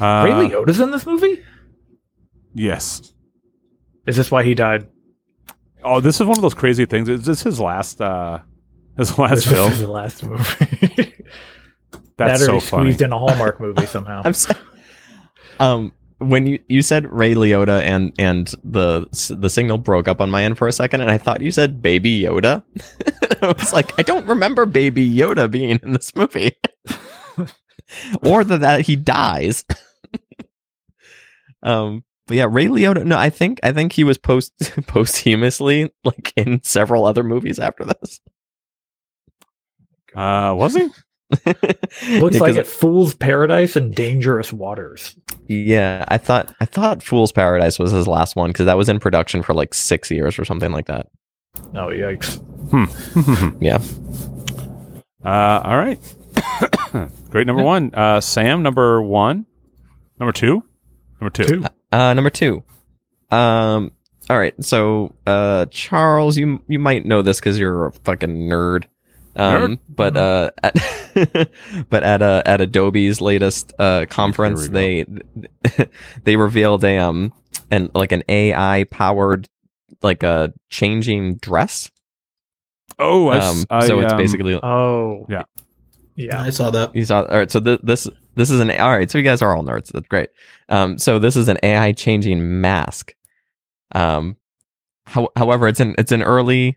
[0.00, 1.42] Uh, Ray Liotta's in this movie.
[2.54, 3.14] Yes.
[4.06, 4.88] Is this why he died?
[5.84, 7.08] Oh, this is one of those crazy things.
[7.08, 8.00] Is this his last?
[8.00, 8.40] uh
[8.98, 9.72] His last This film?
[9.72, 11.14] is the last movie.
[12.18, 12.86] That's that so funny.
[12.90, 14.22] squeezed in a Hallmark movie somehow.
[14.26, 14.52] I'm so,
[15.60, 19.06] um when you you said Ray Liotta and and the
[19.38, 21.80] the signal broke up on my end for a second and I thought you said
[21.80, 22.64] Baby Yoda.
[23.42, 26.56] I was like I don't remember Baby Yoda being in this movie.
[28.22, 29.64] or that, that he dies.
[31.62, 33.04] um but yeah, Ray Liotta.
[33.06, 34.52] No, I think I think he was post
[34.88, 38.20] posthumously like in several other movies after this.
[40.14, 40.88] Uh, was he?
[41.46, 41.56] Looks
[42.02, 45.14] Yeah, like 'cause- it Fool's Paradise and Dangerous Waters.
[45.46, 48.98] Yeah, I thought I thought Fool's Paradise was his last one because that was in
[49.00, 51.06] production for like six years or something like that.
[51.74, 52.38] Oh yikes!
[53.60, 53.78] Yeah.
[55.24, 56.00] Uh, all right.
[57.30, 57.92] Great number one.
[57.94, 59.46] Uh, Sam, number one.
[60.20, 60.62] Number two.
[61.20, 61.44] Number two.
[61.44, 61.64] Two.
[61.92, 62.62] Uh, number two.
[63.30, 63.92] Um.
[64.30, 64.54] All right.
[64.62, 68.84] So, uh, Charles, you you might know this because you're a fucking nerd.
[69.38, 70.74] Um, but uh, at,
[71.90, 75.06] but at uh, at Adobe's latest uh conference, they
[76.24, 77.32] they revealed a um
[77.70, 79.48] and like an AI powered
[80.02, 81.90] like a changing dress.
[82.98, 85.44] Oh, I, s- Um, I, so it's um, basically Oh Yeah.
[86.16, 86.42] yeah.
[86.42, 86.94] I saw that.
[86.96, 87.50] You saw all right.
[87.50, 89.10] So th- this this is an all right.
[89.10, 89.92] So you guys are all nerds.
[89.92, 90.30] That's great.
[90.68, 93.14] Um, so this is an AI changing mask.
[93.94, 94.36] Um,
[95.06, 96.76] how, however, it's an it's an early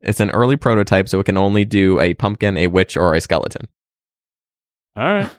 [0.00, 3.20] it's an early prototype, so it can only do a pumpkin, a witch, or a
[3.20, 3.68] skeleton.
[4.96, 5.30] All right.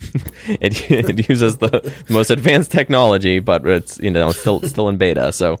[0.48, 5.32] it, it uses the most advanced technology, but it's you know still still in beta.
[5.32, 5.56] So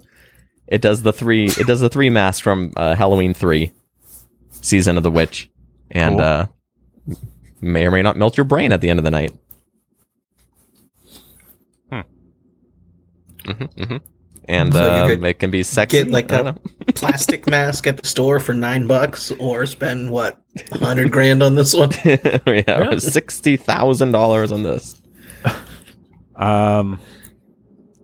[0.66, 3.72] it does the three it does the three masks from uh, Halloween three,
[4.60, 5.50] season of the witch,
[5.90, 6.20] and Cool.
[6.24, 6.46] uh,
[7.62, 9.32] may or may not melt your brain at the end of the night.
[11.90, 12.00] Hmm.
[13.44, 14.00] Mhm, mhm.
[14.48, 15.98] And So you um, it can be sexy.
[16.04, 16.58] Get like I don't a know.
[16.92, 20.40] Plastic mask at the store for nine bucks, or spend what
[20.72, 21.90] hundred grand on this one.
[22.04, 25.00] yeah, sixty thousand dollars on this.
[26.36, 26.98] Um,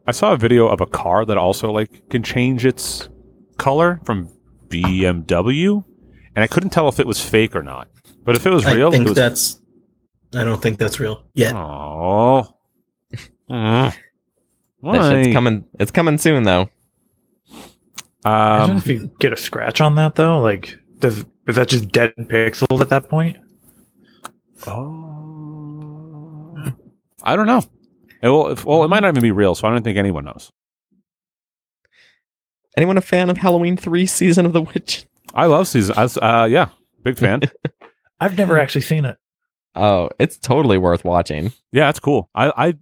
[0.07, 3.09] I saw a video of a car that also like can change its
[3.57, 4.29] color from
[4.69, 5.83] BMW,
[6.35, 7.89] and I couldn't tell if it was fake or not.
[8.25, 9.61] But if it was I real, think it was, that's.
[10.35, 11.55] I don't think that's real yet.
[11.57, 12.55] Oh.
[13.49, 13.99] That shit's
[14.81, 15.33] Why?
[15.33, 15.65] coming.
[15.81, 16.69] It's coming soon, though.
[18.27, 21.89] Imagine Um, if you get a scratch on that though, like does is that just
[21.91, 23.37] dead pixels at that point?
[24.67, 26.55] oh,
[27.23, 27.63] I don't know.
[28.23, 30.25] It will, if, well, it might not even be real, so I don't think anyone
[30.25, 30.51] knows.
[32.77, 35.07] Anyone a fan of Halloween three season of the witch?
[35.35, 35.95] I love season.
[35.97, 36.69] I uh, yeah,
[37.03, 37.43] big fan.
[38.21, 39.17] I've never actually seen it.
[39.75, 41.53] Oh, it's totally worth watching.
[41.73, 42.31] yeah, it's cool.
[42.35, 42.75] I, I,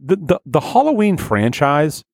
[0.00, 2.04] the, the the Halloween franchise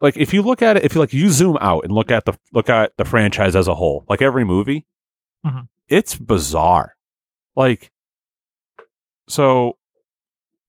[0.00, 2.24] like if you look at it, if you like you zoom out and look at
[2.24, 4.86] the look at the franchise as a whole, like every movie,
[5.44, 5.68] Mhm.
[5.88, 6.96] it's bizarre.
[7.56, 7.90] Like,
[9.28, 9.76] so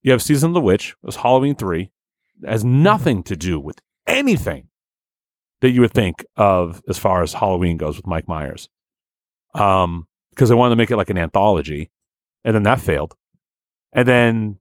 [0.04, 0.92] you have season of the witch.
[1.04, 1.92] It was Halloween three.
[2.42, 4.68] It has nothing to do with anything
[5.62, 8.68] that you would think of as far as Halloween goes with Mike Myers.
[9.54, 11.92] Um, because they wanted to make it like an anthology,
[12.46, 13.16] and then that failed.
[13.92, 14.60] And then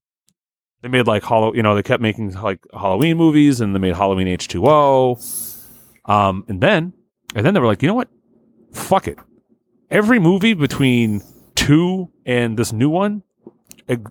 [0.82, 3.94] they made like Hollow, you know, they kept making like Halloween movies, and they made
[3.96, 5.18] Halloween H two O.
[6.06, 6.92] Um, and then,
[7.34, 8.08] and then they were like, you know what?
[8.72, 9.18] Fuck it.
[9.90, 11.22] Every movie between
[11.54, 13.22] two and this new one,
[13.88, 14.08] eg-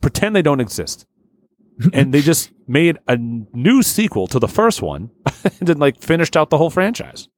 [0.00, 1.06] pretend they don't exist.
[1.92, 5.10] and they just made a new sequel to the first one
[5.58, 7.28] and then like finished out the whole franchise.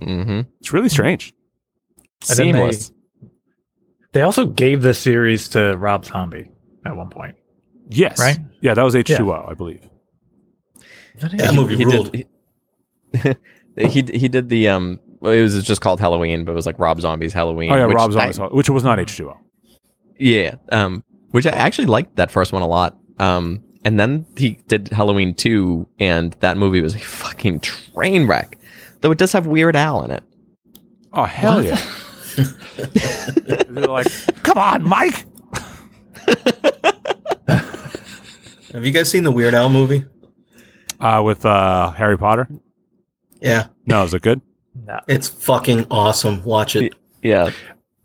[0.00, 0.48] Mm-hmm.
[0.60, 1.34] It's really strange.
[2.30, 2.92] And then they- Seamless.
[4.12, 6.48] They also gave the series to Rob Zombie
[6.86, 7.36] at one point.
[7.88, 8.18] Yes.
[8.18, 8.38] Right?
[8.60, 9.80] Yeah, that was H2O, I believe.
[11.20, 12.12] That movie he ruled.
[12.12, 12.26] Did,
[13.76, 15.00] he, he he did the um.
[15.20, 17.72] Well, it was just called Halloween, but it was like Rob Zombie's Halloween.
[17.72, 19.34] Oh yeah, which Rob I- which was not H2O.
[20.18, 20.56] Yeah.
[20.70, 22.96] Um, which I actually liked that first one a lot.
[23.18, 28.58] Um, and then he did Halloween 2, and that movie was a fucking train wreck.
[29.00, 30.24] Though it does have Weird Al in it.
[31.12, 31.80] Oh hell yeah!
[32.76, 34.08] They're like,
[34.42, 35.24] come on, Mike.
[38.72, 40.04] Have you guys seen the Weird Al movie?
[41.00, 42.48] Uh, with uh, Harry Potter.
[43.40, 44.40] Yeah, No, is it good?
[44.86, 44.98] No.
[45.08, 46.42] it's fucking awesome.
[46.44, 46.94] Watch it.
[47.22, 47.50] Yeah.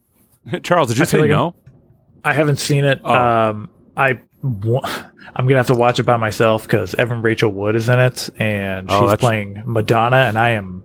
[0.64, 1.56] Charles, did you I feel say like no?
[2.24, 3.00] I haven't seen it.
[3.04, 3.14] Oh.
[3.14, 7.90] Um, I, I'm gonna have to watch it by myself because Evan Rachel Wood is
[7.90, 10.84] in it, and Oh, she's that's- playing Madonna, and I am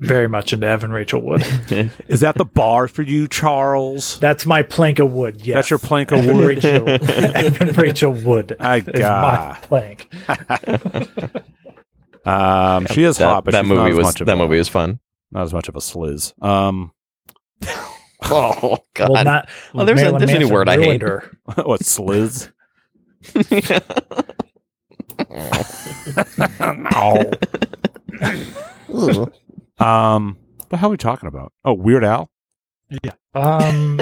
[0.00, 1.42] very much into Evan Rachel Wood.
[2.08, 4.18] Is that the bar for you, Charles?
[4.18, 5.40] That's my plank of wood.
[5.46, 6.46] Yes, That's your plank of Evan wood.
[6.64, 6.88] Rachel,
[7.36, 9.62] Evan Rachel Wood I is my got.
[9.62, 10.12] plank.
[12.22, 14.34] Um, she is that, hot, but that she's not movie as was much of that
[14.34, 15.00] a, movie was fun.
[15.32, 16.34] not as much of a sliz.
[16.42, 16.92] Um,
[18.24, 19.08] Oh god.
[19.10, 19.48] Well, not.
[19.74, 21.00] Oh, there's a- Marilyn there's a new word I hate.
[21.00, 21.30] her.
[21.64, 22.50] what sliz?
[26.60, 27.30] no.
[29.80, 31.52] Um, what the hell are we talking about?
[31.64, 32.30] Oh, Weird Al.
[33.02, 33.12] Yeah.
[33.34, 34.00] Um,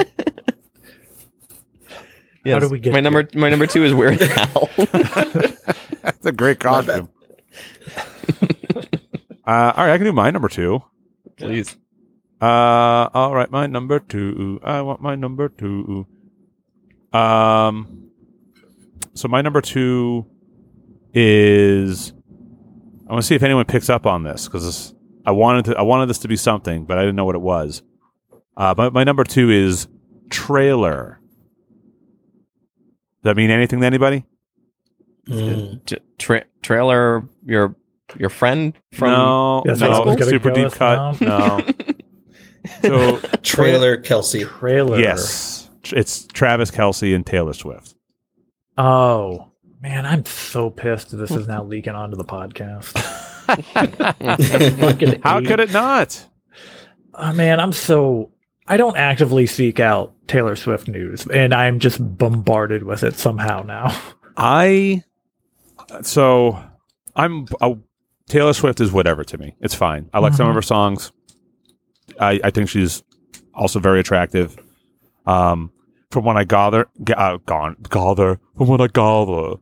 [2.45, 2.63] Yes.
[2.63, 3.03] did we get my here?
[3.03, 4.71] number my number 2 is Weird Al.
[6.03, 7.09] That's a great My costume.
[9.47, 10.81] uh, all right, I can do my number two.
[11.37, 11.77] Please.
[12.41, 14.61] Uh, all right, my number two.
[14.63, 16.07] I want my number two.
[17.13, 18.11] Um,
[19.15, 20.27] so my number two
[21.13, 22.13] is.
[23.09, 24.95] I want to see if anyone picks up on this because
[25.29, 25.77] I wanted to.
[25.77, 27.83] I wanted this to be something, but I didn't know what it was.
[28.57, 29.87] Uh, but my number two is
[30.31, 31.21] trailer.
[33.19, 34.25] Does that mean anything to anybody?
[35.29, 35.85] Mm.
[35.85, 37.77] J- tra- trailer your
[38.19, 41.21] your friend from no, Yes, I was no, super deep cut.
[41.21, 41.59] no.
[41.59, 41.67] No.
[42.81, 44.49] so Trailer Kelce.
[44.49, 44.99] Trailer.
[44.99, 47.95] yes, it's Travis Kelce and Taylor Swift.
[48.79, 49.53] Oh
[49.83, 51.15] man, I'm so pissed.
[51.19, 53.27] This is now leaking onto the podcast.
[55.23, 56.27] How could it not?
[57.15, 58.31] Oh, man, I'm so.
[58.67, 63.63] I don't actively seek out Taylor Swift news, and I'm just bombarded with it somehow
[63.63, 63.99] now.
[64.37, 65.03] I
[66.03, 66.63] so
[67.17, 67.75] I'm uh,
[68.29, 69.55] Taylor Swift is whatever to me.
[69.61, 70.09] It's fine.
[70.13, 71.13] I like some of her songs.
[72.21, 73.03] I, I think she's
[73.55, 74.57] also very attractive.
[75.27, 75.73] Um,
[76.11, 79.57] from what I gather, ga- uh, gone gather from what I gather,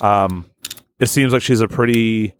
[0.00, 0.50] um,
[0.98, 2.34] it seems like she's a pretty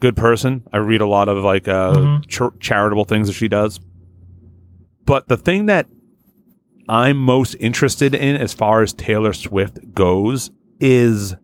[0.00, 0.62] good person.
[0.72, 2.26] I read a lot of like uh, Mhm.
[2.28, 3.80] char- charitable things that she does.
[5.04, 5.86] But the thing that
[6.88, 10.50] I'm most interested in as far as Taylor Swift goes
[10.80, 11.34] is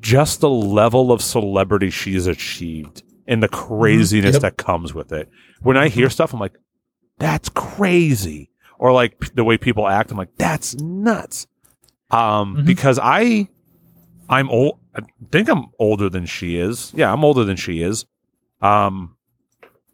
[0.00, 4.42] just the level of celebrity she's achieved and the craziness Yep.
[4.42, 5.28] that comes with it.
[5.62, 6.54] When I hear stuff, I'm like,
[7.18, 8.50] that's crazy.
[8.78, 11.46] Or like the way people act, I'm like, that's nuts.
[12.10, 12.66] Um, Mhm.
[12.66, 13.48] because I,
[14.28, 14.78] I'm old.
[14.96, 16.92] I think I'm older than she is.
[16.94, 18.06] Yeah, I'm older than she is.
[18.62, 19.16] Um,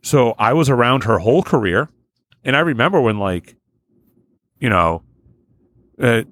[0.02, 1.88] so I was around her whole career,
[2.44, 3.56] and I remember when like,
[4.58, 5.02] you know,
[6.00, 6.22] uh,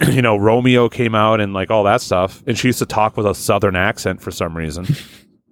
[0.10, 3.16] you know, Romeo came out and like all that stuff, and she used to talk
[3.16, 4.86] with a southern accent for some reason.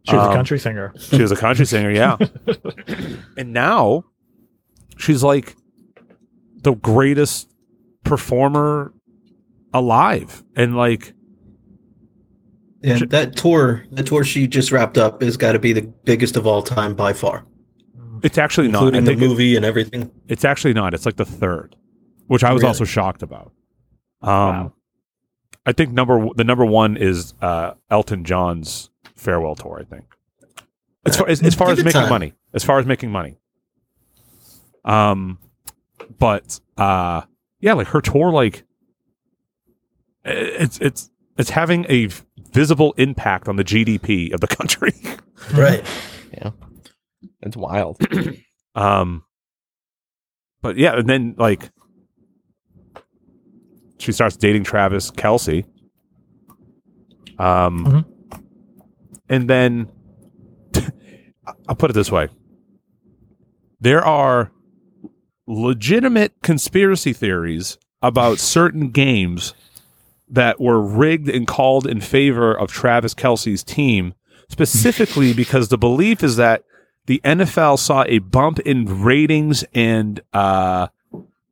[0.06, 0.92] She was Um, a country singer.
[0.98, 2.18] She was a country singer, yeah.
[3.38, 4.04] and now
[4.98, 5.56] she's like
[6.60, 7.50] the greatest
[8.04, 8.92] performer
[9.72, 11.13] alive, and like
[12.84, 16.36] And that tour, the tour she just wrapped up, has got to be the biggest
[16.36, 17.46] of all time by far,
[18.22, 18.80] it's actually not.
[18.82, 20.10] Including the think it- movie and everything.
[20.28, 20.92] It's actually not.
[20.94, 21.76] It's like the third,
[22.26, 22.68] which I was Really?
[22.68, 23.52] also shocked about.
[24.22, 24.72] Um, Wow.
[25.66, 29.78] I think number the number one is uh, Elton John's farewell tour.
[29.80, 30.04] I think
[31.06, 32.10] as far as, as far as making time.
[32.10, 33.38] money, as far as making money.
[34.84, 35.38] Um,
[36.18, 37.22] but uh,
[37.60, 38.64] yeah, like her tour, like
[40.24, 42.08] it's it's it's having a
[42.52, 44.92] visible impact on the GDP of the country.
[45.52, 45.84] Right.
[46.32, 46.50] Yeah.
[47.42, 47.98] It's wild.
[48.76, 49.22] Um,
[50.62, 51.70] but yeah, and then like
[53.98, 55.64] she starts dating Travis Kelce.
[57.38, 58.40] Um, Mhm.
[59.28, 59.88] and then
[61.68, 62.28] I'll put it this way:
[63.80, 64.50] there are
[65.46, 69.54] legitimate conspiracy theories about certain games
[70.34, 74.14] that were rigged and called in favor of Travis Kelce's team,
[74.48, 76.64] specifically because the belief is that
[77.06, 80.88] the NFL saw a bump in ratings and uh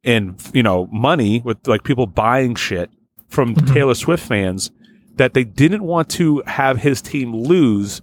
[0.04, 2.90] and you know money with like people buying shit
[3.28, 4.70] from Taylor Swift fans
[5.14, 8.00] that they didn't want to have his team lose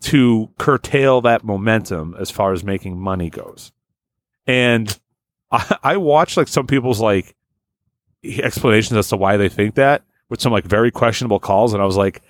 [0.00, 3.72] to curtail that momentum as far as making money goes.
[4.46, 4.98] And
[5.50, 7.36] I, I watched like some people's like
[8.24, 10.02] explanations as to why they think that
[10.32, 12.22] with some like very questionable calls, and I was like,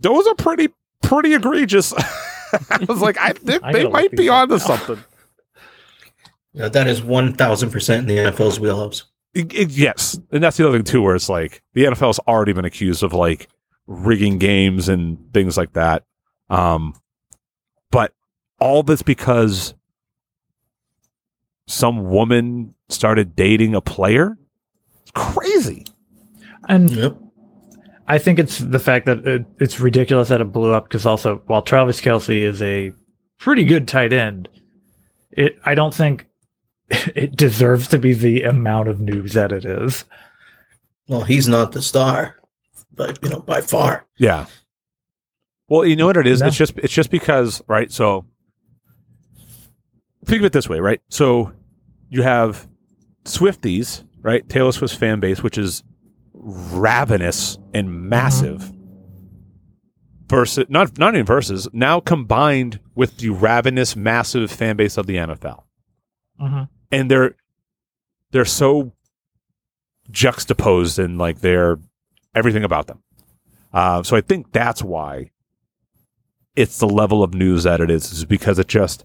[0.00, 0.70] those are pretty
[1.02, 1.92] pretty egregious.
[2.70, 4.58] I was like, I think I they might be these up onto now.
[4.58, 5.04] something.
[6.54, 9.04] Yeah, that is one thousand percent in the NFL's wheelhouse.
[9.36, 12.54] I- I- yes, and that's the other thing too, where it's like the NFL's already
[12.54, 13.48] been accused of like
[13.86, 16.04] rigging games and things like that.
[16.48, 16.94] Um,
[17.90, 18.12] but
[18.58, 19.74] all this because
[21.66, 24.38] some woman started dating a player.
[25.02, 25.84] It's crazy.
[26.68, 27.16] And Yep.
[28.08, 31.42] I think it's the fact that it, it's ridiculous that it blew up because also
[31.46, 32.92] while Travis Kelce is a
[33.38, 34.48] pretty good tight end,
[35.30, 36.26] it I don't think
[36.90, 40.04] it deserves to be the amount of news that it is.
[41.08, 42.36] Well, he's not the star,
[42.94, 44.06] but you know, by far.
[44.18, 44.46] Yeah.
[45.68, 46.40] Well, you know what it is?
[46.40, 46.46] No.
[46.46, 47.90] It's just it's just because, right?
[47.90, 48.24] So
[50.24, 51.00] think of it this way, right?
[51.08, 51.52] So
[52.08, 52.68] you have
[53.24, 54.48] Swifties, right?
[54.48, 55.82] Taylor Swift's fan base, which is
[56.46, 58.72] ravenous and massive.
[60.28, 65.16] Versus not not even versus now combined with the ravenous massive fan base of the
[65.16, 65.64] NFL.
[66.40, 66.68] Mhm.
[66.90, 67.34] And they're
[68.32, 68.92] they're so
[70.10, 71.78] juxtaposed in like they're
[72.34, 73.02] everything about them.
[73.72, 75.30] Uh, so I think that's why
[76.56, 79.04] it's the level of news that it is, is because it just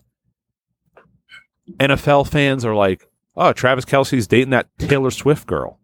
[1.80, 5.80] NFL fans are like, oh, Travis Kelce's dating that Taylor Swift girl,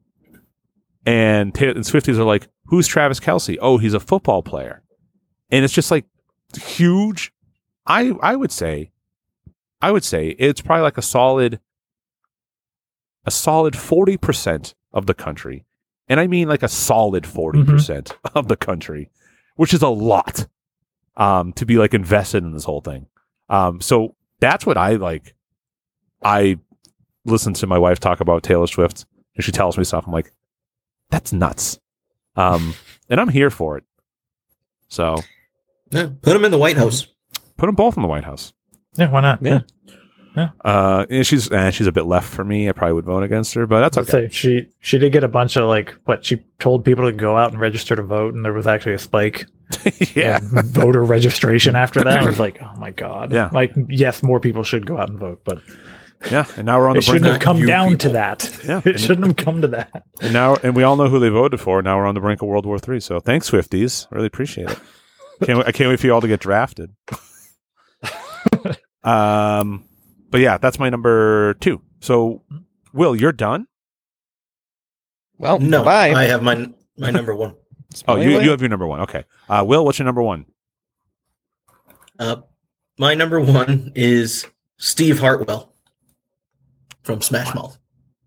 [1.08, 3.58] and, Ta- and Swifties are like, who's Travis Kelce?
[3.62, 4.84] Oh, he's a football player,
[5.50, 6.06] and it's just like
[6.56, 7.32] huge.
[7.86, 8.92] I I would say,
[9.82, 11.62] I would say it's probably like a solid,
[13.26, 15.66] a solid forty percent of the country,
[16.10, 19.10] and I mean like a solid 40 percent of the country,
[19.56, 20.48] which is a lot
[21.16, 23.08] um, to be like invested in this whole thing.
[23.48, 25.36] Um, so that's what I like.
[26.22, 26.60] I
[27.24, 29.06] listen to my wife talk about Taylor Swift,
[29.36, 30.06] and she tells me stuff.
[30.06, 30.34] I'm like,
[31.10, 31.80] that's nuts,
[32.36, 32.74] um,
[33.10, 33.84] and I'm here for it.
[34.88, 35.22] So
[35.92, 37.08] Yeah, put them in the White House.
[37.58, 38.54] put them both in the White House.
[38.98, 39.42] Yeah, why not?
[39.42, 39.62] Yeah.
[40.64, 42.70] Uh, she's eh, she's a bit left for me.
[42.70, 44.28] I probably would vote against her, but that's I'd okay.
[44.28, 47.36] say she she did get a bunch of like what she told people to go
[47.36, 49.48] out and register to vote, and there was actually a spike
[50.16, 52.22] yeah, in voter registration after that.
[52.22, 53.50] I was like, oh my god, Yeah.
[53.52, 55.60] Like, yes, more people should go out and vote, but
[56.32, 56.46] yeah.
[56.58, 57.34] And now we're on the it shouldn't brink.
[57.36, 58.50] have come you down to that.
[58.66, 58.82] Yeah.
[58.86, 60.04] it shouldn't have come to that.
[60.22, 61.82] and now, and we all know who they voted for.
[61.82, 63.00] Now we're on the brink of World War Three.
[63.00, 64.08] So thanks, Swifties.
[64.12, 64.80] Really appreciate it.
[65.44, 66.96] Can't, wait- I can't wait for you all to get drafted.
[69.04, 69.86] um,
[70.30, 71.82] but yeah, that's my number two.
[72.02, 72.44] So,
[72.94, 73.68] Will, you're done.
[75.38, 76.12] Well, No, bye.
[76.14, 76.68] I have my
[76.98, 77.56] my number one.
[78.06, 79.00] Oh, you, you have your number one.
[79.02, 79.24] Okay.
[79.48, 80.46] Uh, Will, what's your number one?
[82.20, 82.42] Uh,
[83.00, 84.46] my number one is
[84.78, 85.72] Steve Harwell
[87.08, 87.78] from Smash Mouth.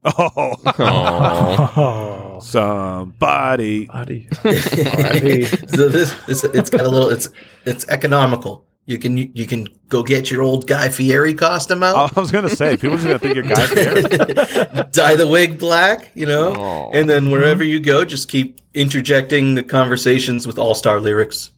[0.04, 1.72] Oh, Aw.
[1.76, 3.84] Oh, somebody.
[3.84, 4.26] buddy.
[4.32, 7.28] so this, this it's got a little it's
[7.66, 8.64] it's economical.
[8.86, 12.48] You can you can go get your old Guy Fieri costume out, I was gonna
[12.48, 14.02] say people are just gonna think you're Guy Fieri.
[14.92, 16.90] dye the wig black, you know, Aw.
[16.92, 21.50] and then wherever you go, just keep interjecting the conversations with all star lyrics.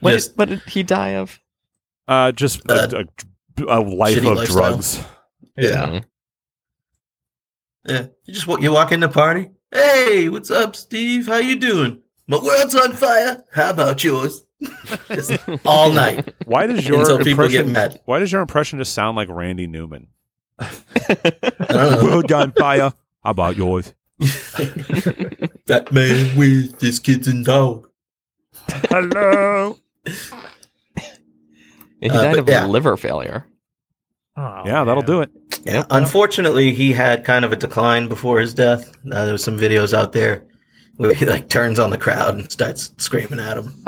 [0.00, 1.38] What, Just- did, what did he die of?
[2.08, 3.04] Uh, just a,
[3.58, 4.70] a, a life of lifestyle.
[4.70, 5.04] drugs.
[5.58, 5.86] Yeah.
[5.86, 6.04] Mm.
[7.86, 9.50] Yeah, you just wa- you walk in the party.
[9.72, 11.26] Hey, what's up, Steve?
[11.26, 12.00] How you doing?
[12.26, 13.42] My world's on fire.
[13.52, 14.44] How about yours?
[15.08, 15.32] just
[15.64, 17.72] all night Why does your until people get impression?
[17.72, 18.00] mad.
[18.04, 20.08] Why does your impression just sound like Randy Newman?
[20.58, 22.00] I.
[22.02, 22.92] World on fire.
[23.24, 23.94] How about yours?
[24.18, 27.88] that man with this kitten dog.
[28.90, 29.78] Hello.
[32.00, 32.66] he Uh, died but of yeah.
[32.66, 33.46] liver failure.
[34.36, 35.30] Oh, yeah, that'll do it.
[35.68, 35.84] Yeah.
[35.90, 38.90] Unfortunately, he had kind of a decline before his death.
[39.12, 40.42] Uh, there was some videos out there
[40.96, 43.84] where he like turns on the crowd and starts screaming at them.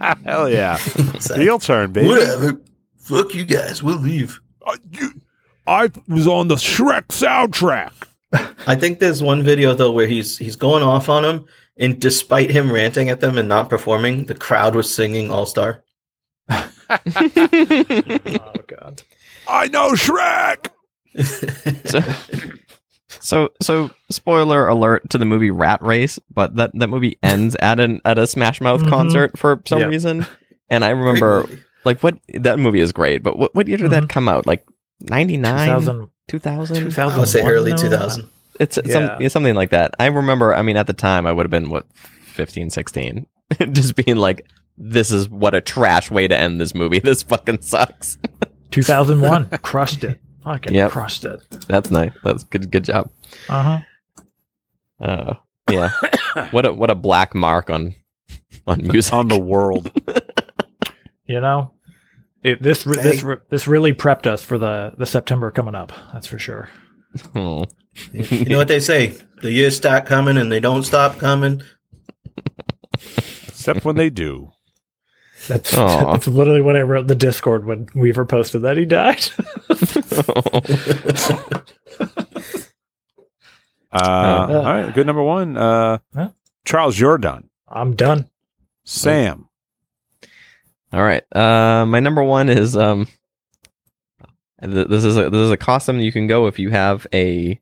[0.24, 0.78] Hell yeah.
[1.14, 2.06] It's like, Heel turn, baby.
[2.08, 2.60] Whatever.
[2.98, 3.82] Fuck you guys.
[3.82, 4.40] We'll leave.
[4.66, 5.20] Uh, you-
[5.66, 7.92] I was on the Shrek soundtrack.
[8.66, 11.46] I think there's one video though where he's he's going off on him,
[11.78, 15.82] and despite him ranting at them and not performing, the crowd was singing All Star.
[16.50, 16.58] Oh
[18.66, 19.02] god.
[19.48, 20.68] I know Shrek.
[21.84, 22.00] So,
[23.20, 27.80] so, so, spoiler alert to the movie Rat Race, but that, that movie ends at
[27.80, 28.88] an at a Smash Mouth Mhm.
[28.90, 29.86] concert for some Yeah.
[29.86, 30.26] reason.
[30.70, 31.46] And I remember,
[31.84, 34.46] like, what that movie is great, but what, what year did that come out?
[34.46, 34.64] Like
[35.00, 36.76] 99, 2000, 2000?
[36.90, 37.76] 2001, I would say early no?
[37.76, 38.28] 2000.
[38.60, 38.94] It's, it's Yeah.
[39.08, 39.94] some, yeah, something like that.
[39.98, 41.86] I remember, I mean, at the time, I would have been, what,
[42.24, 43.26] 15, 16?
[43.72, 44.46] Just being like,
[44.78, 46.98] this is what a trash way to end this movie.
[47.04, 48.16] This fucking sucks.
[48.70, 49.48] 2001.
[49.62, 50.20] crushed it.
[50.44, 50.90] Fucking Yep.
[50.90, 51.40] crushed it.
[51.68, 52.12] That's nice.
[52.22, 52.70] That's good.
[52.70, 53.10] Good job.
[53.48, 53.78] Uh huh.
[55.00, 55.34] Uh,
[55.70, 55.90] yeah.
[56.50, 57.94] what a what a black mark on
[58.66, 59.12] on music.
[59.12, 59.90] On the world.
[61.26, 61.72] You know,
[62.42, 65.90] it, this re- this re- this really prepped us for the the September coming up.
[66.12, 66.68] That's for sure.
[67.34, 67.64] Oh.
[68.12, 69.16] You know what they say?
[69.40, 71.62] The years start coming and they don't stop coming.
[73.48, 74.50] Except when they do.
[75.48, 76.12] That's Aw.
[76.12, 79.24] that's literally what I wrote in the Discord when Weaver posted that he died.
[83.92, 85.56] Uh, all right, good number one.
[85.56, 86.28] Uh, Yeah.
[86.64, 87.48] Charles, you're done.
[87.68, 88.28] I'm done.
[88.84, 89.48] Sam.
[90.92, 91.22] All right.
[91.34, 93.06] Uh, my number one is um.
[94.60, 97.60] th- This is a this is a costume you can go if you have a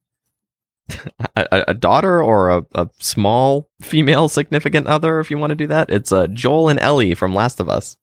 [1.37, 5.21] a, a daughter or a, a small female significant other.
[5.21, 7.97] If you want to do that, it's uh, Joel and Ellie from Last of Us.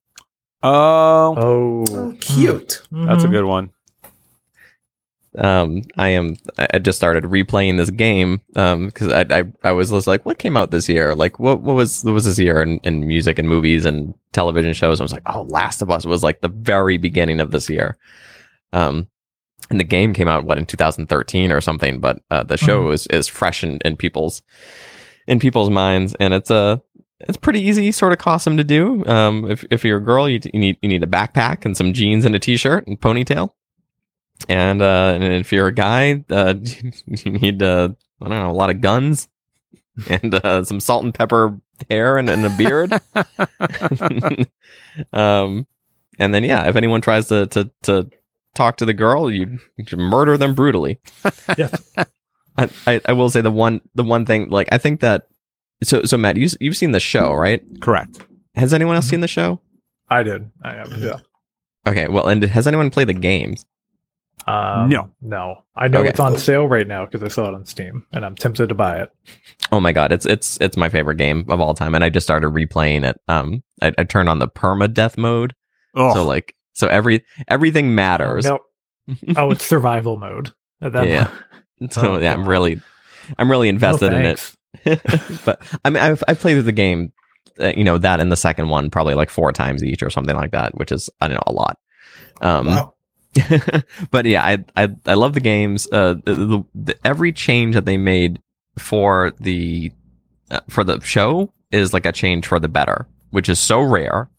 [0.62, 2.82] Oh, Oh, Cute.
[2.92, 3.72] that's a good one.
[5.38, 9.72] um i am i I just started replaying this game um because I, I i
[9.72, 12.40] was just like what came out this year like what what was what was this
[12.40, 15.92] year in, in music and movies and television shows i was like oh last of
[15.92, 17.96] us was like the very beginning of this year
[18.74, 19.08] um
[19.70, 23.06] and the game came out what in 2013 or something but uh, the show is
[23.08, 24.42] is fresh in, in people's
[25.30, 26.14] in people's minds.
[26.20, 26.82] And it's a
[27.22, 29.06] it's pretty easy sort of costume to do.
[29.06, 31.94] Um if, if you're a girl you, you need you need a backpack and some
[31.94, 33.52] jeans and a t-shirt and ponytail.
[34.48, 36.56] And uh, and if you're a guy, uh,
[37.06, 37.90] you need uh,
[38.22, 39.28] I don't know a lot of guns
[40.10, 41.60] and uh, some salt and pepper
[41.90, 42.94] hair and, and a beard.
[45.14, 45.68] um,
[46.18, 48.10] and then yeah, if anyone tries to to to
[48.56, 51.00] talk to the girl, you, you murder them brutally.
[51.58, 51.82] Yes.
[52.58, 55.28] I, I I will say the one the one thing like I think that
[55.84, 57.62] so so Matt you you've seen the show right?
[57.80, 58.20] Correct.
[58.56, 59.62] Has anyone else seen the show?
[60.10, 60.50] I did.
[60.64, 60.92] I have.
[60.98, 61.18] Yeah.
[61.88, 63.66] Okay, well, and has anyone played the games?
[64.48, 65.10] Um, No.
[65.22, 65.64] no.
[65.76, 66.10] I know Okay.
[66.10, 68.76] it's on sale right now because I saw it on Steam, and I'm tempted to
[68.76, 69.10] buy it.
[69.72, 72.26] Oh my god, it's it's it's my favorite game of all time, and I just
[72.26, 73.20] started replaying it.
[73.28, 75.54] Um, I, I turned on the perma death mode,
[75.96, 78.46] Oh, so like so every everything matters.
[78.46, 78.62] Nope.
[79.38, 80.52] oh, it's survival mode.
[80.82, 81.26] At that Yeah.
[81.28, 81.92] point.
[81.94, 82.82] So Oh, yeah, I'm really
[83.38, 84.54] I'm really No invested in it.
[85.46, 87.14] but I mean, I've I've played through the game,
[87.60, 90.36] uh, you know, that and the second one probably like four times each or something
[90.36, 91.78] like that, which is I don't know a lot.
[92.42, 92.94] Um, Wow.
[94.12, 95.88] but yeah, I I I love the games.
[95.92, 98.42] Uh, the, the, the every change that they made
[98.78, 99.92] for the
[100.52, 104.30] uh, for the show is like a change for the better, which is so rare.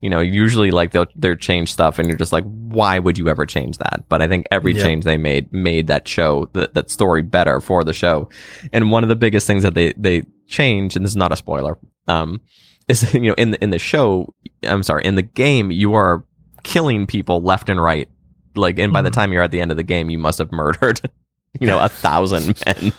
[0.00, 3.28] You know, usually like they'll they'll change stuff, and you're just like, why would you
[3.28, 4.04] ever change that?
[4.08, 4.84] But I think every Yeah.
[4.84, 8.28] change they made made that show that that story better for the show.
[8.72, 11.36] And one of the biggest things that they they change, and this is not a
[11.36, 11.76] spoiler,
[12.06, 12.40] um,
[12.86, 16.22] is you know in the in the show, I'm sorry, in the game, you are
[16.62, 18.08] killing people left and right.
[18.54, 19.14] Like, and by the Mhm.
[19.14, 21.00] time you're at the end of the game, you must have murdered,
[21.60, 22.92] you know, a thousand men.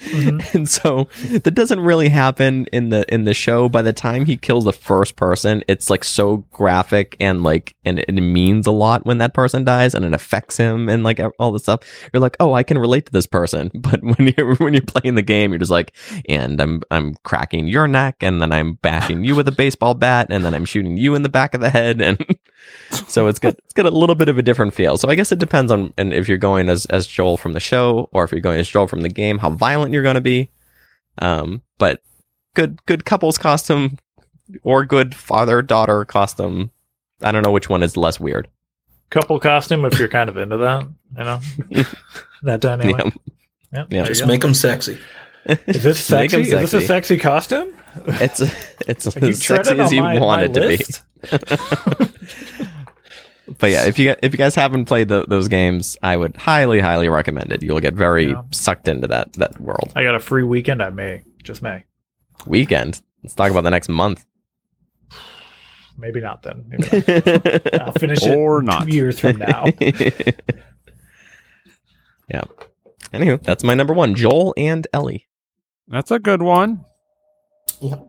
[0.00, 0.54] Mhm.
[0.54, 3.68] And so that doesn't really happen in the in the show.
[3.68, 7.98] By the time he kills the first person, it's like so graphic and like and
[8.00, 11.20] it, it means a lot when that person dies and it affects him and like
[11.38, 11.80] all this stuff.
[12.12, 13.70] You're like, oh, I can relate to this person.
[13.90, 15.94] But when you're when you're playing the game, you're just like,
[16.28, 20.28] and I'm I'm cracking your neck, and then I'm bashing you with a baseball bat,
[20.30, 22.24] and then I'm shooting you in the back of the head, and
[23.08, 24.96] so it's got it's got a little bit of a different feel.
[24.96, 27.60] So I guess it depends on and if you're going as as Joel from the
[27.60, 30.20] show or if you're going as Joel from the game, how violent you're going to
[30.20, 30.50] be.
[31.18, 32.00] Um, but
[32.54, 33.98] good good couples costume
[34.62, 36.70] or good father daughter costume.
[37.22, 38.48] I don't know which one is less weird.
[39.10, 40.82] Couple costume if you're kind of into that,
[41.18, 41.40] you know,
[42.42, 42.96] that dynamic.
[43.04, 43.10] Yeah.
[43.72, 44.04] Yep, Yeah.
[44.04, 44.98] Just make them sexy.
[45.46, 46.52] Is this Make 'em sexy?
[46.54, 46.86] Is this a sexy.
[46.86, 47.74] sexy costume?
[48.06, 48.40] It's
[48.86, 52.06] it's Are as sexy as you my- want my it to be.
[53.50, 53.60] list?
[53.60, 56.80] But yeah, if you if you guys haven't played tho- those games, I would highly
[56.80, 57.62] highly recommend it.
[57.62, 58.42] You'll get very Yeah.
[58.52, 59.92] sucked into that that world.
[59.94, 60.82] I got a free weekend.
[60.82, 61.84] I may, just may.
[62.46, 63.00] Weekend.
[63.22, 64.24] Let's talk about the next month.
[65.98, 66.64] Maybe not then.
[66.68, 67.74] Maybe not.
[67.82, 68.84] I'll finish it Or not.
[68.88, 69.66] two years from now.
[72.28, 72.44] yeah.
[73.12, 74.14] Anywho, that's my number one.
[74.14, 75.26] Joel and Ellie.
[75.88, 76.84] That's a good one.
[77.80, 78.06] Yep.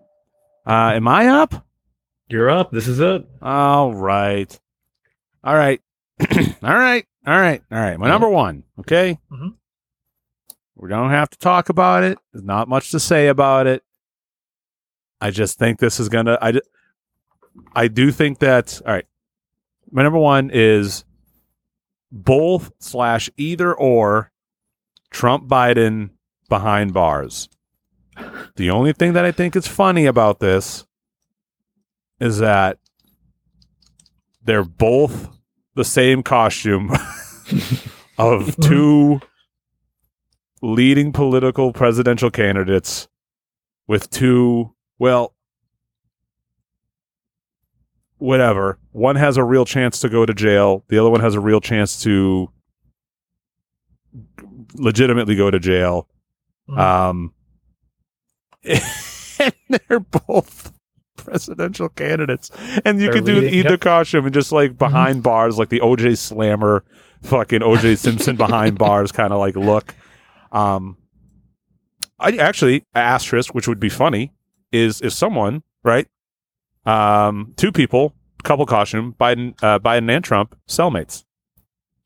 [0.66, 1.66] Uh, am I up?
[2.30, 2.72] You're up.
[2.72, 3.26] This is it.
[3.42, 4.58] All right.
[5.44, 5.82] All right.
[6.22, 6.28] all
[6.78, 7.06] right.
[7.26, 7.62] All right.
[7.72, 7.98] All right.
[8.00, 8.64] My number one.
[8.80, 9.20] Okay.
[9.32, 9.56] Mhm.
[10.76, 12.18] We don't have to talk about it.
[12.34, 13.84] There's not much to say about it.
[15.20, 16.38] I just think this is gonna.
[16.42, 16.52] I.
[16.54, 16.62] ju-
[17.76, 18.82] I do think that.
[18.86, 19.06] All right.
[19.92, 21.04] My number one is
[22.12, 24.32] both slash either or
[25.12, 26.12] Trump Biden
[26.50, 27.50] behind bars.
[28.56, 30.86] The only thing that I think is funny about this
[32.20, 32.78] is that
[34.44, 35.30] they're both
[35.76, 36.92] the same costume
[38.18, 39.20] of two
[40.62, 43.08] leading political presidential candidates
[43.88, 45.34] with two well
[48.18, 48.78] whatever.
[48.92, 50.84] One has a real chance to go to jail.
[50.90, 52.52] The other one has a real chance to
[54.76, 56.08] legitimately go to jail.
[56.70, 56.78] Mhm.
[56.78, 57.34] um
[58.64, 59.54] and
[59.88, 60.72] they're both
[61.24, 62.52] presidential candidates.
[62.86, 63.82] And you They're could do leading- either yep.
[63.82, 66.84] costume and just like behind bars like the oj slammer
[67.22, 69.96] fucking oj simpson behind bars kind of like look.
[70.52, 70.98] Um
[72.20, 74.32] i actually asterisk which would be funny
[74.72, 76.08] is if someone right
[76.86, 81.24] um two people couple costume biden uh biden and trump cellmates.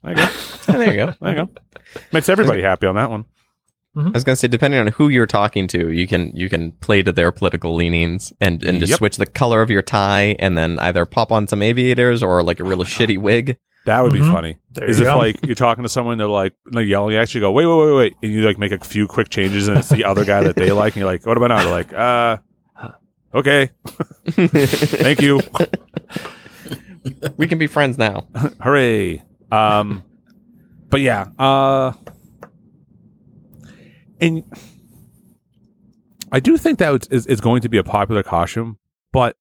[0.03, 0.29] There you go.
[0.73, 1.13] There you go.
[1.21, 1.49] there you go.
[2.11, 3.25] Makes everybody happy on that one
[3.97, 7.01] I was gonna say, depending on who you're talking to, you can you can play
[7.01, 8.97] to their political leanings and and just Yep.
[8.97, 12.59] switch the color of your tie, and then either pop on some aviators or like
[12.59, 13.57] a really shitty wig.
[13.85, 14.31] that would be Mhm.
[14.33, 15.17] funny There is you if go.
[15.19, 17.93] like you're talking to someone, they're like, like yelling at you, go, wait, wait, wait,
[17.95, 20.55] wait, and you like make a few quick changes, and it's the other guy that
[20.55, 21.63] they like, and you're like, what about now?
[21.63, 22.37] They're like, uh,
[23.35, 23.69] okay,
[24.27, 25.39] thank you,
[27.37, 28.27] we can be friends now.
[28.61, 29.21] hooray.
[29.51, 30.03] Um,
[30.89, 31.91] but yeah, uh,
[34.25, 34.43] and
[36.31, 38.77] I do think that it's, it's- it's going to be a popular costume,
[39.13, 39.37] but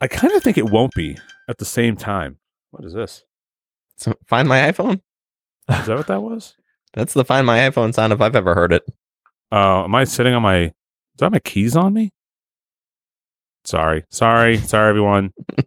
[0.00, 1.18] I kind of think it won't be
[1.48, 2.38] at the same time.
[2.70, 3.24] What is this?
[3.96, 5.00] So find my iPhone.
[5.70, 6.56] Is that what that was?
[6.94, 8.82] That's the find my iPhone sound if I've ever heard it.
[9.52, 10.72] Uh, am I sitting on my?
[11.16, 12.10] Do I have my keys on me?
[13.64, 15.32] Sorry, sorry, sorry, everyone.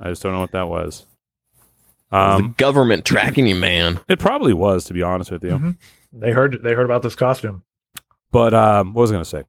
[0.00, 1.06] I just don't know what that was.
[2.14, 4.00] The Um, government tracking you, man.
[4.08, 5.50] it probably was, to be honest with you.
[5.50, 5.76] Mhm.
[6.12, 6.62] They heard.
[6.62, 7.64] They heard about this costume.
[8.30, 9.42] But um, what was I going to say?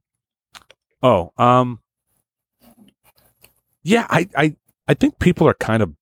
[1.02, 1.80] Oh, um,
[3.82, 4.56] yeah, I, I,
[4.88, 5.94] I think people are kind of,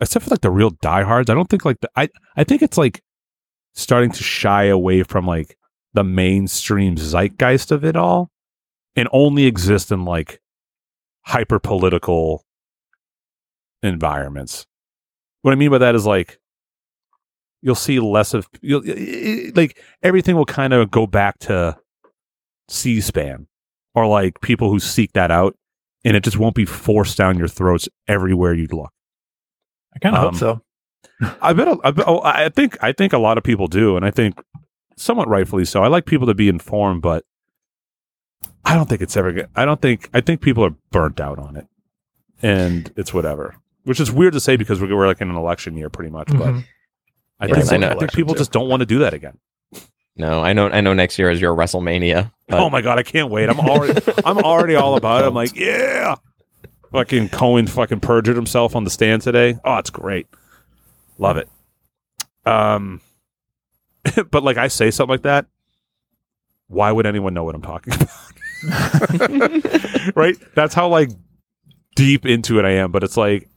[0.00, 1.30] except for like the real diehards.
[1.30, 3.02] I don't think like the I, I think it's like
[3.74, 5.56] starting to shy away from like
[5.94, 8.30] the mainstream zeitgeist of it all,
[8.96, 10.40] and only exist in like
[11.22, 12.44] hyper political
[13.82, 14.66] environments.
[15.42, 16.38] What I mean by that is like
[17.62, 18.92] you'll see less of you'll i-
[19.48, 21.76] i- like everything will kind of go back to
[22.68, 23.46] C-SPAN
[23.94, 25.56] or like people who seek that out,
[26.04, 28.90] and it just won't be forced down your throats everywhere you look.
[29.94, 30.62] I kind of Um, hope so.
[31.42, 31.68] I bet.
[31.82, 32.76] I, bet oh, I think.
[32.82, 34.40] I think a lot of people do, and I think
[34.96, 35.82] somewhat rightfully so.
[35.82, 37.24] I like people to be informed, but
[38.64, 39.32] I don't think it's ever.
[39.32, 39.48] Good.
[39.56, 40.10] I don't think.
[40.14, 41.66] I think people are burnt out on it,
[42.42, 43.56] and it's whatever.
[43.88, 46.28] Which is weird to say because we're, we're like in an election year, pretty much.
[46.28, 46.64] But Mhm.
[47.40, 47.94] I Yes, think, I know.
[47.94, 49.38] I think people just don't want to do that again.
[50.14, 50.68] No, I know.
[50.68, 50.92] I know.
[50.92, 52.30] Next year is your WrestleMania.
[52.48, 53.48] but- oh my god, I can't wait.
[53.48, 53.98] I'm already.
[54.26, 55.28] I'm already all about it.
[55.28, 56.16] I'm like, yeah.
[56.92, 59.56] Fucking Cohen fucking perjured himself on the stand today.
[59.64, 60.26] Oh, it's great.
[61.16, 61.48] Love it.
[62.44, 63.00] Um,
[64.30, 65.46] but like I say something like that,
[66.66, 68.08] why would anyone know what I'm talking about?
[70.16, 70.36] right?
[70.54, 71.08] That's how like
[71.94, 72.90] deep into it I am.
[72.92, 73.47] But it's like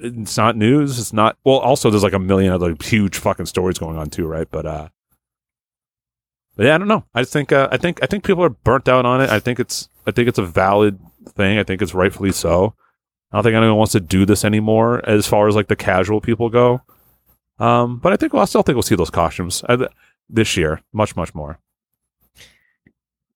[0.00, 0.98] it's not news.
[0.98, 1.36] It's not.
[1.44, 4.48] Well, also there's like a million other huge fucking stories going on too, right?
[4.50, 4.88] But uh,
[6.56, 7.04] but yeah, I don't know.
[7.14, 9.30] I just think uh, I think I think people are burnt out on it.
[9.30, 10.98] I think it's I think it's a valid
[11.30, 11.58] thing.
[11.58, 12.74] I think it's rightfully so.
[13.32, 16.20] I don't think anyone wants to do this anymore as far as like the casual
[16.20, 16.82] people go.
[17.58, 19.86] Um, but I think well, I still think we'll see those costumes uh,
[20.28, 21.58] this year, much much more.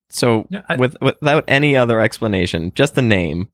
[0.09, 3.49] So, Yeah, I- with without any other explanation, just the name.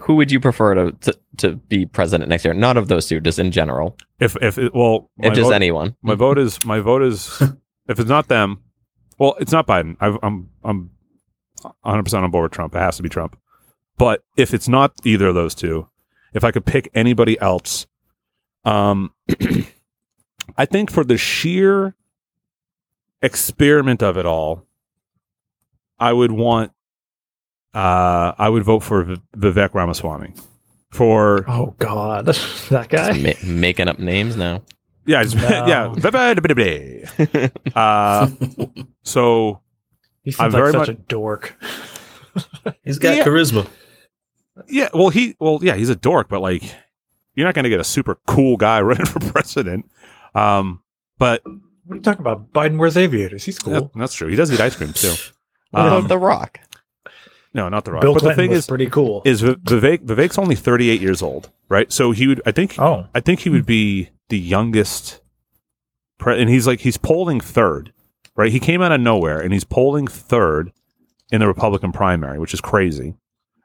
[0.00, 2.54] Who would you prefer to, to to be president next year?
[2.54, 3.96] Not of those two, just in general.
[4.18, 5.96] If if it, well, If just vote, anyone.
[6.02, 7.40] my vote is my vote is
[7.88, 8.62] if it's not them,
[9.18, 9.96] well, it's not Biden.
[10.00, 10.90] I, I'm I'm
[11.62, 12.74] 100 percent on board with Trump.
[12.74, 13.38] It has to be Trump.
[13.96, 15.88] But if it's not either of those two,
[16.32, 17.86] if I could pick anybody else,
[18.64, 19.12] um,
[20.56, 21.94] I think for the sheer
[23.22, 24.66] experiment of it all,
[25.98, 26.72] I would want.
[27.74, 30.32] Uh, I would vote for V- Vivek Ramaswamy
[30.90, 32.26] for Oh God,
[32.70, 33.12] that guy.
[33.18, 34.62] Ma- making up names now.
[35.06, 35.66] yeah, it's, No.
[35.66, 35.92] yeah.
[37.74, 38.28] uh,
[39.02, 39.60] so
[40.22, 41.56] He seems I'm like very such much- a dork.
[42.84, 43.24] He's got Yeah.
[43.24, 43.66] charisma.
[44.68, 46.62] yeah, well he well yeah he's a dork, but like
[47.34, 49.90] you're not going to get a super cool guy running for president.
[50.34, 50.82] Um,
[51.18, 51.54] but What
[51.90, 52.52] are you talking about?
[52.52, 53.44] Biden wears aviators.
[53.44, 53.72] He's cool.
[53.74, 54.28] that- that's true.
[54.28, 55.14] He does eat ice cream too.
[55.74, 56.60] Um, The Rock?
[57.54, 58.02] No, not the rock.
[58.02, 59.22] Bill but Clinton the thing was is, pretty cool.
[59.24, 61.92] is Vivek Vivek's only 38 years old, right?
[61.92, 65.20] So he would I think oh, I think he would be the youngest,
[66.18, 67.92] pre- and he's like he's polling third,
[68.36, 68.52] right?
[68.52, 70.72] He came out of nowhere, and he's polling third
[71.30, 73.14] in the Republican primary, which is crazy.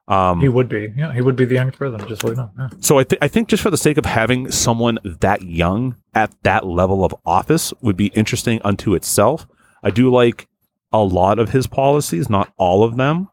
[0.08, 0.94] Um, he would be.
[0.98, 2.10] Yeah, he would be the youngest president.
[2.10, 2.52] Just so you know.
[2.58, 2.70] Yeah.
[2.80, 6.34] so I, th- I think just for the sake of having someone that young at
[6.44, 9.48] that level of office would be interesting unto itself.
[9.82, 10.48] I do like
[10.92, 13.30] a lot of his policies, not all of them.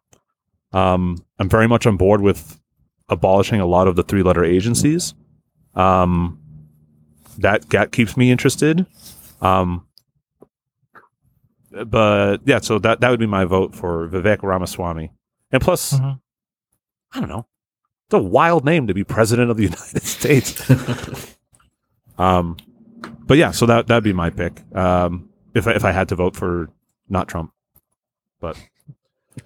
[0.73, 2.61] Um, I'm very much on board with
[3.09, 5.15] abolishing a lot of the three letter agencies.
[5.75, 6.39] Um,
[7.39, 8.87] that that keeps me interested.
[9.41, 9.87] Um,
[11.87, 15.11] but yeah, so that that would be my vote for Vivek Ramaswamy.
[15.53, 16.21] And plus, Mhm.
[17.13, 17.47] I don't know,
[18.07, 20.71] it's a wild name to be president of the United States.
[22.19, 22.57] um,
[23.27, 24.63] but yeah, so that that'd be my pick.
[24.77, 26.69] Um, if I, if I had to vote for
[27.09, 27.53] not Trump.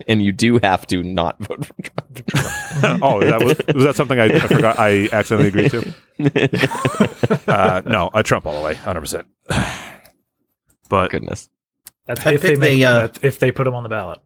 [0.09, 3.01] And you do have to not vote for Trump.
[3.03, 4.79] oh, that was, was that something I, I forgot?
[4.79, 5.95] I accidentally agreed to.
[7.49, 9.27] Uh, no, uh, Trump all the way, hundred percent.
[10.89, 11.49] But Goodness.
[12.07, 14.21] That's if they picked make the, uh, if they put him on the ballot.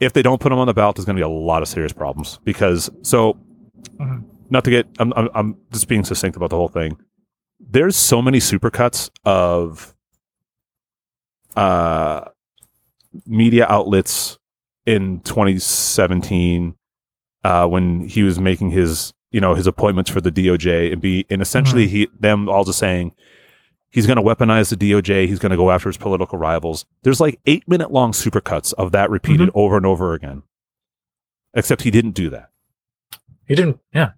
[0.00, 1.68] if they don't put him on the ballot, there's going to be a lot of
[1.68, 2.38] serious problems.
[2.44, 3.36] Because so,
[3.98, 4.24] Mhm.
[4.48, 6.96] not to get, I'm, I'm I'm just being succinct about the whole thing.
[7.60, 9.94] There's so many supercuts of
[11.56, 12.24] uh
[13.26, 14.38] media outlets
[14.86, 16.74] in 2017
[17.44, 21.26] uh when he was making his you know his appointments for the DOJ and be
[21.30, 23.14] and essentially he them all just saying
[23.90, 27.20] he's going to weaponize the DOJ he's going to go after his political rivals there's
[27.20, 30.42] like 8 minute long supercuts of that repeated over and over again
[31.54, 32.50] except he didn't do that
[33.46, 33.80] He didn't.
[33.92, 34.12] Yeah.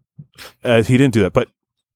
[0.65, 1.49] uh, he didn't do that, but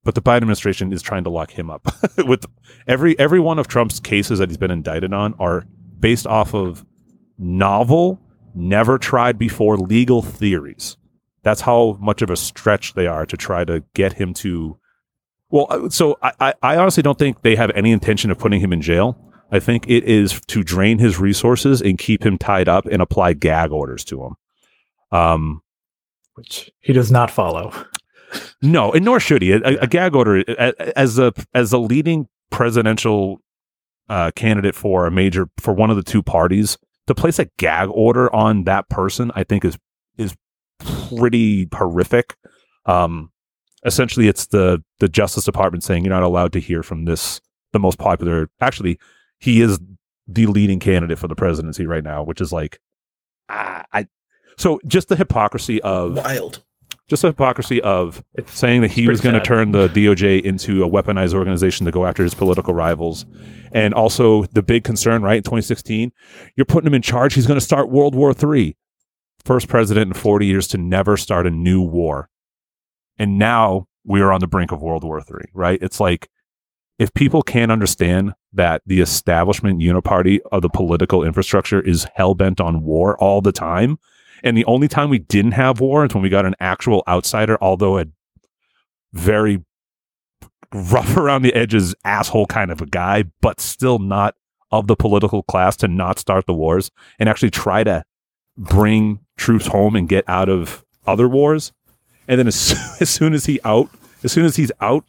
[0.04, 1.86] but the Biden administration is trying to lock him up
[2.26, 2.46] with
[2.86, 5.64] every every one of Trump's cases that he's been indicted on are
[5.98, 6.84] based off of
[7.38, 8.20] novel,
[8.56, 10.96] never tried before legal theories.
[11.42, 14.78] That's how much of a stretch they are to try to get him to.
[15.50, 18.60] Well, uh, so I, I, I honestly don't think they have any intention of putting
[18.60, 19.16] him in jail.
[19.52, 23.34] I think it is to drain his resources and keep him tied up and apply
[23.34, 24.34] gag orders to him.
[25.12, 25.62] Um,
[26.34, 27.72] Which he does not follow.
[28.60, 29.52] no, and nor should he.
[29.52, 30.42] A, a gag order
[30.96, 33.40] as a as a leading presidential
[34.08, 36.76] uh, candidate for a major for one of the two parties
[37.06, 39.78] to place a gag order on that person, I think is
[40.18, 40.34] is
[40.78, 42.36] pretty horrific.
[42.84, 43.30] Um,
[43.84, 47.40] essentially, it's the the Justice Department saying you're not allowed to hear from this
[47.72, 48.48] the most popular.
[48.60, 48.98] Actually,
[49.38, 49.78] he is
[50.26, 52.80] the leading candidate for the presidency right now, which is like,
[53.48, 54.06] ah, I.
[54.58, 56.64] So just the hypocrisy of Wild.
[57.08, 60.82] Just the hypocrisy of It's saying that he was going to turn the DOJ into
[60.84, 63.26] a weaponized organization to go after his political rivals.
[63.72, 66.12] And also the big concern, right, in 2016,
[66.56, 67.34] you're putting him in charge.
[67.34, 68.76] He's going to start World War III.
[69.44, 72.28] First president in 40 years to never start a new war.
[73.18, 75.78] And now we are on the brink of World War III, right?
[75.80, 76.28] It's like
[76.98, 82.60] if people can't understand that the establishment uniparty of the political infrastructure is hell bent
[82.60, 83.98] on war all the time,
[84.42, 87.58] and the only time we didn't have war is when we got an actual outsider,
[87.60, 88.06] although a
[89.12, 89.64] very
[90.72, 94.34] rough around the edges asshole kind of a guy, but still not
[94.70, 98.04] of the political class to not start the wars and actually try to
[98.56, 101.72] bring troops home and get out of other wars.
[102.28, 103.90] And then as, as soon as he out,
[104.24, 105.04] as soon as he's out,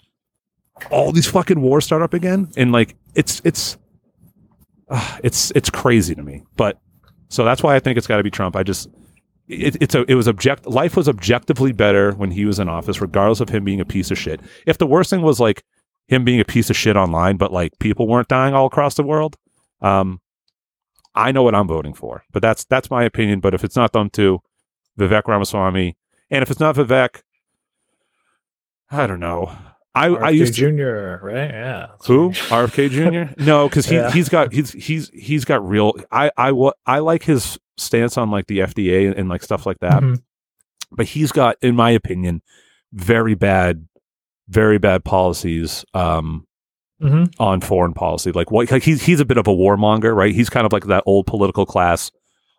[0.92, 2.50] all these fucking wars start up again.
[2.56, 3.78] And like it's it's
[4.90, 6.44] uh, it's it's crazy to me.
[6.56, 6.80] But
[7.30, 8.56] so that's why I think it's got to be Trump.
[8.56, 8.90] I just
[9.48, 13.00] it, it's a it was object life was objectively better when he was in office,
[13.02, 14.42] regardless of him being a piece of shit.
[14.66, 15.64] If the worst thing was like
[16.08, 19.04] him being a piece of shit online, but like people weren't dying all across the
[19.04, 19.36] world,
[19.82, 20.22] um,
[21.16, 22.24] I know what I'm voting for.
[22.32, 23.40] But that's that's my opinion.
[23.40, 24.40] But if it's not them two,
[25.00, 25.96] Vivek Ramaswamy,
[26.30, 27.22] And if it's not Vivek,
[28.92, 29.52] I don't know.
[29.96, 31.26] I, I used to, Jr.
[31.26, 31.50] Right?
[31.50, 31.88] Yeah.
[32.06, 33.44] who RFK Jr.
[33.44, 34.12] No, because he Yeah.
[34.12, 35.94] he's got he's he's he's got real.
[36.12, 36.54] I I
[36.86, 40.02] I like his stance on like the FDA and, like stuff like that.
[40.04, 40.22] Mhm.
[40.92, 42.42] But he's got, in my opinion,
[42.94, 43.88] very bad,
[44.48, 45.84] very bad policies.
[45.94, 46.46] Um,
[47.02, 47.32] Mhm.
[47.40, 48.32] on foreign policy.
[48.32, 50.34] Like what like he's he's a bit of a warmonger, right?
[50.34, 52.10] He's kind of like that old political class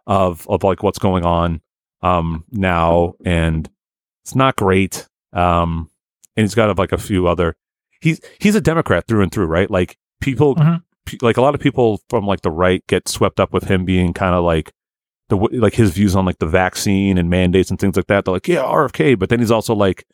[0.06, 1.60] of of like what's going on
[2.02, 3.68] um now and
[4.22, 5.08] it's not great.
[5.32, 5.90] Um
[6.36, 7.56] and he's got like a few other
[8.00, 9.68] he's he's a Democrat through and through, right?
[9.68, 10.82] Like people Mhm.
[11.04, 13.84] pe- like a lot of people from like the right get swept up with him
[13.84, 14.72] being kind of like
[15.28, 18.24] the like his views on like the vaccine and mandates and things like that.
[18.24, 20.06] They're like, yeah, RFK, but then he's also like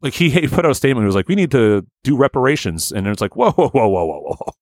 [0.00, 1.04] like he, he put out a statement.
[1.04, 4.04] He was like, "We need to do reparations," and it's like, "Whoa, whoa, whoa, whoa,
[4.04, 4.52] whoa, whoa!"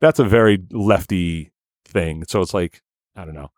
[0.00, 1.52] That's a very lefty
[1.86, 2.24] thing.
[2.28, 2.82] So it's like,
[3.16, 3.50] I don't know.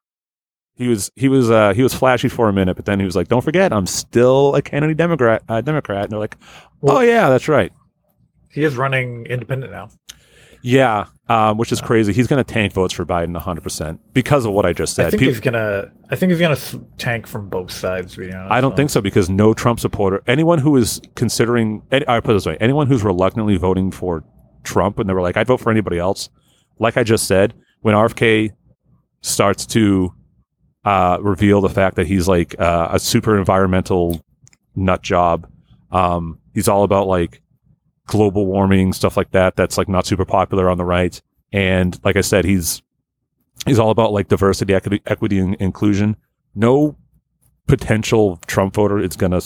[0.74, 3.16] He was he was uh, he was flashy for a minute, but then he was
[3.16, 6.36] like, "Don't forget, I'm still a Kennedy Democrat." Uh, Democrat, and they're like,
[6.82, 7.72] "Oh Well- yeah, that's right."
[8.50, 9.88] He is running independent now.
[10.60, 12.12] Yeah, um, which is crazy.
[12.12, 15.06] He's going to tank votes for Biden 100 percent because of what I just said.
[15.06, 15.90] I think he's gonna.
[16.10, 16.59] I think he's gonna
[16.98, 18.14] tank from both sides.
[18.14, 21.82] To be honest, I don't think so because no Trump supporter, anyone who is considering,
[21.90, 24.24] I put it this way, anyone who's reluctantly voting for
[24.62, 26.28] Trump and they were like, I'd vote for anybody else.
[26.78, 28.50] Like I just said, when RFK
[29.22, 30.12] starts to
[30.84, 34.22] uh, reveal the fact that he's like uh, a super environmental
[34.76, 35.48] nut job,
[35.92, 37.40] um, he's all about like
[38.06, 39.56] global warming stuff like that.
[39.56, 41.20] That's like not super popular on the right.
[41.52, 42.82] And like I said, he's
[43.66, 46.16] he's all about like diversity, equity, equity, and inclusion.
[46.54, 46.96] No
[47.66, 49.42] potential Trump voter is going to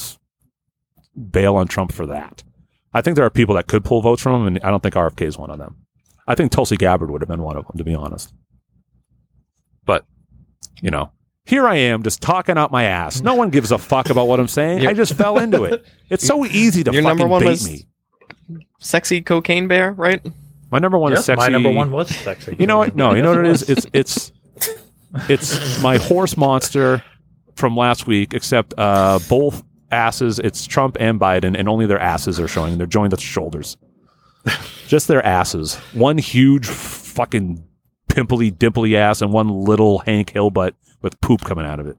[1.31, 2.43] bail on Trump for that.
[2.93, 4.95] I think there are people that could pull votes from him, and I don't think
[4.95, 5.77] RFK is one of them.
[6.27, 8.33] I think Tulsi Gabbard would have been one of them, to be honest.
[9.85, 10.05] But,
[10.81, 11.13] you know,
[11.45, 13.21] here I am just talking out my ass.
[13.21, 14.87] No one gives a fuck about what I'm saying.
[14.89, 15.85] I just fell into it.
[16.11, 17.87] It's so easy to Your fucking number one bait was- me.
[18.79, 20.25] Sexy cocaine bear, right?
[20.71, 21.41] My number one Yes, is sexy.
[21.41, 22.57] my number one was sexy.
[22.59, 22.97] You know what?
[22.97, 23.63] No, you know what it is?
[23.69, 24.33] It's it's
[25.29, 27.03] it's my horse monster
[27.55, 30.39] from last week, except uh, both asses.
[30.39, 32.79] It's Trump and Biden, and only their asses are showing.
[32.79, 33.77] They're joined at the shoulders.
[34.87, 35.75] Just their asses.
[35.93, 37.65] One huge fucking
[38.09, 41.97] pimply, dimply ass, and one little Hank Hill butt with poop coming out of it.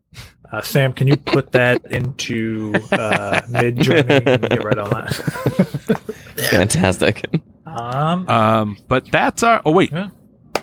[0.52, 6.02] Uh, Sam, can you put that into uh, Midjourney and get right on that?
[6.50, 7.30] Fantastic.
[7.66, 9.62] Um, Um, but that's our.
[9.66, 10.10] Oh wait, Yeah.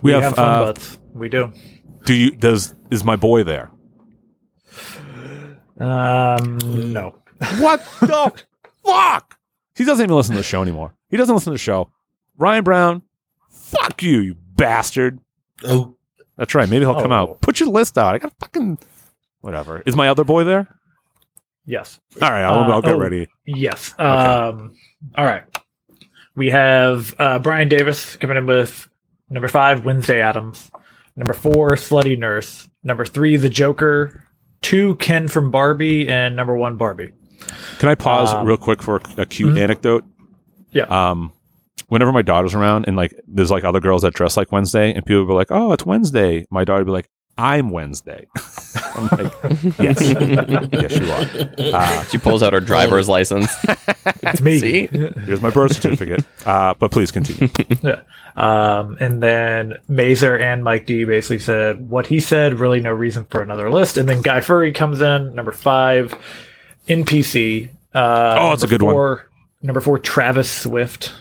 [0.03, 0.23] we, we, have.
[0.23, 0.99] have, fun uh, butts.
[1.13, 1.53] We do.
[2.05, 2.31] do you?
[2.33, 3.71] Does is my boy there?
[5.79, 6.59] Um,
[6.93, 7.17] no.
[7.59, 8.33] What the
[8.85, 9.39] fuck?
[9.77, 10.95] He doesn't even listen to the show anymore.
[11.11, 11.91] He doesn't listen to the show.
[12.37, 13.03] Ryan Brown,
[13.51, 15.19] fuck you, you bastard.
[15.67, 15.97] Oh,
[16.37, 16.69] That's right.
[16.69, 17.17] Maybe he'll come Oh.
[17.17, 17.41] out.
[17.41, 18.15] Put your list out.
[18.15, 18.79] I got a fucking
[19.41, 19.83] whatever.
[19.87, 20.69] Is my other boy there?
[21.67, 21.99] Yes.
[22.21, 22.99] All right, I'll, Uh, I'll get oh.
[22.99, 23.27] ready.
[23.47, 23.95] Yes.
[23.99, 24.75] Um,
[25.17, 25.45] all right.
[26.37, 28.89] We have uh, Brian Davis coming in with
[29.31, 30.71] number five, Wednesday Addams.
[31.17, 32.69] Number four, Slutty Nurse.
[32.83, 34.25] Number three, The Joker.
[34.63, 36.09] Two, Ken from Barbie.
[36.09, 37.13] And number one, Barbie.
[37.79, 39.61] Can I pause Um, real quick for a, a cute mhm.
[39.61, 40.05] anecdote?
[40.73, 40.85] Yeah.
[40.85, 41.33] Um,
[41.89, 45.05] whenever my daughter's around and like there's like other girls that dress like Wednesday and
[45.05, 47.09] people will be like, "Oh, it's Wednesday," my daughter would be like,
[47.39, 48.27] "I'm Wednesday."
[48.95, 49.33] I'm like,
[49.79, 50.01] "Yes,
[50.73, 53.51] yes, you are." Uh, She pulls out her driver's license.
[54.23, 54.59] It's me.
[54.59, 54.87] See?
[54.89, 56.25] here's my birth certificate.
[56.47, 57.49] Uh, but please continue.
[58.37, 63.27] Um, and then Mazer and Mike D basically said what he said, really no reason
[63.31, 63.97] for another list.
[63.97, 66.13] And then Guy Furry comes in, number five,
[66.89, 67.69] NPC.
[67.95, 69.19] Uh, Oh, it's a number good one.
[69.63, 71.13] Number four, Travis Swift.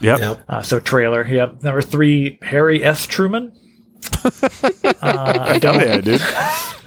[0.00, 0.20] Yep.
[0.20, 0.40] Yep.
[0.48, 1.26] Uh, so trailer.
[1.26, 1.64] Yep.
[1.64, 3.08] Number three, Harry S.
[3.08, 3.52] Truman.
[4.24, 5.80] Uh, I don't.
[5.80, 6.20] yeah, dude.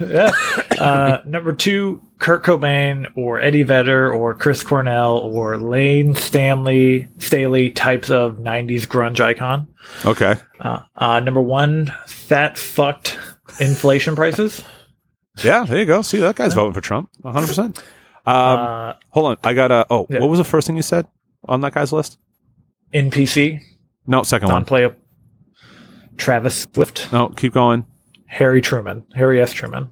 [0.00, 0.30] yeah.
[0.78, 7.70] Uh, number two, Kurt Cobain or Eddie Vedder or Chris Cornell or Lane Stanley Staley
[7.70, 9.68] types of '90s grunge icon.
[10.04, 10.34] Okay.
[10.60, 13.18] Uh, uh, number one, fat fucked
[13.60, 14.62] inflation prices.
[15.42, 16.02] Yeah, there you go.
[16.02, 17.58] See, that guy's voting for Trump 100%.
[17.58, 17.74] Um,
[18.26, 19.36] uh, hold on.
[19.44, 19.86] I got a.
[19.90, 20.18] Oh, yeah.
[20.20, 21.06] what was the first thing you said
[21.44, 22.18] on that guy's list?
[22.94, 23.60] NPC,
[24.06, 24.96] No, second non one.
[26.16, 27.86] Play Travis Swift, No, keep going.
[28.26, 29.52] Harry Truman, Harry S.
[29.52, 29.88] Truman,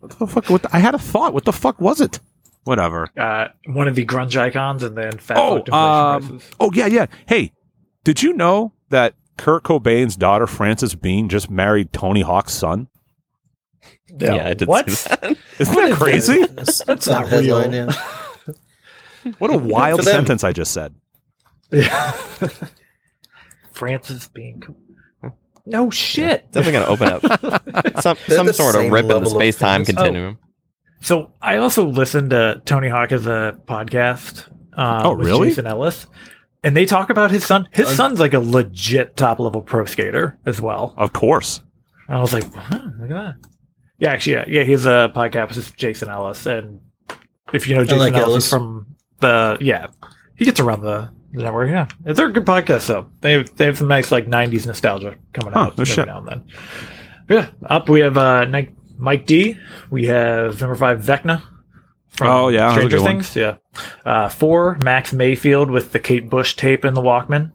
[0.00, 0.50] What the fuck?
[0.50, 1.34] What the, I had a thought.
[1.34, 2.20] What the fuck was it?
[2.64, 3.08] Whatever.
[3.16, 7.06] uh, one of the grunge icons, and then fat Oh, um, oh yeah, yeah.
[7.26, 7.52] Hey,
[8.04, 12.88] did you know that Kurt Cobain's daughter Frances Bean just married Tony Hawk's son?
[14.18, 14.90] Yeah, I did What?
[14.90, 15.36] see that.
[15.58, 16.44] Isn't that crazy?
[16.46, 17.86] That's, That's not the headline, real.
[17.86, 19.32] yeah.
[19.38, 20.94] What a wild sentence I just said.
[21.70, 22.12] Yeah.
[23.72, 24.76] Francis being cool.
[25.68, 26.50] No shit.
[26.52, 27.08] Definitely going to open
[27.94, 30.02] up some some sort of rip in the space time famous.
[30.02, 30.38] continuum.
[31.00, 34.48] So I also listened to Tony Hawk as a podcast.
[34.76, 35.48] Uh, Oh, with really?
[35.48, 36.06] Jason Ellis,
[36.62, 37.68] and they talk about his son.
[37.72, 40.94] His Uh, son's like a legit top level pro skater as well.
[40.96, 41.60] Of course.
[42.08, 43.34] I was like, huh, look at that.
[43.98, 44.62] Yeah, actually, yeah, yeah.
[44.62, 46.80] He's a podcast with Jason Ellis, and
[47.52, 48.50] if you know Jason like Ellis, Ellis.
[48.50, 48.86] from
[49.20, 49.88] the yeah,
[50.36, 51.70] he gets around the, the network.
[51.70, 53.08] Yeah, they're a good podcast though.
[53.20, 56.06] They have, they have some nice like '90s nostalgia coming Huh, out no every shit.
[56.06, 56.44] now and then.
[57.28, 59.56] Yeah, up we have uh, Ni- Mike D.
[59.90, 61.42] We have number five Vecna.
[62.08, 63.12] From Oh, yeah, that's Stranger good one.
[63.12, 63.36] Things.
[63.36, 63.56] Yeah.
[64.04, 67.52] Uh, four Max Mayfield with the Kate Bush tape in the Walkman.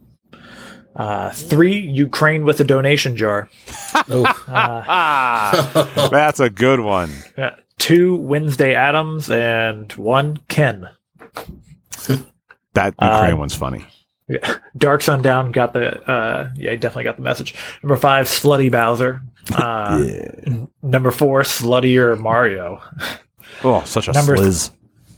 [0.96, 3.50] Uh, three Ukraine with a donation jar.
[4.10, 7.12] Oh, Uh, Ah, that's a good one.
[7.38, 10.90] Yeah, two Wednesday Addams and one Ken.
[12.74, 13.86] That Uh, Ukraine one's funny.
[14.28, 14.56] Yeah.
[14.78, 17.54] Dark Sundown got the uh yeah, definitely got the message.
[17.84, 19.22] Number five, Slutty Bowser.
[19.54, 20.00] Uh
[20.48, 22.82] n- number four, Sluttier Mario.
[23.64, 24.72] Oh, such a number- sliz.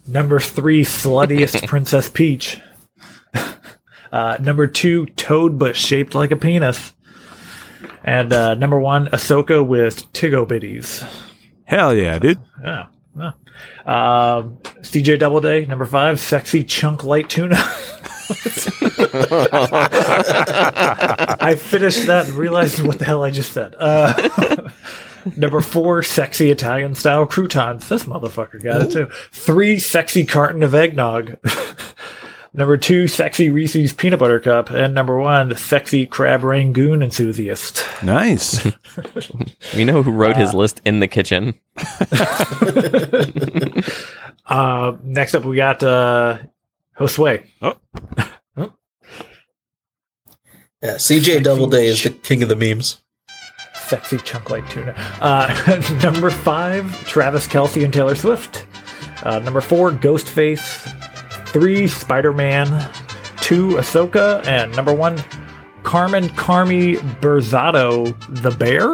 [0.08, 2.60] Number three, Sluttiest Princess Peach.
[4.12, 6.94] Uh number two, Toad but shaped like a penis.
[8.04, 11.08] And uh number one, Ahsoka with Tigo Bitties.
[11.66, 12.40] Hell yeah, dude.
[12.64, 12.86] Yeah.
[13.18, 13.32] yeah.
[13.86, 17.56] Um, CJ Doubleday, number five, sexy chunk light tuna.
[21.40, 23.76] I finished that and realized what the hell I just said.
[23.78, 24.70] Uh,
[25.38, 27.88] number four, sexy Italian style croutons.
[27.88, 29.08] This motherfucker got it too.
[29.32, 31.38] Three, sexy carton of eggnog.
[32.56, 34.70] number two, sexy Reese's peanut butter cup.
[34.70, 37.84] And number one, the sexy crab rangoon enthusiast.
[38.04, 38.66] Nice.
[39.76, 41.56] We know who wrote his list in the kitchen.
[44.46, 46.38] Uh, next up, we got uh,
[47.00, 47.44] Josue.
[47.62, 47.74] yeah.
[50.84, 53.02] CJ Doubleday is the king of the memes.
[53.74, 54.94] Sexy chunk like tuna.
[55.20, 58.66] Uh, number five, Travis Kelce and Taylor Swift.
[59.24, 61.05] Uh, number four, Ghostface.
[61.56, 62.66] Three, Spider Man.
[63.38, 64.46] Two, Ahsoka.
[64.46, 65.24] And number one,
[65.84, 68.90] Carmen Carmy Berzatto, the bear.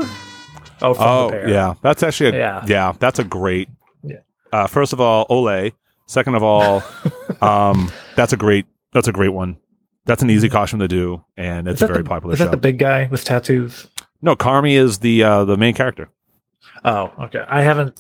[0.83, 1.49] Oh, from oh the bear.
[1.49, 2.63] yeah, that's actually a, yeah.
[2.67, 2.93] Yeah.
[2.99, 3.67] that's a great.
[4.03, 4.17] Yeah.
[4.53, 5.71] Uh, first of all, Ole.
[6.05, 6.83] Second of all,
[7.41, 9.57] um, that's a great that's a great one.
[10.05, 12.45] That's an easy costume to do, and it's a very the, popular Is show.
[12.45, 13.87] that the big guy with tattoos?
[14.21, 16.09] no, Carmy is the uh, the main character.
[16.85, 17.43] Oh, okay.
[17.47, 17.99] I haven't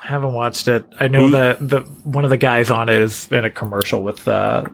[0.00, 0.84] haven't watched it.
[1.00, 4.26] I know that the one of the guys on it is in a commercial with
[4.28, 4.64] uh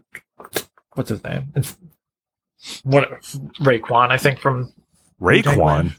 [0.94, 1.52] what's his name?
[1.55, 1.76] It's
[2.82, 3.09] what
[3.60, 4.72] Raekwon, I think from
[5.20, 5.92] Raekwon.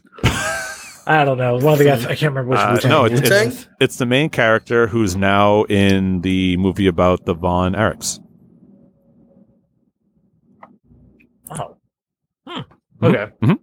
[1.04, 1.54] I don't know.
[1.56, 4.06] One of the guys I can't remember which Uh, Wu-Tang no, it's, it's it's the
[4.06, 8.20] main character who's now in the movie about the Von Erichs.
[11.50, 11.76] Oh.
[12.46, 12.60] Hmm.
[13.02, 13.32] Okay.
[13.42, 13.58] Mhm.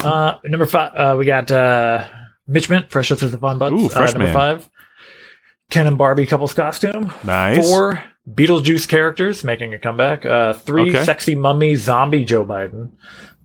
[0.00, 2.08] Uh number five uh we got uh
[2.48, 3.72] Mitch Mint, Fresh Out of the Fun Butts.
[3.72, 4.34] Ooh, uh, number Man.
[4.34, 4.68] five.
[5.72, 7.12] Ken and Barbie couples costume.
[7.24, 7.66] Nice.
[7.68, 10.24] Four Beetlejuice characters making a comeback.
[10.26, 11.04] Uh, three Okay.
[11.04, 12.90] sexy mummy zombie Joe Biden.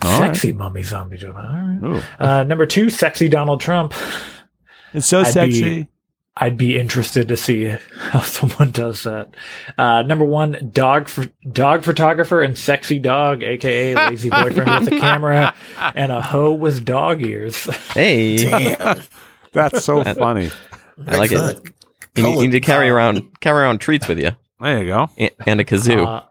[0.03, 0.27] All right.
[0.35, 1.83] sexy mummy zombie Joe Biden.
[1.83, 2.03] All right.
[2.19, 3.93] Uh, number two, sexy Donald Trump.
[4.93, 5.87] It's so I'd be- sexy.
[6.39, 7.65] I'd be interested to see
[8.11, 9.29] how someone does that.
[9.77, 11.09] Uh, number one, dog
[11.51, 15.55] dog photographer and sexy dog, aka lazy boyfriend with a camera
[15.95, 17.63] and a hoe with dog ears.
[17.93, 18.37] Hey,
[18.77, 19.01] Damn.
[19.53, 20.51] That's so funny.
[21.07, 21.73] I like it.
[22.17, 22.35] Excellent.
[22.35, 25.09] you need, you need to carry around carry around treats with you There you go.
[25.17, 26.05] and, and a kazoo.
[26.05, 26.23] Uh,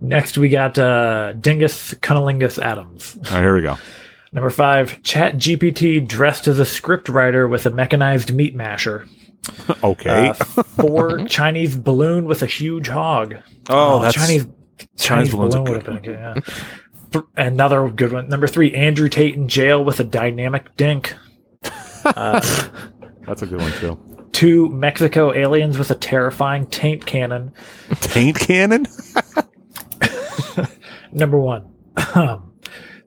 [0.00, 3.16] next, we got uh, Dingus Cunnilingus Adams.
[3.16, 3.76] All right, here we go.
[4.32, 9.06] Number five, Chat GPT dressed as a scriptwriter with a mechanized meat masher.
[9.84, 10.28] Okay.
[10.30, 13.36] Uh, four, Chinese balloon with a huge hog.
[13.68, 14.46] oh, that's Chinese
[14.96, 15.92] Chinese, balloons are balloon would good.
[15.92, 17.22] have been good.
[17.36, 17.44] Yeah.
[17.46, 18.28] Another good one.
[18.30, 21.14] Number three, Andrew Tate in jail with a dynamic dink.
[22.06, 22.40] Uh,
[23.26, 23.98] that's a good one too.
[24.44, 27.50] Two, Mexico aliens with a terrifying taint cannon.
[28.00, 28.86] Taint cannon.
[31.12, 31.72] Number one,
[32.14, 32.52] um,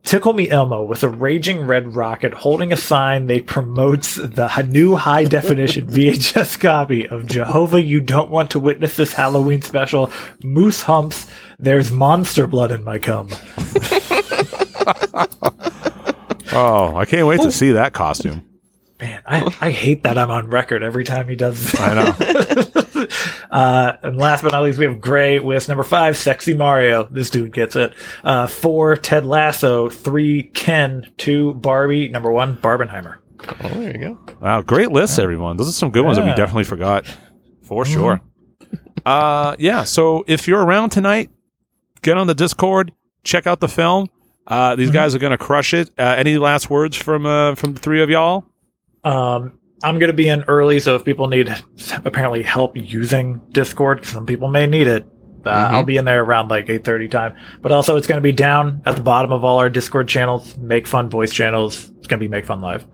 [0.02, 4.96] Tickle Me Elmo with a raging red rocket holding a sign that promotes the new
[4.96, 10.12] high definition VHS copy of Jehovah You Don't Want to Witness This Halloween special,
[10.44, 11.28] Moose Humps,
[11.60, 13.30] There's Monster Blood in My Cum.
[16.60, 18.47] Oh, I can't wait to see that costume.
[19.00, 23.08] Man, I, I hate that I'm on record every time he does I know.
[23.52, 27.04] uh, and last but not least, we have Gray with number five, Sexy Mario.
[27.12, 27.94] This dude gets it.
[28.24, 29.90] Uh, four, Ted Lasso.
[29.90, 31.12] Three, Ken.
[31.18, 32.10] Two, Barbie.
[32.10, 33.18] Number one, Barbenheimer.
[33.48, 34.20] oh, there you go.
[34.42, 35.58] Wow, great lists, everyone.
[35.58, 37.06] Those are some good ones that we definitely forgot,
[37.62, 38.20] for sure.
[39.06, 39.84] Uh, yeah.
[39.84, 41.30] So if you're around tonight,
[42.02, 42.92] get on the Discord,
[43.24, 44.10] check out the film.
[44.48, 45.92] Uh, these guys are gonna crush it.
[46.00, 48.46] Uh, any last words from uh, from the three of y'all?
[49.04, 49.54] Um,
[49.84, 51.54] I'm going to be in early, so if people need
[52.04, 55.06] apparently help using Discord, some people may need it.
[55.46, 55.72] Uh, Mhm.
[55.72, 57.34] I'll be in there around like 8:30 time.
[57.62, 60.58] But also, it's going to be down at the bottom of all our Discord channels.
[60.58, 61.92] Make Fun voice channels.
[62.00, 62.86] It's going to be Make Fun Live.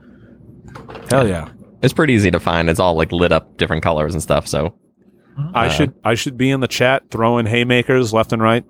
[1.10, 1.48] Hell yeah.
[1.82, 2.70] It's pretty easy to find.
[2.70, 4.48] It's all like lit up different colors and stuff.
[4.48, 4.74] So
[5.54, 8.64] I Uh, should I should be in the chat throwing haymakers left and right.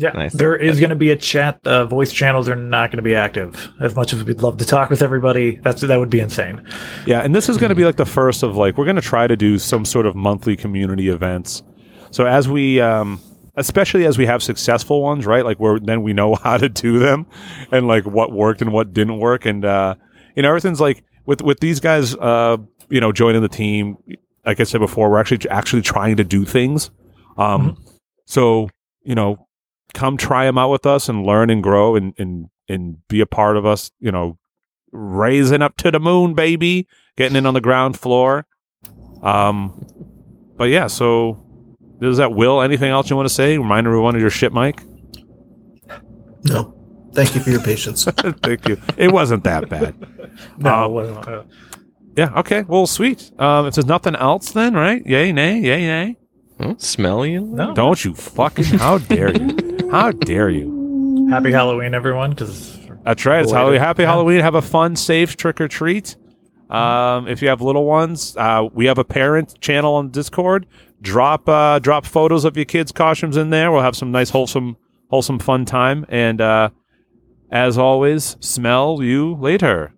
[0.00, 0.32] Yeah, Nice.
[0.32, 1.60] there is going to be a chat.
[1.66, 3.68] Uh, voice channels are not going to be active.
[3.80, 6.66] As much as we'd love to talk with everybody, that's that would be insane.
[7.06, 9.02] Yeah, and this is going to be like the first of like we're going to
[9.02, 11.62] try to do some sort of monthly community events.
[12.10, 13.20] So as we um
[13.56, 15.44] especially as we have successful ones, right?
[15.44, 17.26] Like where then we know how to do them
[17.70, 19.96] and like what worked and what didn't work and uh
[20.34, 22.56] you know everything's like with with these guys uh
[22.88, 23.96] you know joining the team
[24.46, 26.90] like I said before, we're actually actually trying to do things.
[27.36, 27.76] Um
[28.24, 28.70] so,
[29.02, 29.46] you know,
[29.94, 33.26] come try them out with us and learn and grow and and and be a
[33.26, 34.38] part of us, you know,
[34.92, 36.86] raising up to the moon, baby,
[37.16, 38.46] getting in on the ground floor.
[39.22, 39.86] Um,
[40.56, 41.44] but yeah, so
[42.00, 42.62] is that Will?
[42.62, 43.58] Anything else you want to say?
[43.58, 44.82] Remind everyone of your shit, Mike.
[46.44, 46.74] No.
[47.12, 48.04] Thank you for your patience.
[48.42, 48.80] Thank you.
[48.96, 49.94] It wasn't that bad.
[50.58, 51.42] No, Uh, it wasn't, uh,
[52.16, 52.32] Yeah.
[52.38, 52.62] Okay.
[52.62, 53.30] Well, sweet.
[53.38, 55.04] Um, if there's nothing else, then right?
[55.04, 56.16] Yay, nay, yay, nay.
[56.58, 57.40] Hmm, smell you?
[57.40, 57.74] no.
[57.74, 58.64] Don't you fucking?
[58.64, 59.56] How dare you?
[59.90, 61.26] How dare you?
[61.30, 62.30] Happy Halloween, everyone!
[62.30, 63.42] Because That's right.
[63.42, 63.80] It's Halloween.
[63.80, 64.04] Happy.
[64.04, 64.40] Halloween.
[64.40, 66.16] Have a fun, safe trick or treat.
[66.68, 70.66] Um, if you have little ones, uh, we have a parent channel on Discord.
[71.02, 73.72] Drop uh, drop photos of your kids' costumes in there.
[73.72, 74.76] We'll have some nice, wholesome,
[75.08, 76.06] wholesome, fun time.
[76.08, 76.70] And uh,
[77.50, 79.92] as always, smell you later.